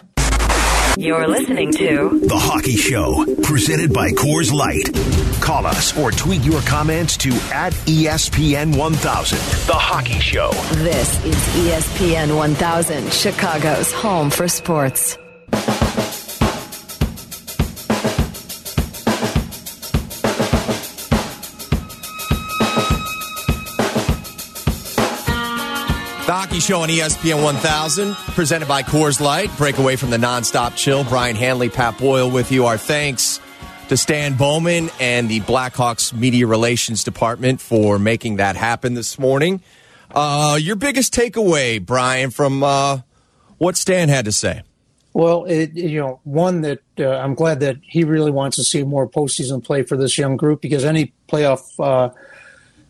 You're 0.96 1.28
listening 1.28 1.70
to 1.74 2.18
The 2.24 2.36
Hockey 2.36 2.74
Show, 2.74 3.24
presented 3.44 3.92
by 3.92 4.10
Coors 4.10 4.52
Light. 4.52 4.92
Call 5.40 5.64
us 5.64 5.96
or 5.96 6.10
tweet 6.10 6.42
your 6.42 6.60
comments 6.62 7.16
to 7.18 7.28
at 7.52 7.72
ESPN 7.86 8.76
1000. 8.76 9.38
The 9.68 9.74
Hockey 9.74 10.18
Show. 10.18 10.50
This 10.82 11.24
is 11.24 11.36
ESPN 11.36 12.36
1000, 12.36 13.12
Chicago's 13.12 13.92
home 13.92 14.28
for 14.28 14.48
sports. 14.48 15.18
Show 26.60 26.80
on 26.80 26.88
ESPN 26.88 27.42
1000, 27.42 28.14
presented 28.14 28.66
by 28.66 28.82
Coors 28.82 29.20
Light. 29.20 29.50
Break 29.56 29.78
away 29.78 29.96
from 29.96 30.10
the 30.10 30.16
nonstop 30.16 30.76
chill. 30.76 31.04
Brian 31.04 31.36
Hanley, 31.36 31.68
Pat 31.68 31.98
Boyle 31.98 32.30
with 32.30 32.50
you. 32.50 32.66
Our 32.66 32.78
thanks 32.78 33.40
to 33.88 33.96
Stan 33.96 34.34
Bowman 34.34 34.90
and 34.98 35.28
the 35.28 35.40
Blackhawks 35.40 36.12
Media 36.12 36.46
Relations 36.46 37.04
Department 37.04 37.60
for 37.60 37.98
making 37.98 38.36
that 38.36 38.56
happen 38.56 38.94
this 38.94 39.18
morning. 39.18 39.60
Uh, 40.10 40.58
your 40.60 40.76
biggest 40.76 41.14
takeaway, 41.14 41.84
Brian, 41.84 42.30
from 42.30 42.62
uh, 42.62 43.00
what 43.58 43.76
Stan 43.76 44.08
had 44.08 44.24
to 44.24 44.32
say? 44.32 44.62
Well, 45.12 45.44
it, 45.44 45.74
you 45.74 46.00
know, 46.00 46.20
one 46.24 46.62
that 46.62 46.80
uh, 46.98 47.08
I'm 47.08 47.34
glad 47.34 47.60
that 47.60 47.76
he 47.82 48.04
really 48.04 48.30
wants 48.30 48.56
to 48.56 48.64
see 48.64 48.82
more 48.84 49.08
postseason 49.08 49.64
play 49.64 49.82
for 49.82 49.96
this 49.96 50.18
young 50.18 50.36
group 50.36 50.60
because 50.60 50.84
any 50.84 51.12
playoff, 51.28 51.62
uh, 51.78 52.12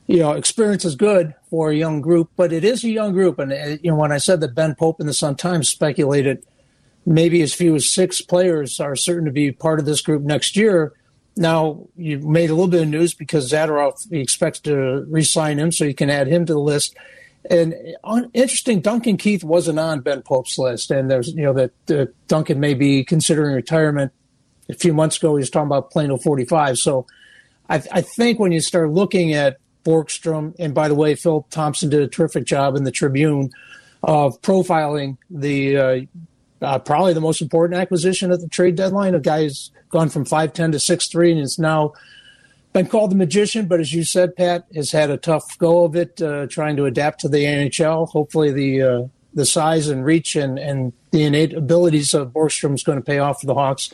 you 0.06 0.18
know, 0.18 0.32
experience 0.32 0.84
is 0.84 0.94
good 0.96 1.34
for 1.50 1.70
a 1.70 1.76
young 1.76 2.00
group. 2.00 2.30
But 2.36 2.52
it 2.52 2.64
is 2.64 2.84
a 2.84 2.90
young 2.90 3.12
group, 3.12 3.38
and 3.38 3.52
uh, 3.52 3.78
you 3.82 3.90
know, 3.90 3.96
when 3.96 4.12
I 4.12 4.18
said 4.18 4.40
that 4.40 4.54
Ben 4.54 4.74
Pope 4.74 5.00
in 5.00 5.06
the 5.06 5.14
Sun 5.14 5.36
Times 5.36 5.68
speculated 5.68 6.44
maybe 7.08 7.40
as 7.40 7.54
few 7.54 7.74
as 7.74 7.90
six 7.90 8.20
players 8.20 8.78
are 8.80 8.94
certain 8.94 9.24
to 9.24 9.30
be 9.30 9.50
part 9.50 9.80
of 9.80 9.86
this 9.86 10.02
group 10.02 10.22
next 10.22 10.56
year. 10.56 10.92
Now 11.36 11.86
you 11.96 12.18
made 12.18 12.50
a 12.50 12.54
little 12.54 12.68
bit 12.68 12.82
of 12.82 12.88
news 12.88 13.14
because 13.14 13.50
Zadorov 13.50 14.08
he 14.10 14.20
expects 14.20 14.60
to 14.60 15.06
re-sign 15.08 15.58
him, 15.58 15.72
so 15.72 15.84
you 15.84 15.94
can 15.94 16.10
add 16.10 16.26
him 16.26 16.44
to 16.46 16.52
the 16.52 16.58
list. 16.58 16.96
And 17.50 17.74
on, 18.04 18.30
interesting, 18.34 18.80
Duncan 18.80 19.16
Keith 19.16 19.42
wasn't 19.42 19.78
on 19.78 20.00
Ben 20.00 20.22
Pope's 20.22 20.58
list, 20.58 20.90
and 20.90 21.10
there's 21.10 21.28
you 21.28 21.42
know 21.42 21.54
that 21.54 21.90
uh, 21.90 22.06
Duncan 22.26 22.60
may 22.60 22.74
be 22.74 23.04
considering 23.04 23.54
retirement. 23.54 24.12
A 24.68 24.74
few 24.74 24.92
months 24.92 25.16
ago, 25.16 25.34
he 25.36 25.40
was 25.40 25.48
talking 25.48 25.66
about 25.66 25.90
playing 25.90 26.10
till 26.10 26.18
45. 26.18 26.76
So, 26.76 27.06
I, 27.70 27.76
I 27.90 28.00
think 28.02 28.38
when 28.38 28.52
you 28.52 28.60
start 28.60 28.90
looking 28.90 29.32
at 29.32 29.56
Borgstrom, 29.84 30.54
and 30.58 30.74
by 30.74 30.88
the 30.88 30.94
way, 30.94 31.14
Phil 31.14 31.46
Thompson 31.50 31.88
did 31.88 32.02
a 32.02 32.08
terrific 32.08 32.44
job 32.44 32.76
in 32.76 32.84
the 32.84 32.90
Tribune 32.90 33.50
of 34.02 34.40
profiling 34.42 35.16
the 35.30 35.76
uh, 35.76 36.00
uh, 36.60 36.78
probably 36.78 37.12
the 37.12 37.20
most 37.20 37.40
important 37.40 37.80
acquisition 37.80 38.32
at 38.32 38.40
the 38.40 38.48
trade 38.48 38.76
deadline. 38.76 39.14
A 39.14 39.20
guy 39.20 39.44
who's 39.44 39.70
gone 39.90 40.08
from 40.08 40.24
5'10 40.24 40.72
to 40.72 40.78
6'3 40.78 41.32
and 41.32 41.40
is 41.40 41.58
now 41.58 41.92
been 42.72 42.86
called 42.86 43.10
the 43.10 43.16
magician, 43.16 43.66
but 43.66 43.80
as 43.80 43.92
you 43.92 44.04
said, 44.04 44.36
Pat 44.36 44.66
has 44.74 44.90
had 44.90 45.10
a 45.10 45.16
tough 45.16 45.56
go 45.58 45.84
of 45.84 45.96
it, 45.96 46.20
uh, 46.20 46.46
trying 46.48 46.76
to 46.76 46.84
adapt 46.84 47.20
to 47.20 47.28
the 47.28 47.44
NHL. 47.44 48.08
Hopefully, 48.08 48.52
the 48.52 48.82
uh, 48.82 49.02
the 49.34 49.46
size 49.46 49.88
and 49.88 50.04
reach 50.04 50.36
and, 50.36 50.58
and 50.58 50.92
the 51.10 51.22
innate 51.22 51.54
abilities 51.54 52.14
of 52.14 52.32
Borgstrom 52.32 52.74
is 52.74 52.82
going 52.82 52.98
to 52.98 53.04
pay 53.04 53.18
off 53.18 53.40
for 53.40 53.46
the 53.46 53.54
Hawks. 53.54 53.92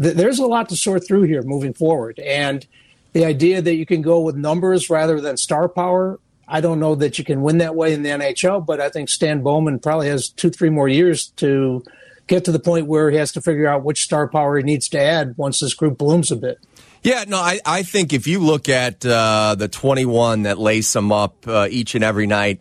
Th- 0.00 0.14
there's 0.14 0.38
a 0.38 0.46
lot 0.46 0.68
to 0.70 0.76
sort 0.76 1.06
through 1.06 1.22
here 1.22 1.42
moving 1.42 1.72
forward, 1.72 2.18
and 2.18 2.66
the 3.12 3.24
idea 3.24 3.62
that 3.62 3.74
you 3.74 3.86
can 3.86 4.02
go 4.02 4.20
with 4.20 4.36
numbers 4.36 4.90
rather 4.90 5.20
than 5.20 5.36
star 5.36 5.68
power. 5.68 6.18
I 6.48 6.60
don't 6.60 6.80
know 6.80 6.94
that 6.96 7.18
you 7.18 7.24
can 7.24 7.42
win 7.42 7.58
that 7.58 7.74
way 7.74 7.92
in 7.92 8.02
the 8.02 8.10
NHL, 8.10 8.64
but 8.66 8.80
I 8.80 8.88
think 8.88 9.08
Stan 9.08 9.42
Bowman 9.42 9.78
probably 9.78 10.08
has 10.08 10.28
two, 10.28 10.50
three 10.50 10.70
more 10.70 10.88
years 10.88 11.28
to 11.36 11.82
get 12.26 12.44
to 12.44 12.52
the 12.52 12.58
point 12.58 12.86
where 12.86 13.10
he 13.10 13.16
has 13.16 13.32
to 13.32 13.40
figure 13.40 13.66
out 13.66 13.84
which 13.84 14.02
star 14.02 14.28
power 14.28 14.56
he 14.56 14.62
needs 14.62 14.88
to 14.88 15.00
add 15.00 15.36
once 15.36 15.60
this 15.60 15.74
group 15.74 15.98
blooms 15.98 16.30
a 16.30 16.36
bit. 16.36 16.58
Yeah, 17.02 17.24
no, 17.26 17.38
I, 17.38 17.60
I 17.66 17.82
think 17.82 18.12
if 18.12 18.26
you 18.26 18.38
look 18.38 18.68
at 18.68 19.04
uh, 19.04 19.56
the 19.58 19.68
21 19.68 20.42
that 20.42 20.58
lace 20.58 20.92
them 20.92 21.10
up 21.10 21.48
uh, 21.48 21.66
each 21.68 21.94
and 21.94 22.04
every 22.04 22.26
night, 22.26 22.60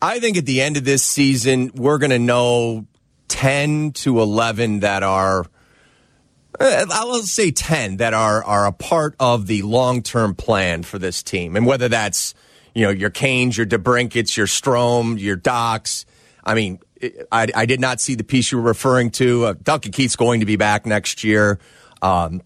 I 0.00 0.18
think 0.18 0.36
at 0.36 0.46
the 0.46 0.62
end 0.62 0.76
of 0.76 0.84
this 0.84 1.02
season, 1.02 1.70
we're 1.74 1.98
going 1.98 2.10
to 2.10 2.18
know 2.18 2.86
10 3.28 3.92
to 3.92 4.20
11 4.20 4.80
that 4.80 5.02
are, 5.02 5.46
I'll 6.60 7.22
say 7.22 7.50
10 7.50 7.98
that 7.98 8.14
are, 8.14 8.42
are 8.44 8.66
a 8.66 8.72
part 8.72 9.14
of 9.20 9.46
the 9.46 9.62
long 9.62 10.02
term 10.02 10.34
plan 10.34 10.82
for 10.82 10.98
this 10.98 11.22
team. 11.22 11.56
And 11.56 11.66
whether 11.66 11.88
that's, 11.88 12.34
you 12.74 12.82
know, 12.84 12.90
your 12.90 13.10
Kanes, 13.10 13.56
your 13.56 13.66
DeBrincats, 13.66 14.36
your 14.36 14.46
Strome, 14.46 15.18
your 15.20 15.36
Dachs. 15.36 16.06
I 16.44 16.54
mean, 16.54 16.78
I, 17.32 17.48
I 17.54 17.66
did 17.66 17.80
not 17.80 18.00
see 18.00 18.14
the 18.14 18.24
piece 18.24 18.50
you 18.52 18.58
were 18.58 18.64
referring 18.64 19.10
to. 19.12 19.46
Uh, 19.46 19.54
Duncan 19.62 19.92
Keith's 19.92 20.16
going 20.16 20.40
to 20.40 20.46
be 20.46 20.56
back 20.56 20.86
next 20.86 21.24
year. 21.24 21.58
Um, 22.02 22.42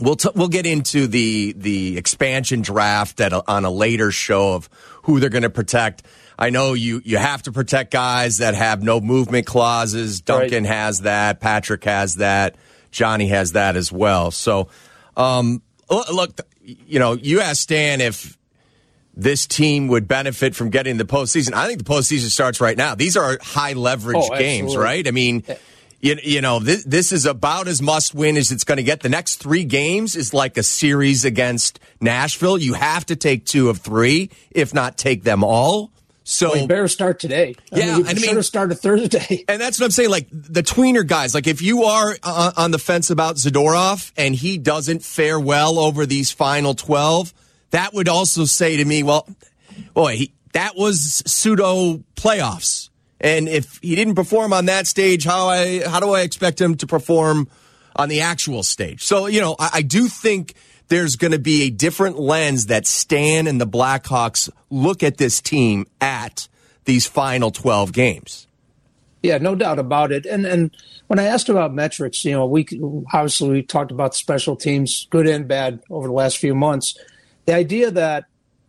We'll 0.00 0.14
t- 0.16 0.30
we'll 0.36 0.48
get 0.48 0.66
into 0.66 1.08
the 1.08 1.52
the 1.58 1.98
expansion 1.98 2.62
draft 2.62 3.20
at 3.20 3.32
a, 3.32 3.42
on 3.50 3.64
a 3.64 3.70
later 3.70 4.12
show 4.12 4.54
of 4.54 4.70
who 5.02 5.18
they're 5.18 5.28
going 5.28 5.42
to 5.42 5.50
protect. 5.50 6.04
I 6.38 6.50
know 6.50 6.74
you 6.74 7.02
you 7.04 7.18
have 7.18 7.42
to 7.42 7.52
protect 7.52 7.90
guys 7.90 8.38
that 8.38 8.54
have 8.54 8.84
no 8.84 9.00
movement 9.00 9.46
clauses. 9.46 10.20
Duncan 10.20 10.62
Right. 10.62 10.72
has 10.72 11.00
that. 11.00 11.40
Patrick 11.40 11.82
has 11.84 12.14
that. 12.14 12.54
Johnny 12.90 13.28
has 13.28 13.52
that 13.52 13.76
as 13.76 13.92
well. 13.92 14.30
So, 14.30 14.68
um, 15.16 15.62
look, 15.88 16.40
you 16.62 16.98
know, 16.98 17.12
you 17.14 17.40
asked 17.40 17.62
Stan 17.62 18.00
if 18.00 18.36
this 19.14 19.46
team 19.46 19.88
would 19.88 20.06
benefit 20.08 20.54
from 20.54 20.70
getting 20.70 20.96
the 20.96 21.04
postseason. 21.04 21.52
I 21.52 21.66
think 21.66 21.78
the 21.78 21.84
postseason 21.84 22.30
starts 22.30 22.60
right 22.60 22.76
now. 22.76 22.94
These 22.94 23.16
are 23.16 23.38
high 23.42 23.72
leverage 23.74 24.16
Oh, 24.18 24.38
games, 24.38 24.76
right? 24.76 25.06
I 25.06 25.10
mean, 25.10 25.44
you, 26.00 26.16
you 26.22 26.40
know, 26.40 26.60
this, 26.60 26.84
this 26.84 27.12
is 27.12 27.26
about 27.26 27.68
as 27.68 27.82
must 27.82 28.14
win 28.14 28.36
as 28.36 28.50
it's 28.50 28.64
going 28.64 28.78
to 28.78 28.82
get. 28.82 29.00
The 29.00 29.08
next 29.08 29.36
three 29.36 29.64
games 29.64 30.16
is 30.16 30.32
like 30.32 30.56
a 30.56 30.62
series 30.62 31.24
against 31.24 31.80
Nashville. 32.00 32.56
You 32.56 32.74
have 32.74 33.04
to 33.06 33.16
take 33.16 33.44
two 33.44 33.68
of 33.68 33.78
three, 33.78 34.30
if 34.50 34.72
not 34.72 34.96
take 34.96 35.24
them 35.24 35.44
all. 35.44 35.90
So 36.30 36.52
well, 36.52 36.66
better 36.68 36.86
start 36.86 37.18
today. 37.18 37.56
I 37.72 37.78
yeah, 37.78 37.96
mean, 37.96 38.06
I 38.06 38.14
should 38.14 38.22
mean, 38.22 38.36
have 38.36 38.46
started 38.46 38.76
Thursday. 38.76 39.44
And 39.48 39.60
that's 39.60 39.80
what 39.80 39.86
I'm 39.86 39.90
saying. 39.90 40.10
Like 40.10 40.28
the 40.30 40.62
tweener 40.62 41.04
guys, 41.04 41.34
like 41.34 41.48
if 41.48 41.60
you 41.60 41.82
are 41.84 42.16
uh, 42.22 42.52
on 42.56 42.70
the 42.70 42.78
fence 42.78 43.10
about 43.10 43.34
Zadorov 43.34 44.12
and 44.16 44.32
he 44.32 44.56
doesn't 44.56 45.02
fare 45.02 45.40
well 45.40 45.76
over 45.76 46.06
these 46.06 46.30
final 46.30 46.74
12, 46.74 47.34
that 47.70 47.92
would 47.94 48.08
also 48.08 48.44
say 48.44 48.76
to 48.76 48.84
me, 48.84 49.02
well, 49.02 49.28
boy, 49.92 50.16
he, 50.18 50.32
that 50.52 50.76
was 50.76 51.20
pseudo 51.26 52.04
playoffs. 52.14 52.90
And 53.20 53.48
if 53.48 53.80
he 53.82 53.96
didn't 53.96 54.14
perform 54.14 54.52
on 54.52 54.66
that 54.66 54.86
stage, 54.86 55.24
how 55.24 55.48
I 55.48 55.80
how 55.86 55.98
do 55.98 56.12
I 56.12 56.20
expect 56.20 56.60
him 56.60 56.76
to 56.76 56.86
perform 56.86 57.48
on 57.96 58.08
the 58.08 58.20
actual 58.20 58.62
stage? 58.62 59.02
So 59.02 59.26
you 59.26 59.40
know, 59.40 59.56
I, 59.58 59.70
I 59.74 59.82
do 59.82 60.06
think 60.06 60.54
there's 60.90 61.16
going 61.16 61.32
to 61.32 61.38
be 61.38 61.62
a 61.62 61.70
different 61.70 62.18
lens 62.18 62.66
that 62.66 62.86
Stan 62.86 63.46
and 63.46 63.60
the 63.60 63.66
Blackhawks 63.66 64.50
look 64.68 65.02
at 65.02 65.16
this 65.16 65.40
team 65.40 65.86
at 66.00 66.48
these 66.84 67.06
final 67.06 67.50
12 67.50 67.92
games. 67.92 68.46
Yeah, 69.22 69.38
no 69.38 69.54
doubt 69.54 69.78
about 69.78 70.12
it. 70.12 70.24
And 70.26 70.46
and 70.46 70.70
when 71.06 71.18
I 71.18 71.24
asked 71.24 71.48
about 71.50 71.74
metrics, 71.74 72.24
you 72.24 72.32
know, 72.32 72.46
we 72.46 72.66
obviously 73.12 73.50
we 73.50 73.62
talked 73.62 73.90
about 73.90 74.14
special 74.14 74.56
teams, 74.56 75.06
good 75.10 75.26
and 75.26 75.46
bad, 75.46 75.80
over 75.90 76.06
the 76.08 76.12
last 76.14 76.38
few 76.38 76.54
months. 76.54 76.96
The 77.44 77.54
idea 77.54 77.90
that 77.90 78.24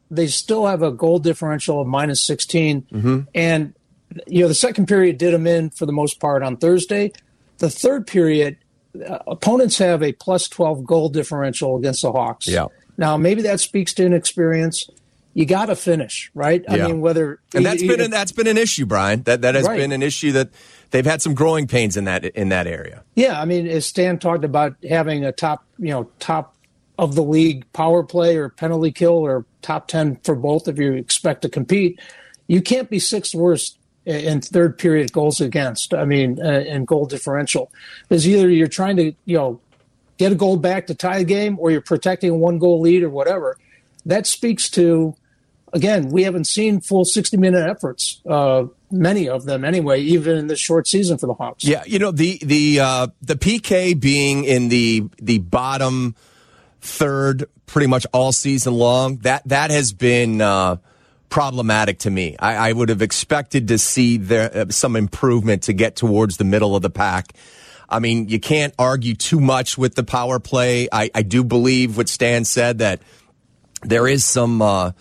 they 0.10 0.28
still 0.28 0.66
have 0.68 0.82
a 0.82 0.92
goal 0.92 1.20
differential 1.20 1.80
of 1.82 1.88
minus 1.88 2.26
16, 2.28 2.82
Mm-hmm. 2.92 3.20
and 3.34 3.74
you 4.28 4.42
know 4.42 4.50
the 4.50 4.54
second 4.54 4.88
period 4.88 5.18
did 5.18 5.34
them 5.34 5.48
in 5.48 5.70
for 5.70 5.86
the 5.86 5.94
most 5.94 6.20
part 6.20 6.44
on 6.44 6.58
Thursday. 6.58 7.14
The 7.60 7.70
third 7.70 8.06
period, 8.06 8.58
opponents 9.28 9.78
have 9.78 10.04
a 10.04 10.12
plus 10.14 10.48
12 10.48 10.86
goal 10.86 11.10
differential 11.10 11.78
against 11.78 12.02
the 12.02 12.12
Hawks. 12.12 12.48
Yeah. 12.48 12.68
Now 12.98 13.18
maybe 13.18 13.42
that 13.44 13.60
speaks 13.60 13.94
to 13.96 14.06
inexperience. 14.06 14.90
You 15.34 15.46
got 15.46 15.68
to 15.68 15.78
finish, 15.78 16.30
right? 16.34 16.62
Yeah. 16.68 16.74
I 16.86 16.88
mean, 16.88 17.00
whether 17.00 17.40
And 17.56 17.66
that's 17.66 17.82
been 17.82 17.92
either- 17.92 18.04
an, 18.04 18.12
that's 18.12 18.34
been 18.34 18.48
an 18.48 18.58
issue, 18.58 18.86
Brian. 18.86 19.24
That 19.24 19.42
that 19.44 19.56
has 19.56 19.66
Right. 19.66 19.78
been 19.78 19.94
an 19.94 20.04
issue 20.04 20.34
that 20.34 20.50
they've 20.92 21.06
had 21.06 21.22
some 21.22 21.34
growing 21.34 21.68
pains 21.68 21.96
in 21.96 22.04
that 22.04 22.26
in 22.26 22.50
that 22.50 22.68
area. 22.68 23.04
Yeah, 23.16 23.40
I 23.40 23.46
mean, 23.46 23.66
as 23.68 23.86
Stan 23.86 24.20
talked 24.20 24.44
about 24.44 24.76
having 24.88 25.24
a 25.24 25.32
top, 25.32 25.64
you 25.80 25.90
know, 25.90 26.10
top 26.20 26.56
of 27.00 27.16
the 27.16 27.24
league 27.24 27.64
power 27.72 28.04
play 28.04 28.36
or 28.36 28.50
penalty 28.50 28.92
kill 28.92 29.14
or 29.14 29.46
top 29.62 29.88
10 29.88 30.18
for 30.24 30.36
both 30.36 30.68
if 30.68 30.78
you 30.78 30.92
expect 30.94 31.44
to 31.44 31.50
compete, 31.50 31.98
you 32.48 32.62
can't 32.62 32.90
be 32.90 33.00
sixth 33.00 33.34
worst 33.34 33.78
in 34.06 34.42
third 34.42 34.78
period 34.78 35.12
goals 35.12 35.42
against. 35.42 35.94
I 35.94 36.06
mean, 36.06 36.40
uh, 36.44 36.64
in 36.66 36.86
goal 36.86 37.06
differential. 37.06 37.72
is 38.10 38.28
either 38.28 38.50
you're 38.50 38.68
trying 38.68 38.98
to, 38.98 39.14
you 39.26 39.38
know, 39.38 39.60
get 40.18 40.32
a 40.32 40.36
goal 40.36 40.58
back 40.58 40.88
to 40.88 40.96
tie 40.96 41.20
a 41.20 41.24
game 41.24 41.58
or 41.60 41.72
you're 41.72 41.82
protecting 41.82 42.32
a 42.32 42.36
one 42.36 42.60
goal 42.60 42.80
lead 42.80 43.04
or 43.04 43.10
whatever. 43.10 43.58
That 44.06 44.26
speaks 44.26 44.70
to, 44.72 45.16
again, 45.74 46.10
we 46.10 46.24
haven't 46.24 46.46
seen 46.46 46.82
full 46.82 47.06
60 47.06 47.38
minute 47.38 47.68
efforts, 47.70 48.22
uh, 48.28 48.66
many 48.92 49.30
of 49.30 49.46
them 49.46 49.64
anyway, 49.64 50.02
even 50.02 50.38
in 50.38 50.48
this 50.48 50.60
short 50.60 50.88
season 50.88 51.18
for 51.18 51.28
the 51.28 51.34
Hawks. 51.34 51.64
Yeah, 51.64 51.84
you 51.86 52.00
know 52.00 52.12
the 52.12 52.40
the 52.44 52.80
uh, 52.80 53.08
the 53.22 53.36
PK 53.36 54.00
being 54.00 54.44
in 54.44 54.70
the 54.70 55.04
the 55.18 55.40
bottom 55.40 56.16
third 56.82 57.46
pretty 57.66 57.88
much 57.88 58.06
all 58.14 58.32
season 58.32 58.74
long. 58.74 59.18
That 59.18 59.48
that 59.48 59.72
has 59.72 59.94
been 59.94 60.42
uh, 60.42 60.78
problematic 61.32 61.98
to 62.00 62.12
me. 62.12 62.36
I, 62.38 62.70
I 62.70 62.74
would 62.74 62.90
have 62.90 63.02
expected 63.02 63.70
to 63.70 63.80
see 63.80 64.18
there 64.18 64.56
uh, 64.56 64.66
some 64.70 64.96
improvement 64.96 65.64
to 65.64 65.74
get 65.74 65.96
towards 65.96 66.38
the 66.38 66.44
middle 66.44 66.76
of 66.76 66.84
the 66.84 66.92
pack. 66.92 67.34
I 67.90 68.00
mean, 68.00 68.30
you 68.30 68.40
can't 68.40 68.74
argue 68.78 69.16
too 69.16 69.40
much 69.40 69.78
with 69.78 69.96
the 69.96 70.04
power 70.04 70.40
play. 70.40 70.88
I, 70.92 71.10
I 71.16 71.24
do 71.24 71.44
believe 71.44 71.98
what 71.98 72.08
Stan 72.08 72.46
said 72.46 72.78
that 72.78 73.02
there 73.82 74.08
is 74.08 74.24
some 74.24 74.62
uh, 74.62 74.92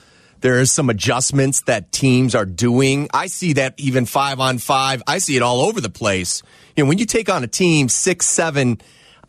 there 0.41 0.59
is 0.59 0.73
some 0.73 0.89
adjustments 0.89 1.63
that 1.63 1.93
teams 1.93 2.35
are 2.35 2.47
doing. 2.47 3.09
I 3.13 3.27
see 3.27 3.53
that 3.55 3.75
even 3.77 4.07
five 4.07 4.41
on 4.41 4.59
five. 4.59 5.03
I 5.07 5.19
see 5.19 5.37
it 5.37 5.43
all 5.43 5.61
over 5.61 5.81
the 5.81 5.91
place. 5.91 6.43
You 6.77 6.85
know, 6.85 6.89
when 6.89 6.99
you 6.99 7.05
take 7.05 7.29
on 7.29 7.45
a 7.45 7.47
team 7.47 7.89
six, 7.91 8.27
seven, 8.27 8.81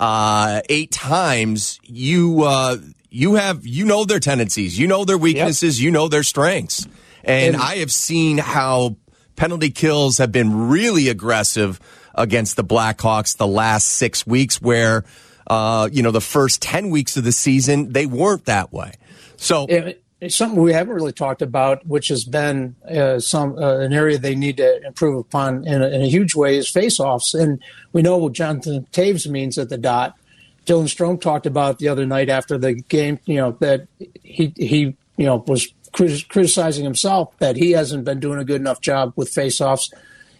uh, 0.01 0.61
eight 0.69 0.91
times, 0.91 1.79
you 1.83 2.43
uh, 2.43 2.77
you 3.09 3.35
have 3.35 3.65
you 3.65 3.85
know 3.85 4.03
their 4.03 4.19
tendencies, 4.19 4.77
you 4.77 4.87
know 4.87 5.05
their 5.05 5.17
weaknesses, 5.17 5.81
you 5.81 5.91
know 5.91 6.07
their 6.07 6.23
strengths, 6.23 6.85
and, 7.23 7.55
And- 7.55 7.63
I 7.63 7.77
have 7.77 7.91
seen 7.91 8.39
how 8.39 8.97
penalty 9.35 9.69
kills 9.69 10.17
have 10.17 10.31
been 10.31 10.69
really 10.69 11.07
aggressive 11.07 11.79
against 12.15 12.55
the 12.57 12.63
Blackhawks 12.63 13.37
the 13.37 13.47
last 13.47 13.87
six 13.87 14.25
weeks, 14.25 14.59
where 14.61 15.05
uh, 15.47 15.87
you 15.91 16.01
know 16.01 16.11
the 16.11 16.19
first 16.19 16.61
ten 16.61 16.89
weeks 16.89 17.15
of 17.15 17.23
the 17.23 17.31
season 17.31 17.93
they 17.93 18.07
weren't 18.07 18.45
that 18.45 18.73
way. 18.73 18.93
So 19.37 19.67
It- 19.69 20.03
it's 20.21 20.35
something 20.35 20.61
we 20.61 20.71
haven't 20.71 20.93
really 20.93 21.11
talked 21.11 21.41
about, 21.41 21.85
which 21.87 22.09
has 22.09 22.23
been 22.23 22.75
uh, 22.87 23.19
some 23.19 23.57
uh, 23.57 23.79
an 23.79 23.91
area 23.91 24.19
they 24.19 24.35
need 24.35 24.57
to 24.57 24.85
improve 24.85 25.17
upon 25.17 25.67
in 25.67 25.81
a, 25.81 25.87
in 25.87 26.03
a 26.03 26.07
huge 26.07 26.35
way 26.35 26.57
is 26.57 26.69
face-offs, 26.69 27.33
and 27.33 27.61
we 27.91 28.03
know 28.03 28.17
what 28.17 28.33
Jonathan 28.33 28.85
Toews 28.93 29.27
means 29.27 29.57
at 29.57 29.69
the 29.69 29.79
dot. 29.79 30.15
Dylan 30.67 30.83
Strome 30.83 31.19
talked 31.19 31.47
about 31.47 31.79
the 31.79 31.87
other 31.87 32.05
night 32.05 32.29
after 32.29 32.55
the 32.59 32.73
game, 32.73 33.19
you 33.25 33.37
know 33.37 33.57
that 33.61 33.87
he 34.23 34.53
he 34.55 34.95
you 35.17 35.25
know 35.25 35.43
was 35.47 35.73
crit- 35.91 36.29
criticizing 36.29 36.83
himself 36.83 37.35
that 37.39 37.55
he 37.55 37.71
hasn't 37.71 38.05
been 38.05 38.19
doing 38.19 38.37
a 38.37 38.45
good 38.45 38.61
enough 38.61 38.79
job 38.79 39.13
with 39.15 39.27
face-offs, 39.29 39.91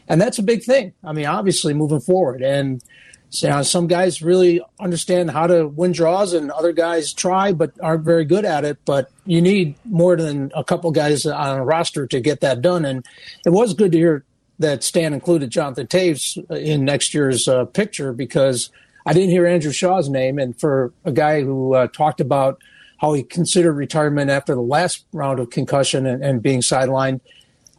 and 0.08 0.22
that's 0.22 0.38
a 0.38 0.44
big 0.44 0.64
thing. 0.64 0.94
I 1.04 1.12
mean, 1.12 1.26
obviously 1.26 1.74
moving 1.74 2.02
forward, 2.02 2.44
and 2.44 2.84
so, 3.32 3.48
you 3.48 3.54
know, 3.54 3.62
some 3.62 3.88
guys 3.88 4.22
really 4.22 4.62
understand 4.78 5.32
how 5.32 5.48
to 5.48 5.66
win 5.66 5.94
draws, 5.94 6.34
and 6.34 6.52
other 6.52 6.74
guys 6.74 7.14
try 7.14 7.54
but 7.54 7.72
aren't 7.82 8.04
very 8.04 8.26
good 8.26 8.44
at 8.44 8.66
it. 8.66 8.78
But 8.84 9.10
you 9.26 9.42
need 9.42 9.76
more 9.86 10.18
than 10.18 10.52
a 10.54 10.66
couple 10.66 10.92
guys 10.92 11.26
on 11.26 11.58
a 11.58 11.64
roster 11.64 12.06
to 12.08 12.20
get 12.20 12.42
that 12.42 12.62
done. 12.62 12.84
And 12.84 13.06
it 13.46 13.52
was 13.52 13.74
good 13.74 13.94
to 13.94 13.98
hear 13.98 14.26
that 14.60 14.84
Stan 14.84 15.14
included 15.14 15.50
Jonathan 15.50 15.88
Toews 15.88 16.38
in 16.52 16.84
next 16.84 17.14
year's 17.14 17.48
uh, 17.48 17.64
picture 17.64 18.12
because 18.12 18.70
I 19.06 19.14
didn't 19.14 19.30
hear 19.30 19.48
Andrew 19.48 19.72
Shaw's 19.72 20.10
name. 20.10 20.38
And 20.38 20.60
for 20.60 20.92
a 21.06 21.14
guy 21.14 21.42
who 21.42 21.74
uh, 21.74 21.88
talked 21.88 22.20
about 22.20 22.62
how 23.00 23.14
he 23.14 23.24
considered 23.24 23.74
retirement 23.74 24.30
after 24.30 24.54
the 24.54 24.62
last 24.62 25.06
round 25.14 25.40
of 25.40 25.52
concussion 25.52 26.06
and, 26.06 26.22
and 26.22 26.44
being 26.44 26.60
sidelined, 26.60 27.22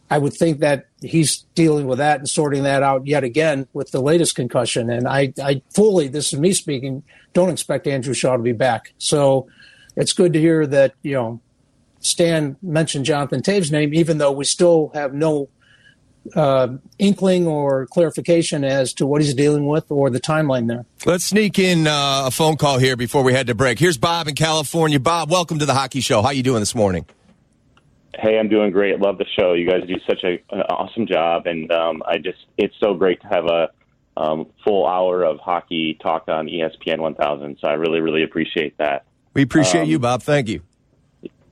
I 0.09 0.17
would 0.17 0.33
think 0.33 0.59
that 0.59 0.87
he's 1.03 1.45
dealing 1.55 1.87
with 1.87 1.97
that 1.99 2.19
and 2.19 2.29
sorting 2.29 2.63
that 2.63 2.83
out 2.83 3.05
yet 3.05 3.23
again 3.23 3.67
with 3.73 3.91
the 3.91 4.01
latest 4.01 4.35
concussion. 4.35 4.89
And 4.89 5.07
I, 5.07 5.33
I 5.41 5.61
fully, 5.73 6.07
this 6.07 6.33
is 6.33 6.39
me 6.39 6.53
speaking, 6.53 7.03
don't 7.33 7.49
expect 7.49 7.87
Andrew 7.87 8.13
Shaw 8.13 8.37
to 8.37 8.43
be 8.43 8.53
back. 8.53 8.93
So 8.97 9.47
it's 9.95 10.13
good 10.13 10.33
to 10.33 10.39
hear 10.39 10.65
that, 10.67 10.93
you 11.01 11.13
know, 11.13 11.41
Stan 11.99 12.57
mentioned 12.61 13.05
Jonathan 13.05 13.41
Toews' 13.41 13.71
name, 13.71 13.93
even 13.93 14.17
though 14.17 14.31
we 14.31 14.45
still 14.45 14.91
have 14.93 15.13
no 15.13 15.49
uh, 16.35 16.69
inkling 16.99 17.47
or 17.47 17.85
clarification 17.87 18.63
as 18.63 18.93
to 18.93 19.05
what 19.05 19.21
he's 19.21 19.33
dealing 19.33 19.67
with 19.67 19.85
or 19.89 20.09
the 20.09 20.19
timeline 20.19 20.67
there. 20.67 20.85
Let's 21.05 21.25
sneak 21.25 21.59
in 21.59 21.87
uh, 21.87 22.23
a 22.25 22.31
phone 22.31 22.57
call 22.57 22.77
here 22.77 22.95
before 22.95 23.23
we 23.23 23.33
head 23.33 23.47
to 23.47 23.55
break. 23.55 23.79
Here's 23.79 23.97
Bob 23.97 24.27
in 24.27 24.35
California. 24.35 24.99
Bob, 24.99 25.29
welcome 25.29 25.59
to 25.59 25.65
the 25.65 25.73
Hockey 25.73 26.01
Show. 26.01 26.21
How 26.21 26.31
you 26.31 26.43
doing 26.43 26.59
this 26.59 26.75
morning? 26.75 27.05
Hey, 28.15 28.37
I'm 28.37 28.47
doing 28.47 28.71
great. 28.71 28.99
Love 28.99 29.17
the 29.17 29.25
show. 29.37 29.53
You 29.53 29.67
guys 29.67 29.87
do 29.87 29.95
such 30.07 30.23
a, 30.23 30.33
an 30.51 30.61
awesome 30.69 31.07
job, 31.07 31.47
and 31.47 31.71
um, 31.71 32.03
I 32.05 32.17
just 32.17 32.45
it's 32.57 32.75
so 32.79 32.93
great 32.93 33.21
to 33.21 33.27
have 33.27 33.45
a 33.45 33.69
um, 34.15 34.47
full 34.63 34.85
hour 34.85 35.23
of 35.23 35.39
hockey 35.39 35.97
talk 36.01 36.27
on 36.27 36.47
ESPN 36.47 36.99
1000. 36.99 37.57
So 37.59 37.67
I 37.67 37.73
really, 37.73 38.01
really 38.01 38.23
appreciate 38.23 38.77
that. 38.77 39.05
We 39.33 39.41
appreciate 39.41 39.87
you, 39.87 39.97
Bob. 39.97 40.21
Thank 40.21 40.47
you. 40.47 40.61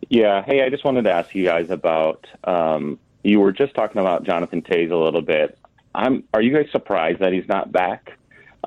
Yeah. 0.10 0.44
Hey, 0.46 0.62
I 0.64 0.70
just 0.70 0.86
wanted 0.86 1.04
to 1.04 1.12
ask 1.12 1.34
you 1.34 1.46
guys 1.46 1.70
about. 1.70 2.28
Um, 2.44 3.00
you 3.24 3.40
were 3.40 3.52
just 3.52 3.76
talking 3.76 4.02
about 4.02 4.24
Jonathan 4.24 4.62
Toews 4.62 4.92
a 4.92 4.96
little 4.96 5.22
bit. 5.22 5.58
I'm. 5.96 6.24
Are 6.34 6.42
you 6.42 6.54
guys 6.54 6.72
surprised 6.72 7.20
that 7.20 7.34
he's 7.34 7.48
not 7.48 7.72
back? 7.72 8.18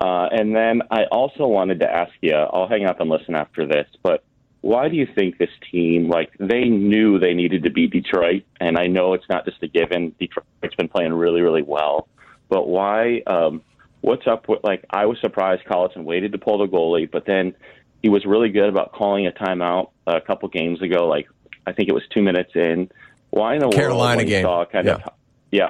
Uh, 0.01 0.29
and 0.33 0.57
then 0.57 0.83
I 0.91 1.05
also 1.05 1.47
wanted 1.47 1.81
to 1.81 1.91
ask 1.91 2.13
you. 2.21 2.35
I'll 2.35 2.69
hang 2.69 2.87
up 2.87 2.99
and 3.01 3.09
listen 3.09 3.37
after 3.37 3.67
this, 3.67 3.87
but 4.03 4.25
why 4.65 4.89
do 4.89 4.97
you 4.97 5.07
think 5.15 5.37
this 5.37 5.51
team, 5.71 6.09
like 6.09 6.33
they 6.41 6.65
knew 6.65 7.19
they 7.19 7.35
needed 7.35 7.65
to 7.65 7.71
beat 7.71 7.91
Detroit, 7.91 8.45
and 8.59 8.79
I 8.79 8.87
know 8.87 9.13
it's 9.13 9.29
not 9.29 9.45
just 9.45 9.63
a 9.63 9.69
given. 9.69 10.15
Detroit's 10.19 10.75
been 10.75 10.89
playing 10.89 11.13
really, 11.13 11.43
really 11.43 11.61
well, 11.61 12.09
but 12.49 12.67
why? 12.67 13.21
Um, 13.27 13.61
what's 14.01 14.27
up 14.27 14.49
with 14.49 14.61
like? 14.65 14.87
I 14.89 15.05
was 15.05 15.19
surprised 15.21 15.67
Colliton 15.67 16.07
waited 16.07 16.33
to 16.33 16.39
pull 16.39 16.57
the 16.57 16.67
goalie, 16.67 17.11
but 17.11 17.27
then 17.27 17.55
he 18.03 18.09
was 18.09 18.25
really 18.25 18.49
good 18.49 18.71
about 18.71 18.93
calling 18.93 19.27
a 19.27 19.33
timeout 19.33 19.91
a 20.07 20.23
couple 20.23 20.49
games 20.49 20.81
ago. 20.81 21.09
Like 21.09 21.29
I 21.67 21.73
think 21.73 21.91
it 21.91 21.95
was 21.95 22.05
two 22.15 22.23
minutes 22.23 22.53
in. 22.55 22.91
Why 23.29 23.57
in 23.57 23.61
the 23.61 23.69
Carolina 23.69 23.99
world 23.99 24.17
when 24.17 24.27
game. 24.29 24.45
saw 24.45 24.65
kind 24.65 24.89
of 24.89 25.03
yeah. 25.51 25.69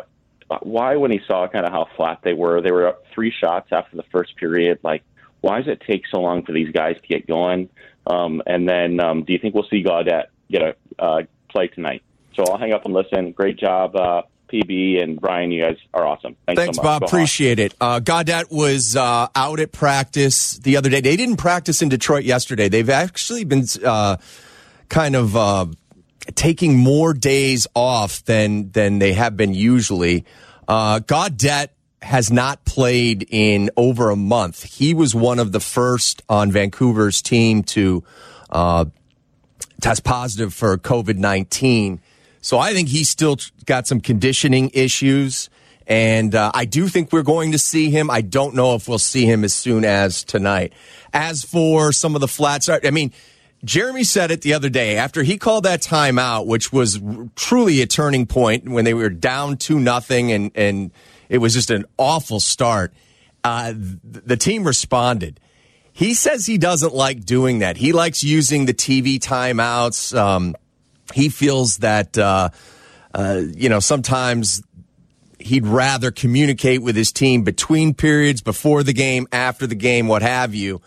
Why 0.62 0.94
when 0.94 1.10
he 1.10 1.18
saw 1.26 1.48
kind 1.48 1.66
of 1.66 1.72
how 1.72 1.88
flat 1.96 2.20
they 2.22 2.32
were, 2.32 2.62
they 2.62 2.70
were 2.70 2.86
up 2.86 3.02
three 3.12 3.32
shots 3.32 3.70
after 3.72 3.96
the 3.96 4.04
first 4.12 4.36
period. 4.36 4.78
Like, 4.84 5.02
why 5.40 5.58
does 5.58 5.66
it 5.66 5.82
take 5.84 6.02
so 6.14 6.20
long 6.20 6.44
for 6.44 6.52
these 6.52 6.70
guys 6.70 6.94
to 7.02 7.08
get 7.08 7.26
going? 7.26 7.70
Um, 8.06 8.42
and 8.46 8.68
then, 8.68 9.00
um, 9.00 9.24
do 9.24 9.32
you 9.32 9.38
think 9.38 9.54
we'll 9.54 9.66
see 9.70 9.82
Gaudette 9.82 10.26
get 10.50 10.62
a 10.62 10.74
uh, 10.98 11.22
play 11.48 11.68
tonight? 11.68 12.02
So 12.34 12.44
I'll 12.44 12.58
hang 12.58 12.72
up 12.72 12.84
and 12.84 12.92
listen. 12.92 13.32
Great 13.32 13.58
job, 13.58 13.94
uh, 13.96 14.22
PB 14.52 15.02
and 15.02 15.20
Brian. 15.20 15.50
You 15.50 15.62
guys 15.62 15.76
are 15.92 16.06
awesome. 16.06 16.36
Thanks, 16.46 16.60
Thanks, 16.60 16.76
so 16.76 16.82
much. 16.82 16.84
Bob. 16.84 17.00
Go. 17.02 17.06
Appreciate 17.06 17.58
it. 17.58 17.74
Uh, 17.80 18.00
Gaudette 18.00 18.50
was 18.50 18.96
uh, 18.96 19.28
out 19.34 19.60
at 19.60 19.72
practice 19.72 20.58
the 20.58 20.76
other 20.76 20.90
day. 20.90 21.00
They 21.00 21.16
didn't 21.16 21.36
practice 21.36 21.82
in 21.82 21.88
Detroit 21.88 22.24
yesterday. 22.24 22.68
They've 22.68 22.90
actually 22.90 23.44
been 23.44 23.66
uh, 23.84 24.16
kind 24.88 25.16
of 25.16 25.36
uh, 25.36 25.66
taking 26.34 26.76
more 26.76 27.14
days 27.14 27.66
off 27.74 28.24
than 28.24 28.70
than 28.72 28.98
they 28.98 29.12
have 29.12 29.36
been 29.36 29.54
usually. 29.54 30.24
Uh, 30.66 31.00
Gaudette 31.00 31.68
has 32.04 32.30
not 32.30 32.64
played 32.66 33.26
in 33.30 33.70
over 33.76 34.10
a 34.10 34.16
month. 34.16 34.62
He 34.62 34.92
was 34.92 35.14
one 35.14 35.38
of 35.38 35.52
the 35.52 35.60
first 35.60 36.22
on 36.28 36.52
Vancouver's 36.52 37.22
team 37.22 37.62
to 37.64 38.04
uh, 38.50 38.84
test 39.80 40.04
positive 40.04 40.52
for 40.52 40.76
COVID 40.76 41.16
19. 41.16 42.00
So 42.42 42.58
I 42.58 42.74
think 42.74 42.88
he's 42.88 43.08
still 43.08 43.38
got 43.64 43.86
some 43.86 44.00
conditioning 44.00 44.70
issues. 44.74 45.48
And 45.86 46.34
uh, 46.34 46.50
I 46.54 46.66
do 46.66 46.88
think 46.88 47.10
we're 47.10 47.22
going 47.22 47.52
to 47.52 47.58
see 47.58 47.90
him. 47.90 48.10
I 48.10 48.20
don't 48.20 48.54
know 48.54 48.74
if 48.74 48.86
we'll 48.86 48.98
see 48.98 49.24
him 49.24 49.42
as 49.42 49.54
soon 49.54 49.84
as 49.84 50.24
tonight. 50.24 50.74
As 51.14 51.42
for 51.42 51.90
some 51.92 52.14
of 52.14 52.20
the 52.20 52.28
flats, 52.28 52.68
I 52.68 52.90
mean, 52.90 53.12
Jeremy 53.64 54.04
said 54.04 54.30
it 54.30 54.42
the 54.42 54.52
other 54.52 54.68
day 54.68 54.96
after 54.96 55.22
he 55.22 55.38
called 55.38 55.64
that 55.64 55.80
timeout, 55.80 56.46
which 56.46 56.70
was 56.70 57.00
truly 57.34 57.80
a 57.80 57.86
turning 57.86 58.26
point 58.26 58.68
when 58.68 58.84
they 58.84 58.94
were 58.94 59.08
down 59.08 59.56
to 59.58 59.80
nothing 59.80 60.32
and, 60.32 60.50
and 60.54 60.90
it 61.28 61.38
was 61.38 61.54
just 61.54 61.70
an 61.70 61.84
awful 61.98 62.40
start. 62.40 62.92
Uh, 63.42 63.72
the 63.74 64.36
team 64.36 64.64
responded. 64.64 65.38
He 65.92 66.14
says 66.14 66.46
he 66.46 66.58
doesn't 66.58 66.94
like 66.94 67.24
doing 67.24 67.60
that. 67.60 67.76
He 67.76 67.92
likes 67.92 68.24
using 68.24 68.66
the 68.66 68.74
TV 68.74 69.18
timeouts. 69.18 70.16
Um, 70.16 70.56
he 71.12 71.28
feels 71.28 71.78
that, 71.78 72.18
uh, 72.18 72.48
uh, 73.14 73.42
you 73.54 73.68
know, 73.68 73.80
sometimes 73.80 74.62
he'd 75.38 75.66
rather 75.66 76.10
communicate 76.10 76.82
with 76.82 76.96
his 76.96 77.12
team 77.12 77.42
between 77.42 77.94
periods, 77.94 78.40
before 78.40 78.82
the 78.82 78.92
game, 78.92 79.28
after 79.30 79.66
the 79.66 79.74
game, 79.74 80.08
what 80.08 80.22
have 80.22 80.54
you. 80.54 80.80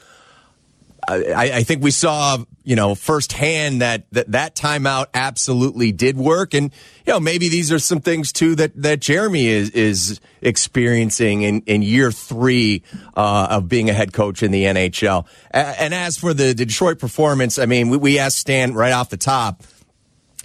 I, 1.08 1.52
I, 1.54 1.64
think 1.64 1.82
we 1.82 1.92
saw, 1.92 2.38
you 2.64 2.76
know, 2.76 2.94
firsthand 2.94 3.82
that, 3.82 4.12
that 4.12 4.32
that 4.34 4.56
timeout 4.56 5.06
absolutely 5.14 5.94
did 5.94 6.18
work. 6.18 6.54
And, 6.54 6.72
you 7.06 7.14
know, 7.14 7.20
maybe 7.20 7.48
these 7.48 7.72
are 7.72 7.80
some 7.80 8.02
things 8.02 8.34
too 8.34 8.56
that, 8.56 8.82
that 8.82 9.00
Jeremy 9.00 9.48
is, 9.48 9.70
is 9.70 10.20
experiencing 10.42 11.44
in, 11.44 11.62
in 11.62 11.82
year 11.82 12.12
three, 12.12 12.84
uh, 13.16 13.48
of 13.52 13.70
being 13.70 13.90
a 13.90 13.94
head 13.94 14.12
coach 14.12 14.44
in 14.44 14.52
the 14.52 14.66
NHL. 14.66 15.26
And 15.52 15.94
as 15.94 16.18
for 16.18 16.34
the 16.34 16.54
Detroit 16.54 17.00
performance, 17.00 17.58
I 17.58 17.68
mean, 17.68 17.90
we, 17.90 17.98
we 17.98 18.20
asked 18.20 18.40
Stan 18.40 18.74
right 18.74 18.92
off 18.92 19.10
the 19.10 19.18
top, 19.18 19.64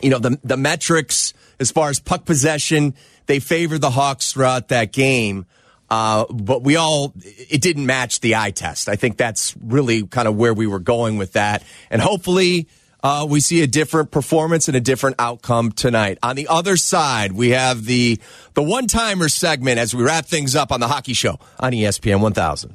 you 0.01 0.11
know, 0.11 0.21
the, 0.21 0.39
the 0.45 0.57
metrics 0.57 1.35
as 1.59 1.71
far 1.71 1.91
as 1.91 1.99
puck 1.99 2.25
possession, 2.25 2.95
they 3.27 3.41
favored 3.41 3.81
the 3.81 3.91
Hawks 3.91 4.33
throughout 4.33 4.69
that 4.69 4.93
game. 4.93 5.47
Uh, 5.93 6.24
but 6.32 6.62
we 6.62 6.76
all, 6.76 7.12
it 7.22 7.61
didn't 7.61 7.84
match 7.84 8.20
the 8.20 8.34
eye 8.34 8.51
test. 8.51 8.88
I 8.88 8.97
think 8.97 9.18
that's 9.18 9.55
really 9.62 10.07
kind 10.07 10.26
of 10.26 10.36
where 10.36 10.55
we 10.55 10.66
were 10.66 10.78
going 10.78 11.18
with 11.18 11.34
that. 11.34 11.62
And 11.90 12.01
hopefully, 12.01 12.66
uh, 13.03 13.26
we 13.28 13.40
see 13.40 13.61
a 13.61 13.66
different 13.66 14.11
performance 14.11 14.68
and 14.68 14.76
a 14.76 14.80
different 14.80 15.16
outcome 15.18 15.70
tonight. 15.70 16.16
On 16.22 16.34
the 16.34 16.49
other 16.49 16.78
side, 16.78 17.32
we 17.32 17.51
have 17.51 17.84
the 17.84 18.18
the 18.55 18.62
one 18.62 18.86
timer 18.86 19.28
segment 19.28 19.78
as 19.78 19.95
we 19.95 20.03
wrap 20.03 20.24
things 20.24 20.55
up 20.57 20.72
on 20.72 20.80
the 20.80 20.88
Hockey 20.88 21.12
Show 21.12 21.38
on 21.61 21.72
ESPN 21.72 22.22
1000. 22.22 22.74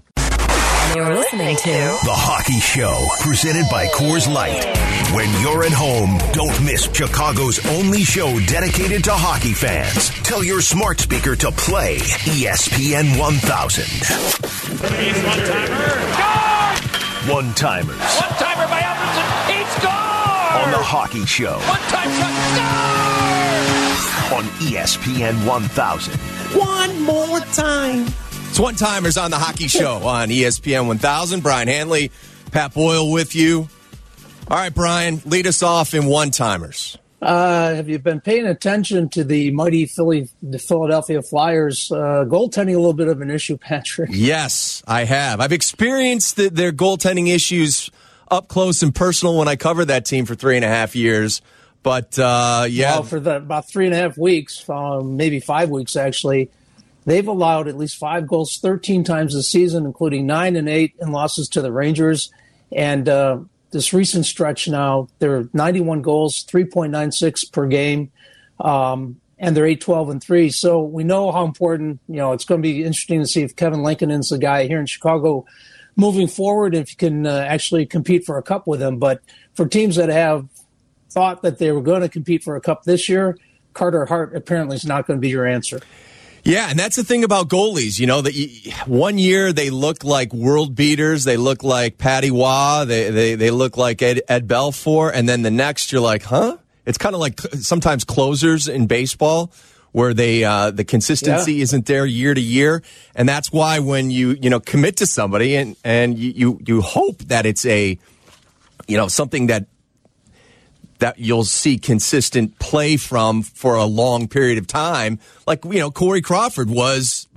You're 0.97 1.13
listening 1.13 1.55
to 1.57 1.69
The 2.09 2.09
Hockey 2.17 2.57
Show, 2.59 3.05
presented 3.21 3.69
by 3.69 3.85
Coors 3.93 4.25
Light. 4.27 4.65
When 5.13 5.29
you're 5.45 5.63
at 5.63 5.71
home, 5.71 6.17
don't 6.33 6.57
miss 6.65 6.89
Chicago's 6.91 7.63
only 7.77 8.01
show 8.01 8.39
dedicated 8.47 9.03
to 9.03 9.11
hockey 9.13 9.53
fans. 9.53 10.09
Tell 10.25 10.43
your 10.43 10.59
smart 10.59 10.99
speaker 10.99 11.35
to 11.35 11.51
play 11.51 11.97
ESPN 12.25 13.13
1000. 13.19 13.85
one 15.21 15.37
timer. 15.45 15.85
One 17.31 17.53
timers 17.53 18.01
One 18.17 18.33
timer 18.41 18.65
by 18.65 18.81
Alfredsson. 18.81 19.53
He 19.53 19.61
scores. 19.77 20.65
on 20.65 20.71
The 20.73 20.81
Hockey 20.81 21.25
Show 21.27 21.59
One 21.61 21.85
time 21.93 22.09
shot. 22.57 24.33
on 24.33 24.45
ESPN 24.65 25.45
1000. 25.45 26.13
One 26.59 26.99
more 27.03 27.39
time. 27.53 28.07
It's 28.57 28.63
one 28.63 28.73
timers 28.73 29.17
on 29.17 29.29
the 29.29 29.37
Hockey 29.37 29.67
Show 29.67 29.97
on 30.07 30.29
ESPN 30.29 30.87
1000. 30.87 31.43
Brian 31.43 31.67
Hanley, 31.67 32.09
Pat 32.51 32.73
Boyle 32.73 33.11
with 33.11 33.35
you. 33.35 33.69
All 34.47 34.57
right, 34.57 34.73
Brian, 34.73 35.21
lead 35.25 35.45
us 35.45 35.61
off 35.61 35.93
in 35.93 36.07
one 36.07 36.31
timers. 36.31 36.97
Uh, 37.21 37.75
have 37.75 37.87
you 37.87 37.99
been 37.99 38.19
paying 38.19 38.47
attention 38.47 39.09
to 39.09 39.23
the 39.23 39.51
mighty 39.51 39.85
Philly, 39.85 40.27
the 40.41 40.57
Philadelphia 40.57 41.21
Flyers 41.21 41.91
uh, 41.91 42.25
goaltending? 42.27 42.73
A 42.73 42.79
little 42.79 42.93
bit 42.93 43.09
of 43.09 43.21
an 43.21 43.29
issue, 43.29 43.57
Patrick. 43.61 44.09
Yes, 44.11 44.81
I 44.87 45.03
have. 45.03 45.39
I've 45.39 45.53
experienced 45.53 46.37
the, 46.37 46.49
their 46.49 46.71
goaltending 46.71 47.27
issues 47.27 47.91
up 48.31 48.47
close 48.47 48.81
and 48.81 48.95
personal 48.95 49.37
when 49.37 49.47
I 49.47 49.55
covered 49.55 49.85
that 49.85 50.03
team 50.03 50.25
for 50.25 50.33
three 50.33 50.55
and 50.55 50.65
a 50.65 50.67
half 50.67 50.95
years. 50.95 51.43
But 51.83 52.17
uh, 52.17 52.65
yeah, 52.67 52.93
Well, 52.93 53.03
for 53.03 53.19
the, 53.19 53.35
about 53.35 53.69
three 53.69 53.85
and 53.85 53.93
a 53.93 53.97
half 53.97 54.17
weeks, 54.17 54.67
um, 54.67 55.15
maybe 55.15 55.39
five 55.41 55.69
weeks 55.69 55.95
actually, 55.95 56.49
they've 57.07 57.27
allowed 57.27 57.69
at 57.69 57.77
least 57.77 57.97
five 57.97 58.27
goals 58.27 58.57
13 58.57 59.03
times 59.03 59.33
this 59.33 59.49
season, 59.49 59.85
including 59.85 60.27
nine 60.27 60.55
and 60.55 60.67
eight 60.67 60.93
in 60.99 61.11
losses 61.11 61.47
to 61.47 61.61
the 61.61 61.71
Rangers. 61.71 62.31
And 62.71 63.07
uh, 63.07 63.39
this 63.71 63.93
recent 63.93 64.25
stretch 64.25 64.67
now, 64.67 65.07
they're 65.19 65.47
91 65.53 66.01
goals, 66.01 66.45
3.96 66.45 67.51
per 67.51 67.65
game, 67.65 68.11
um, 68.59 69.21
and 69.39 69.55
they're 69.55 69.65
8 69.65 69.79
12 69.79 70.09
and 70.09 70.21
3. 70.23 70.49
So 70.49 70.83
we 70.83 71.05
know 71.05 71.31
how 71.31 71.45
important, 71.45 72.01
you 72.09 72.17
know, 72.17 72.33
it's 72.33 72.43
going 72.43 72.61
to 72.61 72.67
be 72.67 72.83
interesting 72.83 73.21
to 73.21 73.27
see 73.27 73.41
if 73.41 73.55
Kevin 73.55 73.83
Lankinen 73.83 74.19
is 74.19 74.27
the 74.27 74.37
guy 74.37 74.67
here 74.67 74.79
in 74.79 74.85
Chicago 74.85 75.45
moving 75.95 76.27
forward, 76.27 76.75
if 76.75 76.91
you 76.91 76.97
can 76.97 77.25
uh, 77.25 77.45
actually 77.47 77.85
compete 77.85 78.25
for 78.25 78.37
a 78.37 78.43
cup 78.43 78.67
with 78.67 78.81
him. 78.81 78.99
But 78.99 79.21
for 79.53 79.65
teams 79.65 79.95
that 79.95 80.09
have 80.09 80.47
thought 81.09 81.41
that 81.41 81.57
they 81.57 81.71
were 81.71 81.81
going 81.81 82.01
to 82.01 82.09
compete 82.09 82.43
for 82.43 82.57
a 82.57 82.61
cup 82.61 82.83
this 82.83 83.07
year, 83.07 83.37
Carter 83.73 84.05
Hart 84.05 84.35
apparently 84.35 84.75
is 84.75 84.85
not 84.85 85.07
going 85.07 85.17
to 85.17 85.21
be 85.21 85.29
your 85.29 85.45
answer. 85.45 85.79
Yeah, 86.47 86.69
and 86.69 86.79
that's 86.79 86.95
the 86.95 87.03
thing 87.03 87.25
about 87.25 87.49
goalies. 87.49 87.99
You 87.99 88.07
know 88.07 88.21
that 88.21 88.33
you, 88.33 88.71
one 88.85 89.17
year 89.17 89.51
they 89.51 89.69
look 89.69 90.05
like 90.05 90.31
world 90.33 90.75
beaters, 90.75 91.25
they 91.25 91.35
look 91.35 91.61
like 91.61 91.97
Patrick 91.97 92.31
Roy, 92.31 92.85
they 92.85 93.09
they 93.11 93.35
they 93.35 93.51
look 93.51 93.75
like 93.75 94.01
Ed, 94.01 94.21
Ed 94.29 94.47
Belfour, 94.47 95.11
and 95.13 95.27
then 95.27 95.41
the 95.41 95.51
next 95.51 95.91
you're 95.91 95.99
like, 95.99 96.23
huh? 96.23 96.55
It's 96.85 96.97
kind 96.97 97.13
of 97.13 97.19
like 97.19 97.41
sometimes 97.59 98.05
closers 98.05 98.69
in 98.69 98.87
baseball 98.87 99.51
where 99.91 100.13
they 100.13 100.45
uh, 100.45 100.71
the 100.71 100.85
consistency 100.85 101.55
Yeah. 101.55 101.63
isn't 101.63 101.85
there 101.85 102.05
year 102.05 102.33
to 102.33 102.39
year, 102.39 102.81
and 103.13 103.27
that's 103.27 103.51
why 103.51 103.79
when 103.79 104.09
you 104.09 104.37
you 104.41 104.49
know 104.49 104.61
commit 104.61 104.95
to 104.97 105.05
somebody 105.05 105.57
and 105.57 105.75
and 105.83 106.17
you 106.17 106.31
you, 106.33 106.59
you 106.65 106.81
hope 106.81 107.23
that 107.23 107.45
it's 107.45 107.65
a 107.65 107.99
you 108.87 108.95
know 108.95 109.09
something 109.09 109.47
that 109.47 109.65
that 110.99 111.19
you'll 111.19 111.43
see 111.43 111.77
consistent 111.77 112.57
play 112.59 112.97
from 112.97 113.43
for 113.43 113.75
a 113.75 113.85
long 113.85 114.27
period 114.27 114.57
of 114.57 114.67
time. 114.67 115.19
Like, 115.45 115.63
you 115.65 115.79
know, 115.79 115.91
Corey 115.91 116.21
Crawford 116.21 116.69
was 116.69 117.27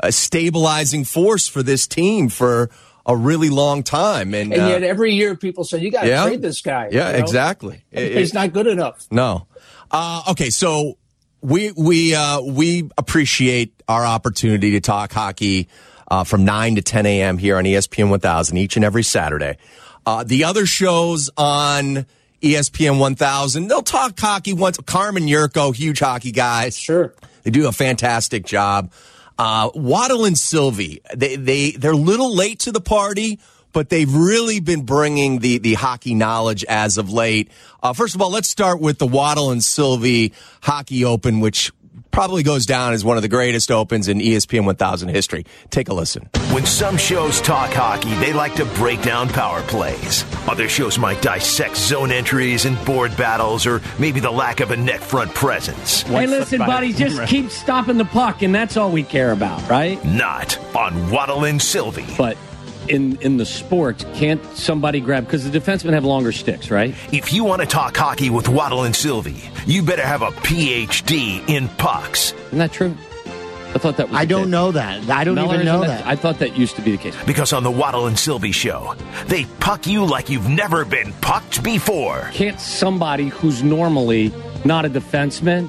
a 0.00 0.10
stabilizing 0.12 1.04
force 1.04 1.46
for 1.48 1.62
this 1.62 1.86
team 1.86 2.28
for 2.28 2.70
a 3.06 3.16
really 3.16 3.50
long 3.50 3.82
time. 3.82 4.34
And, 4.34 4.52
And 4.52 4.62
uh, 4.62 4.66
yet 4.66 4.82
every 4.82 5.12
year 5.14 5.36
people 5.36 5.64
say, 5.64 5.78
you 5.78 5.90
got 5.90 6.02
to 6.02 6.08
yeah. 6.08 6.24
trade 6.24 6.42
this 6.42 6.60
guy. 6.60 6.88
Yeah, 6.90 7.08
you 7.08 7.12
know? 7.14 7.18
exactly. 7.20 7.84
It- 7.90 8.16
He's 8.16 8.34
not 8.34 8.52
good 8.52 8.66
enough. 8.66 9.06
No. 9.10 9.46
Uh, 9.90 10.22
okay, 10.30 10.50
so 10.50 10.98
we 11.40 11.70
we 11.72 12.14
uh, 12.14 12.40
we 12.40 12.88
appreciate 12.98 13.80
our 13.86 14.04
opportunity 14.04 14.72
to 14.72 14.80
talk 14.80 15.12
hockey 15.12 15.68
uh, 16.10 16.24
from 16.24 16.44
nine 16.44 16.74
to 16.76 16.82
ten 16.82 17.06
a.m. 17.06 17.38
here 17.38 17.56
on 17.58 17.64
ESPN 17.64 18.08
1000 18.08 18.56
each 18.56 18.76
and 18.76 18.84
every 18.84 19.02
Saturday. 19.04 19.58
Uh, 20.06 20.24
the 20.24 20.44
other 20.44 20.66
shows 20.66 21.30
on 21.36 22.06
ESPN 22.44 22.98
1000, 22.98 23.68
they'll 23.68 23.82
talk 23.82 24.18
hockey 24.18 24.52
once. 24.52 24.78
Carmen 24.78 25.24
Jurko, 25.26 25.74
huge 25.74 26.00
hockey 26.00 26.30
guys. 26.30 26.76
Sure. 26.76 27.14
They 27.42 27.50
do 27.50 27.66
a 27.66 27.72
fantastic 27.72 28.44
job. 28.44 28.92
Uh, 29.38 29.70
Waddle 29.74 30.24
and 30.24 30.38
Silvy, 30.38 31.00
they, 31.14 31.36
they, 31.36 31.70
they're 31.72 31.92
a 31.92 31.96
little 31.96 32.34
late 32.34 32.60
to 32.60 32.72
the 32.72 32.80
party, 32.80 33.40
but 33.72 33.88
they've 33.88 34.12
really 34.14 34.60
been 34.60 34.82
bringing 34.82 35.40
the, 35.40 35.58
the 35.58 35.74
hockey 35.74 36.14
knowledge 36.14 36.64
as 36.68 36.98
of 36.98 37.12
late. 37.12 37.50
Uh, 37.82 37.92
first 37.92 38.14
of 38.14 38.22
all, 38.22 38.30
let's 38.30 38.48
start 38.48 38.80
with 38.80 38.98
the 38.98 39.06
Waddle 39.06 39.50
and 39.50 39.62
Silvy 39.62 40.32
Hockey 40.62 41.04
Open, 41.04 41.40
which 41.40 41.72
probably 42.14 42.44
goes 42.44 42.64
down 42.64 42.92
as 42.92 43.04
one 43.04 43.16
of 43.16 43.22
the 43.24 43.28
greatest 43.28 43.72
opens 43.72 44.06
in 44.06 44.18
ESPN 44.20 44.64
1000 44.64 45.08
history. 45.08 45.44
Take 45.70 45.88
a 45.88 45.94
listen. 45.94 46.30
When 46.52 46.64
some 46.64 46.96
shows 46.96 47.40
talk 47.40 47.72
hockey, 47.72 48.14
they 48.14 48.32
like 48.32 48.54
to 48.54 48.64
break 48.64 49.02
down 49.02 49.28
power 49.28 49.62
plays. 49.62 50.24
Other 50.46 50.68
shows 50.68 50.96
might 50.96 51.20
dissect 51.22 51.76
zone 51.76 52.12
entries 52.12 52.66
and 52.66 52.82
board 52.84 53.16
battles, 53.16 53.66
or 53.66 53.82
maybe 53.98 54.20
the 54.20 54.30
lack 54.30 54.60
of 54.60 54.70
a 54.70 54.76
net 54.76 55.00
front 55.00 55.34
presence. 55.34 56.02
Hey, 56.02 56.28
listen, 56.28 56.60
buddy, 56.60 56.92
just 56.92 57.20
keep 57.26 57.50
stopping 57.50 57.98
the 57.98 58.04
puck, 58.04 58.42
and 58.42 58.54
that's 58.54 58.76
all 58.76 58.92
we 58.92 59.02
care 59.02 59.32
about, 59.32 59.68
right? 59.68 60.02
Not 60.04 60.56
on 60.76 61.10
Waddle 61.10 61.44
and 61.44 61.60
Silvy. 61.60 62.06
But 62.16 62.36
in 62.88 63.16
in 63.20 63.36
the 63.36 63.46
sport, 63.46 64.04
can't 64.14 64.44
somebody 64.56 65.00
grab 65.00 65.24
because 65.24 65.48
the 65.48 65.58
defensemen 65.58 65.92
have 65.92 66.04
longer 66.04 66.32
sticks, 66.32 66.70
right? 66.70 66.94
If 67.12 67.32
you 67.32 67.44
want 67.44 67.62
to 67.62 67.66
talk 67.66 67.96
hockey 67.96 68.30
with 68.30 68.48
Waddle 68.48 68.84
and 68.84 68.94
Silvy, 68.94 69.42
you 69.66 69.82
better 69.82 70.02
have 70.06 70.22
a 70.22 70.30
PhD 70.30 71.46
in 71.48 71.68
pucks. 71.68 72.32
Isn't 72.46 72.58
that 72.58 72.72
true? 72.72 72.96
I 73.74 73.78
thought 73.78 73.96
that 73.96 74.08
was. 74.08 74.16
I 74.16 74.24
don't 74.24 74.44
case. 74.44 74.50
know 74.50 74.72
that. 74.72 75.10
I 75.10 75.24
don't 75.24 75.34
Meller, 75.34 75.54
even 75.54 75.66
know 75.66 75.82
isn't 75.82 75.96
that. 75.96 76.06
I 76.06 76.14
thought 76.14 76.38
that 76.38 76.56
used 76.56 76.76
to 76.76 76.82
be 76.82 76.92
the 76.92 76.98
case. 76.98 77.16
Because 77.26 77.52
on 77.52 77.64
the 77.64 77.70
Waddle 77.72 78.06
and 78.06 78.16
Silvy 78.16 78.52
show, 78.52 78.94
they 79.26 79.46
puck 79.58 79.86
you 79.88 80.04
like 80.04 80.30
you've 80.30 80.48
never 80.48 80.84
been 80.84 81.12
pucked 81.14 81.62
before. 81.64 82.30
Can't 82.32 82.60
somebody 82.60 83.28
who's 83.28 83.64
normally 83.64 84.32
not 84.64 84.84
a 84.84 84.90
defenseman 84.90 85.68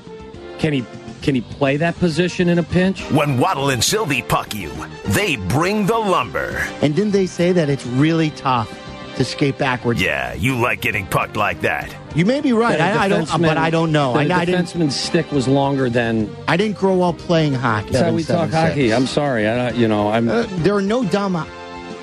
can 0.59 0.72
he 0.72 0.86
can 1.26 1.36
he 1.36 1.41
play 1.41 1.76
that 1.78 1.97
position 1.99 2.47
in 2.49 2.59
a 2.59 2.63
pinch? 2.63 3.01
When 3.11 3.38
Waddle 3.39 3.69
and 3.71 3.84
Silvy 3.84 4.21
puck 4.21 4.53
you, 4.55 4.71
they 5.07 5.36
bring 5.36 5.86
the 5.88 5.97
lumber. 5.97 6.57
and 6.82 6.95
didn't 6.95 7.11
they 7.11 7.26
say 7.26 7.51
that 7.51 7.69
it's 7.69 7.86
really 7.86 8.30
tough 8.32 8.69
to 9.17 9.26
skate 9.26 9.57
backwards? 9.57 10.01
Yeah, 10.01 10.34
you 10.36 10.55
like 10.57 10.82
getting 10.82 11.05
pucked 11.07 11.36
like 11.36 11.61
that. 11.61 11.93
You 12.15 12.26
may 12.26 12.39
be 12.41 12.53
right. 12.53 12.78
That 12.78 12.95
a 12.95 12.99
I, 12.99 13.03
I 13.05 13.07
don't, 13.09 13.26
defenseman- 13.26 13.41
but 13.47 13.57
I 13.57 13.69
don't 13.69 13.91
know. 13.91 14.13
I, 14.13 14.26
that 14.28 14.47
a 14.47 14.51
I 14.53 14.55
defenseman's 14.55 14.95
stick 14.95 15.30
was 15.32 15.47
longer 15.47 15.89
than. 15.89 16.34
I 16.47 16.55
didn't 16.57 16.78
grow 16.78 17.01
up 17.01 17.17
playing 17.17 17.53
hockey. 17.53 17.89
That's 17.91 18.05
how 18.05 18.13
we 18.13 18.23
Seven, 18.23 18.43
talk 18.43 18.51
seven, 18.51 18.69
hockey. 18.69 18.93
I'm 18.93 19.07
sorry. 19.07 19.47
I 19.47 19.55
don't- 19.71 19.76
you 19.80 19.88
know 19.88 20.09
I'm. 20.09 20.30
Uh, 20.30 20.45
there 20.57 20.76
are 20.76 20.82
no 20.82 21.03
dumb 21.05 21.34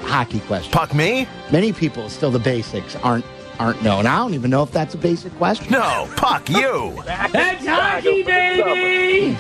hockey 0.03 0.41
questions. 0.41 0.73
Puck 0.75 0.95
me? 0.95 1.29
Many 1.53 1.73
people 1.73 2.09
still 2.11 2.31
the 2.31 2.39
basics 2.41 2.97
aren't 2.97 3.25
aren't 3.59 3.83
known. 3.83 4.07
I 4.07 4.19
don't 4.19 4.35
even 4.35 4.51
know 4.51 4.63
if 4.63 4.71
that's 4.71 4.95
a 4.95 4.99
basic 4.99 5.35
question. 5.37 5.71
No, 5.71 6.09
puck 6.17 6.49
you. 6.49 7.03
That's 7.07 7.67
hockey, 7.67 8.23
baby! 8.23 9.35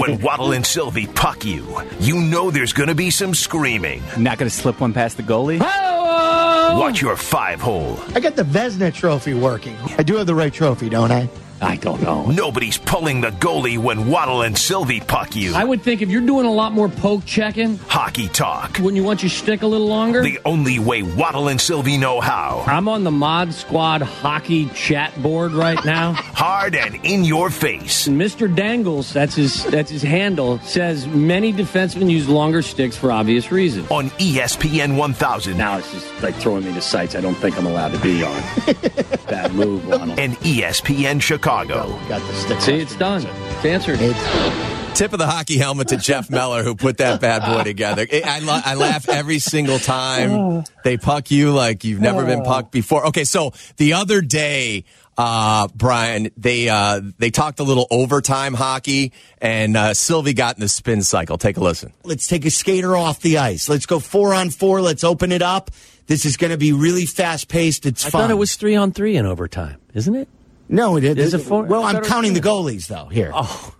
when 0.00 0.20
Waddle 0.20 0.52
and 0.52 0.66
Silvy 0.66 1.06
puck 1.06 1.44
you, 1.44 1.66
you 2.00 2.20
know 2.20 2.50
there's 2.50 2.72
going 2.72 2.88
to 2.88 2.94
be 2.94 3.10
some 3.10 3.34
screaming. 3.34 4.02
Not 4.16 4.38
going 4.38 4.50
to 4.50 4.54
slip 4.54 4.80
one 4.80 4.92
past 4.92 5.16
the 5.16 5.22
goalie? 5.22 5.60
Watch 5.60 7.00
your 7.00 7.16
five 7.16 7.60
hole. 7.60 7.98
I 8.14 8.20
got 8.20 8.36
the 8.36 8.42
Vesna 8.42 8.92
trophy 8.92 9.34
working. 9.34 9.76
I 9.96 10.02
do 10.02 10.16
have 10.16 10.26
the 10.26 10.34
right 10.34 10.52
trophy, 10.52 10.88
don't 10.88 11.10
I? 11.10 11.28
I 11.60 11.76
don't 11.76 12.00
know. 12.02 12.24
Nobody's 12.26 12.78
pulling 12.78 13.20
the 13.20 13.30
goalie 13.30 13.78
when 13.78 14.06
Waddle 14.08 14.42
and 14.42 14.56
Silvy 14.56 15.00
puck 15.00 15.34
you. 15.34 15.54
I 15.54 15.64
would 15.64 15.82
think 15.82 16.02
if 16.02 16.08
you're 16.08 16.20
doing 16.24 16.46
a 16.46 16.52
lot 16.52 16.70
more 16.72 16.88
poke 16.88 17.24
checking, 17.24 17.78
Hockey 17.78 18.28
talk. 18.28 18.76
when 18.78 18.94
you 18.94 19.02
want 19.02 19.22
your 19.24 19.30
stick 19.30 19.62
a 19.62 19.66
little 19.66 19.88
longer. 19.88 20.22
The 20.22 20.38
only 20.44 20.78
way 20.78 21.02
Waddle 21.02 21.48
and 21.48 21.60
Silvy 21.60 21.96
know 21.96 22.20
how. 22.20 22.62
I'm 22.66 22.86
on 22.86 23.02
the 23.02 23.10
Mod 23.10 23.52
Squad 23.52 24.02
hockey 24.02 24.66
chat 24.70 25.20
board 25.20 25.50
right 25.50 25.84
now. 25.84 26.12
Hard 26.16 26.76
and 26.76 26.94
in 27.04 27.24
your 27.24 27.50
face. 27.50 28.06
And 28.06 28.20
Mr. 28.20 28.52
Dangles, 28.54 29.12
that's 29.12 29.34
his 29.34 29.64
that's 29.64 29.90
his 29.90 30.02
handle, 30.02 30.60
says 30.60 31.08
many 31.08 31.52
defensemen 31.52 32.08
use 32.08 32.28
longer 32.28 32.62
sticks 32.62 32.96
for 32.96 33.10
obvious 33.10 33.50
reasons. 33.50 33.90
On 33.90 34.10
ESPN 34.10 34.96
1000 34.96 35.58
Now 35.58 35.78
it's 35.78 35.90
just 35.92 36.22
like 36.22 36.36
throwing 36.36 36.64
me 36.64 36.72
to 36.74 36.80
sites 36.80 37.16
I 37.16 37.20
don't 37.20 37.34
think 37.34 37.58
I'm 37.58 37.66
allowed 37.66 37.92
to 37.92 37.98
be 37.98 38.22
on. 38.22 38.42
Bad 39.28 39.52
move, 39.54 39.86
Ronald. 39.88 40.18
and 40.20 40.36
ESPN 40.36 41.20
Chicago. 41.20 41.47
Got 41.48 42.20
the 42.20 42.34
stick. 42.34 42.60
See, 42.60 42.74
it's 42.74 42.94
done. 42.96 43.24
It's 43.24 43.64
answered. 43.64 44.00
It's 44.02 44.98
Tip 44.98 45.14
of 45.14 45.18
the 45.18 45.26
hockey 45.26 45.56
helmet 45.56 45.88
to 45.88 45.96
Jeff 45.96 46.28
Meller, 46.30 46.62
who 46.62 46.74
put 46.74 46.98
that 46.98 47.22
bad 47.22 47.50
boy 47.50 47.64
together. 47.64 48.06
I, 48.12 48.22
I, 48.22 48.38
la- 48.40 48.60
I 48.62 48.74
laugh 48.74 49.08
every 49.08 49.38
single 49.38 49.78
time 49.78 50.64
they 50.84 50.98
puck 50.98 51.30
you 51.30 51.52
like 51.52 51.84
you've 51.84 52.02
never 52.02 52.26
been 52.26 52.42
pucked 52.42 52.70
before. 52.70 53.06
Okay, 53.06 53.24
so 53.24 53.54
the 53.78 53.94
other 53.94 54.20
day, 54.20 54.84
uh, 55.16 55.68
Brian, 55.74 56.28
they 56.36 56.68
uh, 56.68 57.00
they 57.16 57.30
talked 57.30 57.60
a 57.60 57.64
little 57.64 57.86
overtime 57.90 58.52
hockey, 58.52 59.14
and 59.40 59.74
uh, 59.74 59.94
Silvy 59.94 60.34
got 60.34 60.56
in 60.56 60.60
the 60.60 60.68
spin 60.68 61.02
cycle. 61.02 61.38
Take 61.38 61.56
a 61.56 61.60
listen. 61.60 61.94
let's 62.04 62.26
take 62.26 62.44
a 62.44 62.50
skater 62.50 62.94
off 62.94 63.20
the 63.20 63.38
ice. 63.38 63.70
Let's 63.70 63.86
go 63.86 64.00
four 64.00 64.34
on 64.34 64.50
four. 64.50 64.82
Let's 64.82 65.02
open 65.02 65.32
it 65.32 65.40
up. 65.40 65.70
This 66.08 66.26
is 66.26 66.36
going 66.36 66.50
to 66.50 66.58
be 66.58 66.72
really 66.72 67.06
fast 67.06 67.48
paced. 67.48 67.86
It's 67.86 68.02
fun. 68.02 68.08
I 68.08 68.10
fun. 68.10 68.20
thought 68.20 68.30
it 68.32 68.38
was 68.38 68.56
three 68.56 68.76
on 68.76 68.92
three 68.92 69.16
in 69.16 69.24
overtime, 69.24 69.78
isn't 69.94 70.14
it? 70.14 70.28
No, 70.68 70.96
it 70.96 71.04
is. 71.04 71.34
It 71.34 71.38
four? 71.40 71.64
Well, 71.64 71.82
I'm 71.84 71.94
thought 71.94 71.96
it 71.96 72.00
was 72.00 72.08
counting 72.08 72.34
the 72.34 72.40
goalies 72.40 72.86
though 72.86 73.06
here. 73.06 73.30
Oh, 73.34 73.74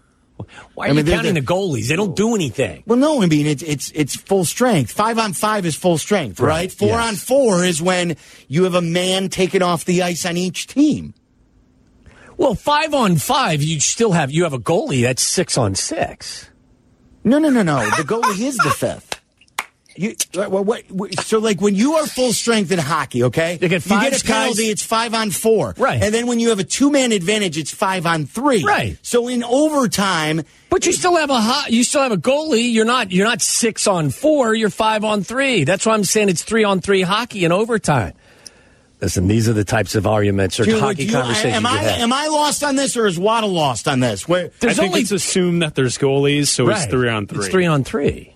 why 0.74 0.86
are 0.86 0.90
I 0.90 0.92
mean, 0.92 1.06
you 1.06 1.12
counting 1.12 1.34
the- 1.34 1.40
the 1.40 1.46
goalies? 1.46 1.88
They 1.88 1.96
don't 1.96 2.14
do 2.16 2.34
anything. 2.34 2.82
Well, 2.86 2.98
no, 2.98 3.22
I 3.22 3.26
mean 3.26 3.46
it's 3.46 3.62
it's 3.62 3.90
it's 3.94 4.16
full 4.16 4.44
strength. 4.44 4.92
Five 4.92 5.18
on 5.18 5.32
five 5.32 5.66
is 5.66 5.74
full 5.74 5.98
strength, 5.98 6.40
right? 6.40 6.48
Right, 6.48 6.72
Four 6.72 6.88
yes. 6.90 7.08
on 7.08 7.14
four 7.16 7.64
is 7.64 7.82
when 7.82 8.16
you 8.46 8.64
have 8.64 8.74
a 8.74 8.80
man 8.82 9.28
taken 9.28 9.62
off 9.62 9.84
the 9.84 10.02
ice 10.02 10.24
on 10.24 10.36
each 10.36 10.66
team. 10.68 11.14
Well, 12.36 12.54
five 12.54 12.94
on 12.94 13.16
five, 13.16 13.62
you 13.62 13.80
still 13.80 14.12
have 14.12 14.30
you 14.30 14.44
have 14.44 14.52
a 14.52 14.58
goalie 14.60 15.02
that's 15.02 15.22
six 15.22 15.58
on 15.58 15.74
six. 15.74 16.48
No, 17.24 17.38
no, 17.38 17.50
no, 17.50 17.62
no. 17.62 17.80
The 17.96 18.04
goalie 18.04 18.40
is 18.40 18.56
the 18.58 18.70
fifth. 18.70 19.07
You, 19.98 20.14
well, 20.34 20.62
what, 20.62 20.84
what- 20.90 21.18
so 21.20 21.38
like 21.40 21.60
when 21.60 21.74
you 21.74 21.94
are 21.94 22.06
full 22.06 22.32
strength 22.32 22.70
in 22.70 22.78
hockey, 22.78 23.24
okay, 23.24 23.58
You 23.60 23.68
get 23.68 23.84
you 23.84 24.00
get 24.00 24.22
a 24.22 24.24
penalty, 24.24 24.62
guys- 24.62 24.70
it's 24.70 24.82
five 24.84 25.12
on 25.12 25.30
four, 25.32 25.74
Right. 25.76 26.00
And 26.00 26.14
then 26.14 26.26
when 26.28 26.38
you 26.38 26.50
have 26.50 26.60
a 26.60 26.64
two 26.64 26.90
man 26.92 27.10
advantage, 27.12 27.58
it's 27.58 27.72
five 27.72 28.06
on 28.06 28.24
three, 28.26 28.62
Right. 28.64 28.96
So 29.02 29.26
in 29.26 29.42
overtime, 29.42 30.42
But 30.70 30.86
you 30.86 30.92
still 30.92 31.16
have 31.16 31.30
a 31.30 31.40
hot, 31.40 31.72
you 31.72 31.82
still 31.82 32.02
have 32.02 32.12
a 32.12 32.16
goalie. 32.16 32.72
You're 32.72 32.84
not 32.84 33.10
you're 33.10 33.26
not 33.26 33.42
six 33.42 33.86
on 33.88 34.10
four. 34.10 34.54
You're 34.54 34.70
five 34.70 35.02
on 35.04 35.24
three. 35.24 35.64
That's 35.64 35.84
why 35.84 35.94
I'm 35.94 36.04
saying 36.04 36.28
it's 36.28 36.42
three 36.44 36.62
on 36.64 36.80
three 36.80 37.02
hockey 37.02 37.44
in 37.44 37.50
overtime. 37.52 38.12
Listen, 39.00 39.28
these 39.28 39.48
are 39.48 39.52
the 39.52 39.64
types 39.64 39.94
of 39.94 40.06
arguments 40.06 40.58
or 40.58 40.64
do- 40.64 40.78
hockey 40.78 41.04
you- 41.04 41.12
conversations 41.12 41.54
am 41.54 41.62
you 41.62 41.68
I 41.70 41.76
have. 41.82 42.00
am 42.00 42.12
I 42.12 42.26
lost 42.28 42.62
on 42.64 42.74
this 42.76 42.96
or 42.96 43.06
is 43.06 43.18
Waddle 43.18 43.50
lost 43.52 43.86
on 43.88 44.00
this? 44.00 44.28
Where 44.28 44.46
I 44.46 44.50
There's 44.60 44.76
think 44.76 44.90
only 44.90 45.00
it's 45.02 45.12
assumed 45.12 45.62
that 45.62 45.74
there's 45.76 45.98
goalies, 45.98 46.48
so 46.48 46.68
it's 46.68 46.86
three 46.86 47.08
on 47.08 47.26
three. 47.26 47.38
It's 47.38 47.48
three 47.48 47.66
on 47.66 47.84
three. 47.84 48.34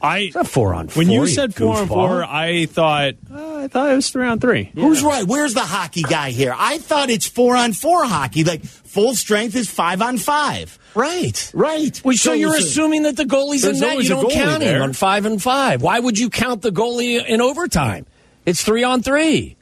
I 0.00 0.18
It's 0.18 0.34
not 0.36 0.46
four 0.46 0.74
on 0.74 0.88
when 0.88 1.06
four, 1.06 1.14
you 1.14 1.20
you 1.22 1.26
said 1.28 1.54
four 1.54 1.76
on 1.76 1.88
four, 1.88 2.24
I 2.24 2.66
thought 2.66 3.14
uh, 3.32 3.56
I 3.58 3.68
thought 3.68 3.90
it 3.90 3.96
was 3.96 4.10
three 4.10 4.26
on 4.26 4.38
three. 4.40 4.70
Who's 4.74 5.02
right? 5.02 5.24
Where's 5.24 5.54
the 5.54 5.60
hockey 5.60 6.02
guy 6.02 6.30
here? 6.30 6.54
I 6.56 6.78
thought 6.78 7.10
it's 7.10 7.26
four 7.26 7.56
on 7.56 7.72
four 7.72 8.04
hockey. 8.04 8.44
Like 8.44 8.64
full 8.64 9.14
strength 9.14 9.56
is 9.56 9.70
five 9.70 10.00
on 10.02 10.18
five. 10.18 10.78
Right. 10.94 11.50
Right. 11.54 12.00
Well, 12.04 12.16
so, 12.16 12.32
you're 12.32 12.56
assuming 12.56 13.02
that 13.04 13.16
the 13.16 13.24
goalie's 13.24 13.64
in 13.64 13.78
There's 13.78 13.80
net. 13.80 14.02
You 14.02 14.08
don't 14.08 14.24
goalie 14.26 14.34
count 14.34 14.62
him 14.62 14.82
on 14.82 14.92
five 14.92 15.26
and 15.26 15.40
five. 15.42 15.82
Why 15.82 15.98
would 15.98 16.18
you 16.18 16.30
count 16.30 16.62
the 16.62 16.70
goalie 16.70 17.24
in 17.24 17.40
overtime? 17.40 18.06
It's 18.46 18.62
three 18.62 18.82
on 18.84 19.02
three. 19.02 19.56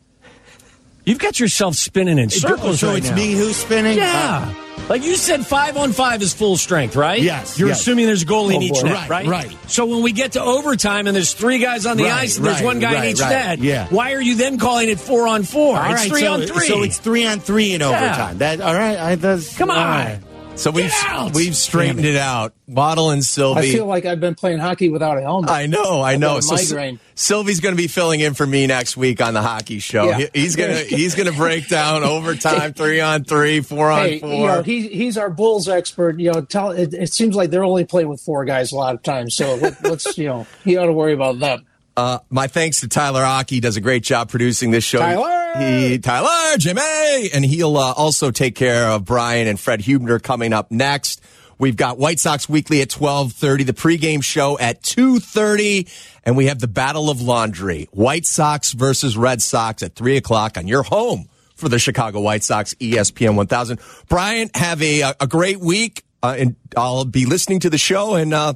You've 1.04 1.18
got 1.18 1.38
yourself 1.38 1.76
spinning 1.76 2.18
in 2.18 2.30
circles 2.30 2.80
So 2.80 2.88
right 2.88 2.98
it's 2.98 3.10
now. 3.10 3.16
me 3.16 3.32
who's 3.32 3.56
spinning. 3.56 3.96
Yeah. 3.96 4.52
Like 4.88 5.02
you 5.04 5.16
said, 5.16 5.44
five 5.44 5.76
on 5.76 5.92
five 5.92 6.22
is 6.22 6.32
full 6.32 6.56
strength, 6.56 6.94
right? 6.94 7.20
Yes, 7.20 7.58
You're 7.58 7.68
yes. 7.70 7.80
assuming 7.80 8.06
there's 8.06 8.22
a 8.22 8.26
goalie 8.26 8.50
in 8.54 8.58
Oh, 8.58 8.66
each 8.66 8.72
boy. 8.74 8.82
net, 8.82 9.08
Right, 9.10 9.26
right? 9.26 9.46
right. 9.48 9.56
So 9.68 9.84
when 9.84 10.00
we 10.02 10.12
get 10.12 10.32
to 10.32 10.40
overtime 10.42 11.08
and 11.08 11.16
there's 11.16 11.34
three 11.34 11.58
guys 11.58 11.86
on 11.86 11.96
the 11.96 12.04
Right, 12.04 12.12
ice 12.12 12.36
and 12.36 12.46
there's 12.46 12.58
right, 12.58 12.64
one 12.64 12.78
guy 12.78 12.94
right, 12.94 13.04
in 13.06 13.10
each 13.10 13.20
right. 13.20 13.30
net, 13.30 13.58
Yeah. 13.58 13.88
why 13.90 14.12
are 14.12 14.20
you 14.20 14.36
then 14.36 14.58
calling 14.58 14.88
it 14.88 15.00
four 15.00 15.26
on 15.26 15.42
four? 15.42 15.76
All 15.76 15.90
it's 15.90 16.02
right, 16.02 16.08
three 16.08 16.20
so, 16.20 16.32
on 16.34 16.42
three. 16.42 16.68
So 16.68 16.82
it's 16.84 16.98
three 16.98 17.26
on 17.26 17.40
three 17.40 17.72
in 17.74 17.82
overtime. 17.82 18.38
That 18.38 18.60
all 18.60 18.74
right? 18.74 18.96
I, 18.96 19.14
that's, 19.16 19.56
Come 19.58 19.72
on. 19.72 20.22
All 20.56 20.60
right. 20.60 20.60
So 20.60 20.70
we've 20.70 20.92
out! 21.04 21.34
we've 21.34 21.56
straightened 21.56 22.04
it 22.04 22.16
out. 22.16 22.54
Waddle 22.66 23.10
and 23.10 23.24
Silvy. 23.24 23.60
I 23.60 23.72
feel 23.72 23.86
like 23.86 24.06
I've 24.06 24.20
been 24.20 24.34
playing 24.34 24.58
hockey 24.58 24.88
without 24.88 25.18
a 25.18 25.20
helmet. 25.20 25.50
I 25.50 25.66
know, 25.66 26.00
I 26.00 26.12
I've 26.12 26.20
know. 26.20 26.40
So 26.40 26.54
migraine. 26.54 26.98
Silvy's 27.14 27.60
going 27.60 27.74
to 27.74 27.80
be 27.80 27.86
filling 27.88 28.20
in 28.20 28.34
for 28.34 28.46
me 28.46 28.66
next 28.66 28.96
week 28.96 29.20
on 29.20 29.34
the 29.34 29.42
hockey 29.42 29.78
show. 29.78 30.04
Yeah. 30.04 30.18
He- 30.18 30.40
he's 30.40 30.56
gonna 30.56 30.80
he's 30.88 31.14
gonna 31.14 31.32
break 31.32 31.68
down 31.68 32.02
overtime, 32.04 32.72
three 32.74 33.00
on 33.00 33.24
three, 33.24 33.60
four 33.60 33.90
on 33.90 34.18
four. 34.18 34.32
you 34.32 34.46
know, 34.46 34.62
he, 34.62 34.88
he's 34.88 35.16
our 35.16 35.30
Bulls 35.30 35.68
expert. 35.68 36.18
You 36.18 36.32
know, 36.32 36.40
tell 36.40 36.70
it, 36.70 36.92
it 36.94 37.12
seems 37.12 37.34
like 37.34 37.50
they're 37.50 37.64
only 37.64 37.84
playing 37.84 38.08
with 38.08 38.20
four 38.20 38.44
guys 38.44 38.72
a 38.72 38.76
lot 38.76 38.94
of 38.94 39.02
times. 39.02 39.34
So 39.34 39.54
let, 39.56 39.82
let's, 39.88 40.16
you 40.18 40.26
know, 40.26 40.46
you 40.64 40.78
ought 40.78 40.86
to 40.86 40.92
worry 40.92 41.12
about 41.12 41.38
that. 41.40 41.60
Uh, 41.96 42.18
my 42.28 42.46
thanks 42.46 42.80
to 42.80 42.88
Tyler 42.88 43.24
Aki. 43.24 43.60
Does 43.60 43.76
a 43.76 43.80
great 43.80 44.02
job 44.02 44.28
producing 44.28 44.70
this 44.70 44.84
show. 44.84 44.98
Tyler! 44.98 45.58
He, 45.58 45.98
Tyler, 45.98 46.58
Jimmy! 46.58 47.30
And 47.32 47.44
he'll 47.44 47.76
uh, 47.76 47.92
also 47.92 48.30
take 48.30 48.54
care 48.54 48.88
of 48.88 49.06
Brian 49.06 49.48
and 49.48 49.58
Fred 49.58 49.80
Hubner 49.80 50.22
coming 50.22 50.52
up 50.52 50.70
next. 50.70 51.22
We've 51.58 51.76
got 51.76 51.96
White 51.96 52.20
Sox 52.20 52.50
Weekly 52.50 52.82
at 52.82 52.92
1230, 52.92 53.64
the 53.64 53.72
pregame 53.72 54.22
show 54.22 54.58
at 54.58 54.82
230, 54.82 55.88
and 56.24 56.36
we 56.36 56.46
have 56.46 56.58
the 56.58 56.68
Battle 56.68 57.08
of 57.08 57.22
Laundry. 57.22 57.88
White 57.92 58.26
Sox 58.26 58.72
versus 58.72 59.16
Red 59.16 59.40
Sox 59.40 59.82
at 59.82 59.94
3 59.94 60.18
o'clock 60.18 60.58
on 60.58 60.68
your 60.68 60.82
home 60.82 61.30
for 61.54 61.70
the 61.70 61.78
Chicago 61.78 62.20
White 62.20 62.42
Sox, 62.42 62.74
ESPN 62.74 63.36
1000. 63.36 63.80
Brian, 64.10 64.50
have 64.52 64.82
a, 64.82 65.14
a 65.18 65.26
great 65.26 65.58
week, 65.58 66.04
uh, 66.22 66.36
and 66.38 66.56
I'll 66.76 67.06
be 67.06 67.24
listening 67.24 67.60
to 67.60 67.70
the 67.70 67.78
show, 67.78 68.16
and 68.16 68.34
uh, 68.34 68.52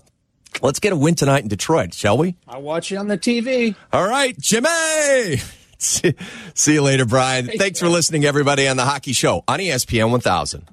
let's 0.62 0.80
get 0.80 0.92
a 0.92 0.96
win 0.96 1.14
tonight 1.14 1.42
in 1.42 1.48
Detroit, 1.48 1.94
shall 1.94 2.18
we? 2.18 2.36
I'll 2.48 2.62
watch 2.62 2.90
you 2.90 2.98
on 2.98 3.08
the 3.08 3.18
TV. 3.18 3.74
All 3.92 4.06
right, 4.06 4.38
Jimmy. 4.38 5.40
See 5.78 6.74
you 6.74 6.82
later, 6.82 7.06
Brian. 7.06 7.46
Thanks 7.46 7.80
for 7.80 7.88
listening, 7.88 8.24
everybody, 8.26 8.68
on 8.68 8.76
the 8.76 8.84
Hockey 8.84 9.14
Show 9.14 9.44
on 9.48 9.60
ESPN 9.60 10.10
1000. 10.10 10.66